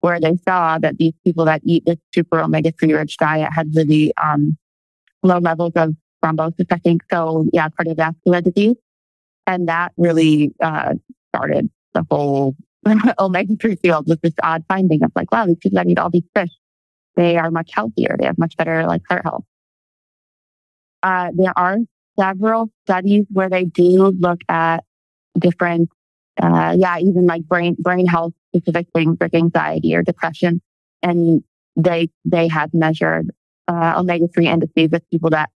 where 0.01 0.19
they 0.19 0.35
saw 0.47 0.77
that 0.79 0.97
these 0.97 1.13
people 1.23 1.45
that 1.45 1.61
eat 1.63 1.83
this 1.85 1.97
super 2.13 2.41
omega 2.41 2.71
3 2.71 2.93
rich 2.93 3.17
diet 3.17 3.49
had 3.53 3.75
really 3.75 4.11
um, 4.21 4.57
low 5.23 5.37
levels 5.37 5.73
of 5.75 5.95
thrombosis, 6.23 6.65
I 6.71 6.77
think. 6.77 7.03
So, 7.11 7.45
yeah, 7.53 7.69
cardiovascular 7.69 8.43
disease. 8.43 8.75
And 9.47 9.67
that 9.69 9.91
really 9.97 10.53
uh, 10.61 10.95
started 11.29 11.69
the 11.93 12.05
whole 12.09 12.55
omega 13.19 13.55
3 13.55 13.75
field 13.75 14.07
with 14.07 14.21
this 14.21 14.33
odd 14.43 14.63
finding 14.67 15.03
of 15.03 15.11
like, 15.15 15.31
wow, 15.31 15.45
these 15.45 15.57
people 15.57 15.77
that 15.77 15.87
eat 15.87 15.99
all 15.99 16.09
these 16.09 16.27
fish, 16.35 16.51
they 17.15 17.37
are 17.37 17.51
much 17.51 17.71
healthier. 17.73 18.15
They 18.19 18.25
have 18.25 18.37
much 18.37 18.57
better 18.57 18.85
like 18.85 19.01
heart 19.07 19.23
health. 19.23 19.43
Uh, 21.03 21.31
there 21.35 21.53
are 21.57 21.77
several 22.19 22.71
studies 22.85 23.25
where 23.31 23.49
they 23.49 23.65
do 23.65 24.11
look 24.19 24.41
at 24.49 24.83
different, 25.37 25.89
uh, 26.41 26.75
yeah, 26.77 26.97
even 26.99 27.25
like 27.25 27.43
brain, 27.43 27.75
brain 27.79 28.05
health 28.05 28.33
specific 28.55 28.87
things 28.93 29.17
like 29.19 29.33
anxiety 29.33 29.95
or 29.95 30.03
depression. 30.03 30.61
And 31.01 31.43
they, 31.75 32.09
they 32.25 32.47
have 32.47 32.73
measured, 32.73 33.31
uh, 33.67 33.95
omega-3 33.97 34.45
indices 34.45 34.91
with 34.91 35.09
people 35.09 35.29
that 35.31 35.49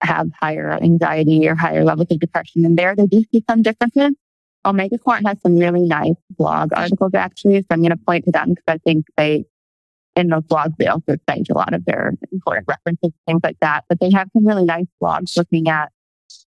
have 0.00 0.30
higher 0.40 0.72
anxiety 0.82 1.48
or 1.48 1.54
higher 1.54 1.84
levels 1.84 2.08
of 2.10 2.20
depression. 2.20 2.64
And 2.64 2.78
there 2.78 2.94
they 2.96 3.06
do 3.06 3.24
see 3.32 3.44
some 3.48 3.62
differences. 3.62 4.12
Omega 4.66 4.98
Quant 4.98 5.26
has 5.26 5.40
some 5.42 5.58
really 5.58 5.82
nice 5.82 6.14
blog 6.30 6.70
articles 6.74 7.12
actually. 7.14 7.60
So 7.60 7.66
I'm 7.70 7.80
going 7.80 7.90
to 7.90 7.96
point 7.96 8.24
to 8.24 8.30
them 8.30 8.50
because 8.50 8.64
I 8.66 8.78
think 8.78 9.06
they, 9.16 9.44
in 10.16 10.28
those 10.28 10.42
blogs, 10.42 10.74
they 10.78 10.86
also 10.86 11.16
cite 11.28 11.48
a 11.50 11.54
lot 11.54 11.74
of 11.74 11.84
their 11.84 12.14
important 12.32 12.66
references, 12.68 13.10
things 13.26 13.40
like 13.42 13.58
that. 13.60 13.84
But 13.88 14.00
they 14.00 14.10
have 14.12 14.28
some 14.32 14.46
really 14.46 14.64
nice 14.64 14.86
blogs 15.02 15.36
looking 15.36 15.68
at 15.68 15.90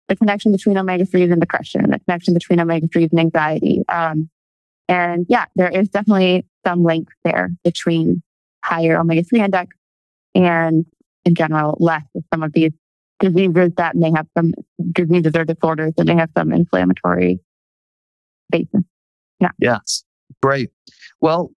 the 0.08 0.16
connection 0.16 0.52
between 0.52 0.76
omega 0.76 1.04
3s 1.04 1.32
and 1.32 1.40
depression, 1.40 1.90
the 1.90 1.98
connection 2.00 2.34
between 2.34 2.60
omega 2.60 2.86
3s 2.88 3.10
and 3.10 3.20
anxiety. 3.20 3.82
Um, 3.88 4.28
and 4.88 5.26
yeah, 5.28 5.46
there 5.56 5.70
is 5.70 5.88
definitely 5.88 6.46
some 6.66 6.84
link 6.84 7.08
there 7.24 7.50
between 7.64 8.22
higher 8.64 8.98
omega 8.98 9.22
3 9.22 9.40
index 9.40 9.76
and 10.34 10.84
in 11.24 11.34
general 11.34 11.76
less 11.80 12.04
of 12.14 12.24
some 12.32 12.42
of 12.42 12.52
these 12.52 12.72
diseases 13.20 13.70
that 13.76 13.94
may 13.94 14.10
have 14.14 14.26
some 14.36 14.52
diseases 14.92 15.32
or 15.34 15.44
disorders 15.44 15.92
that 15.96 16.04
may 16.04 16.16
have 16.16 16.30
some 16.36 16.52
inflammatory 16.52 17.38
basis. 18.50 18.82
Yeah. 19.40 19.50
Yes. 19.58 20.04
Great. 20.42 20.70
Well, 21.20 21.52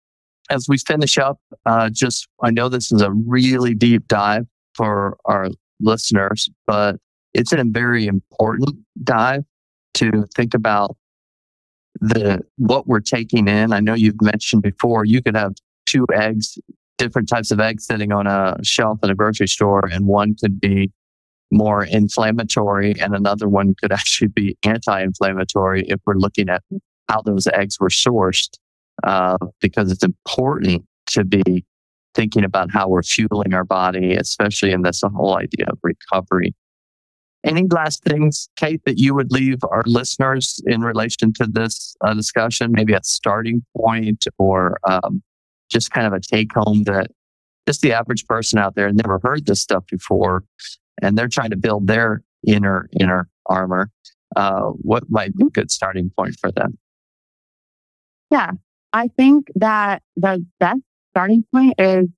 as 0.50 0.66
we 0.68 0.78
finish 0.78 1.16
up, 1.16 1.38
uh, 1.64 1.88
just 1.90 2.28
I 2.42 2.50
know 2.50 2.68
this 2.68 2.92
is 2.92 3.00
a 3.00 3.10
really 3.10 3.74
deep 3.74 4.06
dive 4.08 4.46
for 4.74 5.16
our 5.24 5.48
listeners, 5.80 6.48
but 6.66 6.96
it's 7.34 7.52
a 7.52 7.62
very 7.64 8.06
important 8.06 8.76
dive 9.02 9.44
to 9.94 10.26
think 10.34 10.54
about 10.54 10.96
the 12.00 12.40
what 12.56 12.86
we're 12.86 13.00
taking 13.00 13.48
in. 13.48 13.72
I 13.72 13.80
know 13.80 13.94
you've 13.94 14.20
mentioned 14.22 14.62
before 14.62 15.04
you 15.04 15.22
could 15.22 15.36
have 15.36 15.54
two 15.86 16.06
eggs, 16.12 16.58
different 16.98 17.28
types 17.28 17.50
of 17.50 17.60
eggs 17.60 17.86
sitting 17.86 18.12
on 18.12 18.26
a 18.26 18.56
shelf 18.62 18.98
in 19.02 19.10
a 19.10 19.14
grocery 19.14 19.48
store, 19.48 19.86
and 19.90 20.06
one 20.06 20.34
could 20.34 20.60
be 20.60 20.92
more 21.50 21.84
inflammatory 21.84 22.94
and 23.00 23.14
another 23.14 23.48
one 23.48 23.74
could 23.80 23.92
actually 24.00 24.28
be 24.28 24.56
anti-inflammatory 24.64 25.84
if 25.88 26.00
we're 26.06 26.14
looking 26.14 26.48
at 26.48 26.62
how 27.08 27.22
those 27.22 27.46
eggs 27.48 27.78
were 27.78 27.88
sourced 27.88 28.50
uh, 29.04 29.36
because 29.60 29.92
it's 29.92 30.04
important 30.04 30.84
to 31.06 31.24
be 31.24 31.64
thinking 32.14 32.44
about 32.44 32.70
how 32.72 32.88
we're 32.88 33.02
fueling 33.02 33.52
our 33.52 33.64
body, 33.64 34.14
especially 34.14 34.72
in 34.72 34.82
this 34.82 35.02
whole 35.04 35.36
idea 35.36 35.66
of 35.68 35.78
recovery. 35.82 36.54
Any 37.44 37.66
last 37.70 38.02
things, 38.04 38.48
Kate, 38.56 38.80
that 38.86 38.98
you 38.98 39.14
would 39.14 39.30
leave 39.30 39.58
our 39.70 39.82
listeners 39.86 40.62
in 40.66 40.80
relation 40.80 41.32
to 41.34 41.46
this 41.46 41.94
uh, 42.00 42.14
discussion? 42.14 42.72
Maybe 42.72 42.94
a 42.94 43.00
starting 43.02 43.64
point 43.76 44.24
or 44.38 44.78
um, 44.88 45.22
just 45.70 45.90
kind 45.90 46.06
of 46.06 46.12
a 46.12 46.20
take 46.20 46.54
home 46.54 46.84
that 46.84 47.08
just 47.66 47.82
the 47.82 47.92
average 47.92 48.24
person 48.26 48.58
out 48.58 48.74
there 48.74 48.90
never 48.92 49.20
heard 49.22 49.46
this 49.46 49.60
stuff 49.60 49.84
before 49.90 50.44
and 51.02 51.18
they're 51.18 51.28
trying 51.28 51.50
to 51.50 51.56
build 51.56 51.86
their 51.86 52.22
inner 52.46 52.88
inner 52.98 53.28
armor. 53.46 53.90
Uh, 54.36 54.70
what 54.70 55.04
might 55.08 55.36
be 55.36 55.46
a 55.46 55.50
good 55.50 55.70
starting 55.70 56.10
point 56.16 56.36
for 56.40 56.50
them? 56.50 56.78
Yeah, 58.30 58.52
I 58.92 59.08
think 59.08 59.48
that 59.56 60.02
the 60.16 60.44
best 60.58 60.80
starting 61.12 61.44
point 61.52 61.74
is 61.78 62.08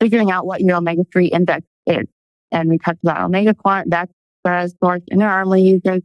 figuring 0.00 0.30
out 0.30 0.46
what 0.46 0.60
your 0.60 0.76
omega 0.76 1.04
3 1.12 1.26
index 1.28 1.66
is. 1.86 2.04
And 2.52 2.68
we 2.68 2.78
talked 2.78 2.98
about 3.02 3.22
omega 3.22 3.54
quant, 3.54 3.88
that's 3.90 4.12
the 4.46 4.72
source 4.82 5.02
Inner 5.10 5.28
Armor 5.28 5.56
uses. 5.56 6.02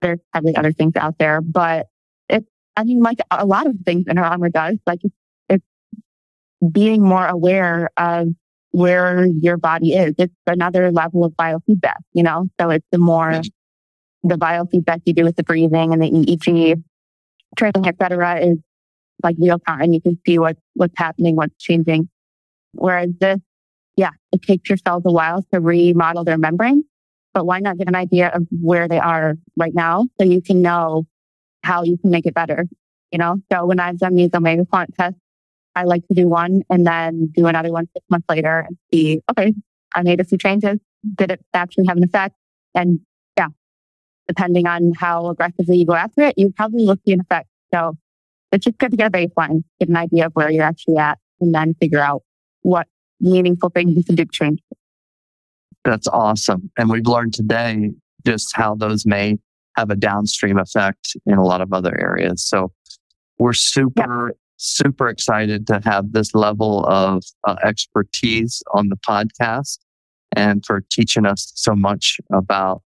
There's 0.00 0.20
probably 0.32 0.54
other 0.54 0.72
things 0.72 0.92
out 0.96 1.16
there, 1.18 1.40
but 1.40 1.86
it's, 2.28 2.46
I 2.76 2.84
mean, 2.84 3.00
like 3.00 3.18
a 3.30 3.46
lot 3.46 3.66
of 3.66 3.74
things 3.86 4.04
Inner 4.08 4.24
Armor 4.24 4.50
does, 4.50 4.76
like 4.86 5.00
it's, 5.02 5.14
it's 5.48 5.64
being 6.72 7.02
more 7.02 7.26
aware 7.26 7.90
of 7.96 8.28
where 8.70 9.26
your 9.26 9.56
body 9.56 9.94
is. 9.94 10.14
It's 10.18 10.34
another 10.46 10.90
level 10.90 11.24
of 11.24 11.32
biofeedback, 11.32 12.02
you 12.12 12.22
know? 12.22 12.46
So 12.60 12.70
it's 12.70 12.86
the 12.90 12.98
more 12.98 13.40
the 14.22 14.36
biofeedback 14.36 15.02
you 15.04 15.14
do 15.14 15.24
with 15.24 15.36
the 15.36 15.44
breathing 15.44 15.92
and 15.92 16.02
the 16.02 16.10
EEG 16.10 16.82
training, 17.56 17.86
et 17.86 17.96
cetera, 18.00 18.40
is 18.40 18.58
like 19.22 19.36
real 19.38 19.58
time. 19.60 19.92
You 19.92 20.02
can 20.02 20.18
see 20.26 20.38
what, 20.38 20.56
what's 20.74 20.94
happening, 20.96 21.36
what's 21.36 21.54
changing. 21.58 22.08
Whereas 22.72 23.10
this, 23.20 23.38
yeah, 23.96 24.10
it 24.32 24.42
takes 24.42 24.68
your 24.68 24.76
cells 24.76 25.04
a 25.06 25.12
while 25.12 25.44
to 25.52 25.60
remodel 25.60 26.24
their 26.24 26.36
membrane, 26.36 26.84
but 27.34 27.44
why 27.44 27.58
not 27.58 27.76
get 27.76 27.88
an 27.88 27.94
idea 27.94 28.28
of 28.28 28.46
where 28.62 28.88
they 28.88 28.98
are 28.98 29.34
right 29.56 29.74
now 29.74 30.06
so 30.18 30.24
you 30.24 30.40
can 30.40 30.62
know 30.62 31.04
how 31.62 31.82
you 31.82 31.98
can 31.98 32.10
make 32.10 32.26
it 32.26 32.34
better? 32.34 32.66
You 33.10 33.18
know, 33.18 33.36
so 33.52 33.66
when 33.66 33.80
I've 33.80 33.98
done 33.98 34.14
these 34.14 34.30
omega 34.34 34.64
quant 34.64 34.94
tests, 34.98 35.18
I 35.74 35.84
like 35.84 36.06
to 36.08 36.14
do 36.14 36.28
one 36.28 36.62
and 36.70 36.86
then 36.86 37.32
do 37.34 37.46
another 37.46 37.72
one 37.72 37.88
six 37.92 38.04
months 38.08 38.26
later 38.28 38.60
and 38.60 38.76
see, 38.92 39.20
okay, 39.30 39.52
I 39.94 40.02
made 40.02 40.20
a 40.20 40.24
few 40.24 40.38
changes. 40.38 40.78
Did 41.16 41.32
it 41.32 41.44
actually 41.52 41.86
have 41.86 41.96
an 41.96 42.04
effect? 42.04 42.36
And 42.74 43.00
yeah, 43.36 43.48
depending 44.28 44.66
on 44.66 44.92
how 44.98 45.28
aggressively 45.28 45.76
you 45.78 45.86
go 45.86 45.94
after 45.94 46.22
it, 46.22 46.34
you 46.36 46.52
probably 46.56 46.86
will 46.86 46.96
see 47.04 47.12
an 47.12 47.20
effect. 47.20 47.48
So 47.72 47.96
it's 48.52 48.64
just 48.64 48.78
good 48.78 48.92
to 48.92 48.96
get 48.96 49.08
a 49.08 49.10
baseline, 49.10 49.64
get 49.80 49.88
an 49.88 49.96
idea 49.96 50.26
of 50.26 50.32
where 50.34 50.50
you're 50.50 50.64
actually 50.64 50.96
at, 50.96 51.18
and 51.40 51.54
then 51.54 51.74
figure 51.80 52.00
out 52.00 52.22
what 52.62 52.86
meaningful 53.20 53.70
things 53.70 53.96
you 53.96 54.04
can 54.04 54.14
do 54.14 54.24
to 54.24 54.30
change. 54.30 54.60
That's 55.84 56.08
awesome. 56.08 56.70
And 56.78 56.88
we've 56.90 57.06
learned 57.06 57.34
today 57.34 57.90
just 58.26 58.56
how 58.56 58.74
those 58.74 59.04
may 59.04 59.38
have 59.76 59.90
a 59.90 59.96
downstream 59.96 60.58
effect 60.58 61.16
in 61.26 61.34
a 61.34 61.44
lot 61.44 61.60
of 61.60 61.72
other 61.72 61.98
areas. 62.00 62.42
So 62.42 62.72
we're 63.38 63.52
super, 63.52 64.28
yeah. 64.28 64.34
super 64.56 65.08
excited 65.08 65.66
to 65.66 65.80
have 65.84 66.12
this 66.12 66.34
level 66.34 66.86
of 66.86 67.24
uh, 67.46 67.56
expertise 67.64 68.62
on 68.72 68.88
the 68.88 68.96
podcast 68.96 69.78
and 70.34 70.64
for 70.64 70.82
teaching 70.90 71.26
us 71.26 71.52
so 71.54 71.74
much 71.74 72.18
about 72.32 72.82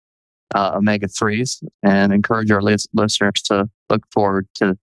uh, 0.55 0.72
omega 0.76 1.07
3s 1.07 1.62
and 1.82 2.12
encourage 2.12 2.51
our 2.51 2.62
lis- 2.62 2.88
listeners 2.94 3.42
to 3.44 3.68
look 3.90 4.03
forward 4.12 4.49
to 4.55 4.76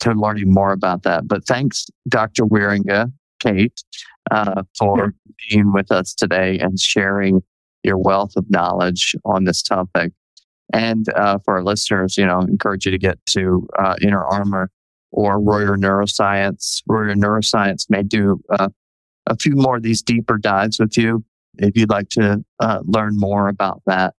to 0.00 0.12
learning 0.12 0.52
more 0.52 0.72
about 0.72 1.02
that. 1.04 1.26
But 1.26 1.46
thanks, 1.46 1.86
Dr. 2.08 2.44
Wierenga, 2.44 3.10
Kate, 3.40 3.82
uh, 4.30 4.62
for 4.78 5.14
being 5.48 5.72
with 5.72 5.90
us 5.90 6.14
today 6.14 6.58
and 6.58 6.78
sharing 6.78 7.42
your 7.82 7.98
wealth 7.98 8.32
of 8.36 8.50
knowledge 8.50 9.14
on 9.24 9.44
this 9.44 9.62
topic. 9.62 10.12
And 10.72 11.06
uh, 11.14 11.38
for 11.44 11.56
our 11.56 11.62
listeners, 11.62 12.16
you 12.16 12.26
know, 12.26 12.40
encourage 12.40 12.86
you 12.86 12.90
to 12.90 12.98
get 12.98 13.18
to 13.30 13.68
uh, 13.78 13.96
Inner 14.00 14.24
Armor 14.24 14.70
or 15.12 15.40
Royer 15.40 15.76
Neuroscience. 15.76 16.82
Royer 16.88 17.14
Neuroscience 17.14 17.86
may 17.90 18.02
do 18.02 18.40
uh, 18.50 18.70
a 19.26 19.36
few 19.36 19.54
more 19.54 19.76
of 19.76 19.82
these 19.82 20.02
deeper 20.02 20.38
dives 20.38 20.78
with 20.78 20.96
you 20.96 21.24
if 21.58 21.76
you'd 21.76 21.90
like 21.90 22.08
to 22.10 22.44
uh, 22.60 22.80
learn 22.84 23.16
more 23.16 23.48
about 23.48 23.82
that. 23.86 24.14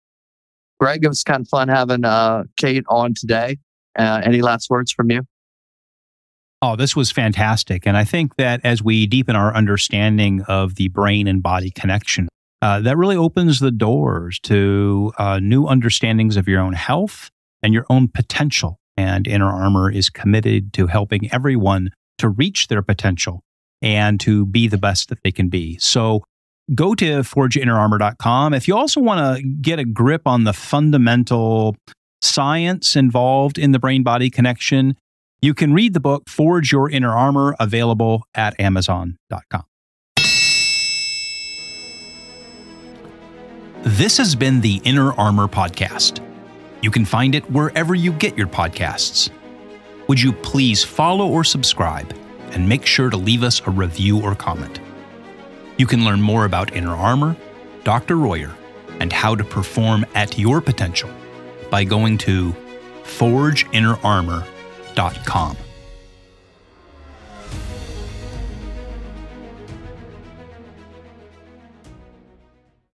Greg, 0.80 1.03
it 1.03 1.08
was 1.08 1.24
kind 1.24 1.41
of 1.41 1.47
fun 1.47 1.68
having 1.68 2.06
uh, 2.06 2.43
Kate 2.58 2.86
on 2.89 3.14
today. 3.14 3.58
any 3.97 4.41
last 4.41 4.70
words 4.70 4.91
from 4.91 5.10
you? 5.10 5.26
Oh, 6.62 6.76
this 6.76 6.95
was 6.95 7.12
fantastic. 7.12 7.86
And 7.86 7.97
I 7.97 8.03
think 8.03 8.38
that 8.38 8.62
as 8.64 8.82
we 8.82 9.06
deepen 9.06 9.36
our 9.36 9.53
understanding 9.56 10.41
of 10.47 10.76
the 10.76 10.88
brain 10.88 11.28
and 11.28 11.43
body 11.43 11.70
connection, 11.70 12.28
uh, 12.62 12.80
that 12.80 12.97
really 12.97 13.18
opens 13.18 13.60
the 13.60 13.72
doors 13.72 14.39
to 14.39 15.14
uh, 15.18 15.39
new 15.39 15.68
understandings 15.68 16.38
of 16.38 16.47
your 16.47 16.62
own 16.62 16.74
health 16.74 17.30
and 17.62 17.74
your 17.74 17.86
own 17.89 18.08
potential. 18.08 18.78
And 18.97 19.28
Inner 19.28 19.49
Armor 19.49 19.91
is 19.91 20.10
committed 20.10 20.74
to 20.74 20.88
helping 20.88 21.32
everyone 21.32 21.91
to 22.18 22.30
reach 22.30 22.68
their 22.68 22.82
potential 22.82 23.41
and 23.82 24.20
to 24.22 24.45
be 24.45 24.68
the 24.68 24.78
best 24.78 25.10
that 25.10 25.22
they 25.24 25.32
can 25.32 25.49
be. 25.49 25.78
So 25.80 26.24
go 26.74 26.95
to 26.95 27.20
forgeinnerarmor.com. 27.20 28.53
If 28.53 28.68
you 28.68 28.76
also 28.76 29.01
want 29.01 29.38
to 29.38 29.43
get 29.43 29.80
a 29.80 29.86
grip 29.86 30.24
on 30.26 30.45
the 30.45 30.53
fundamental 30.53 31.76
science 32.22 32.95
involved 32.95 33.58
in 33.58 33.72
the 33.72 33.80
brain 33.80 34.01
body 34.01 34.30
connection, 34.30 34.95
you 35.42 35.54
can 35.54 35.74
read 35.74 35.94
the 35.94 36.00
book 36.00 36.30
Forge 36.30 36.72
Your 36.72 36.90
Inner 36.90 37.16
Armor, 37.16 37.56
available 37.60 38.24
at 38.34 38.60
Amazon.com. 38.60 39.64
This 43.84 44.18
has 44.18 44.36
been 44.36 44.62
the 44.62 44.82
Inner 44.84 45.14
Armor 45.14 45.48
Podcast. 45.48 46.20
You 46.82 46.90
can 46.92 47.06
find 47.06 47.36
it 47.36 47.50
wherever 47.52 47.94
you 47.94 48.12
get 48.14 48.38
your 48.38 48.48
podcasts. 48.48 49.30
Would 50.08 50.22
you 50.22 50.34
please 50.34 50.84
follow 50.84 51.28
or 51.28 51.44
subscribe? 51.44 52.14
and 52.56 52.68
make 52.68 52.86
sure 52.86 53.10
to 53.10 53.18
leave 53.18 53.44
us 53.44 53.62
a 53.68 53.70
review 53.70 54.22
or 54.22 54.34
comment. 54.34 54.80
You 55.78 55.86
can 55.86 56.06
learn 56.06 56.22
more 56.22 56.46
about 56.46 56.74
Inner 56.74 56.96
Armor, 56.96 57.36
Dr. 57.84 58.16
Royer, 58.16 58.56
and 59.00 59.12
how 59.12 59.36
to 59.36 59.44
perform 59.44 60.06
at 60.16 60.38
your 60.40 60.62
potential 60.62 61.10
by 61.70 61.84
going 61.84 62.18
to 62.20 62.56
forgeinnerarmor.com 63.04 64.55
dot 64.96 65.26
com. 65.26 65.64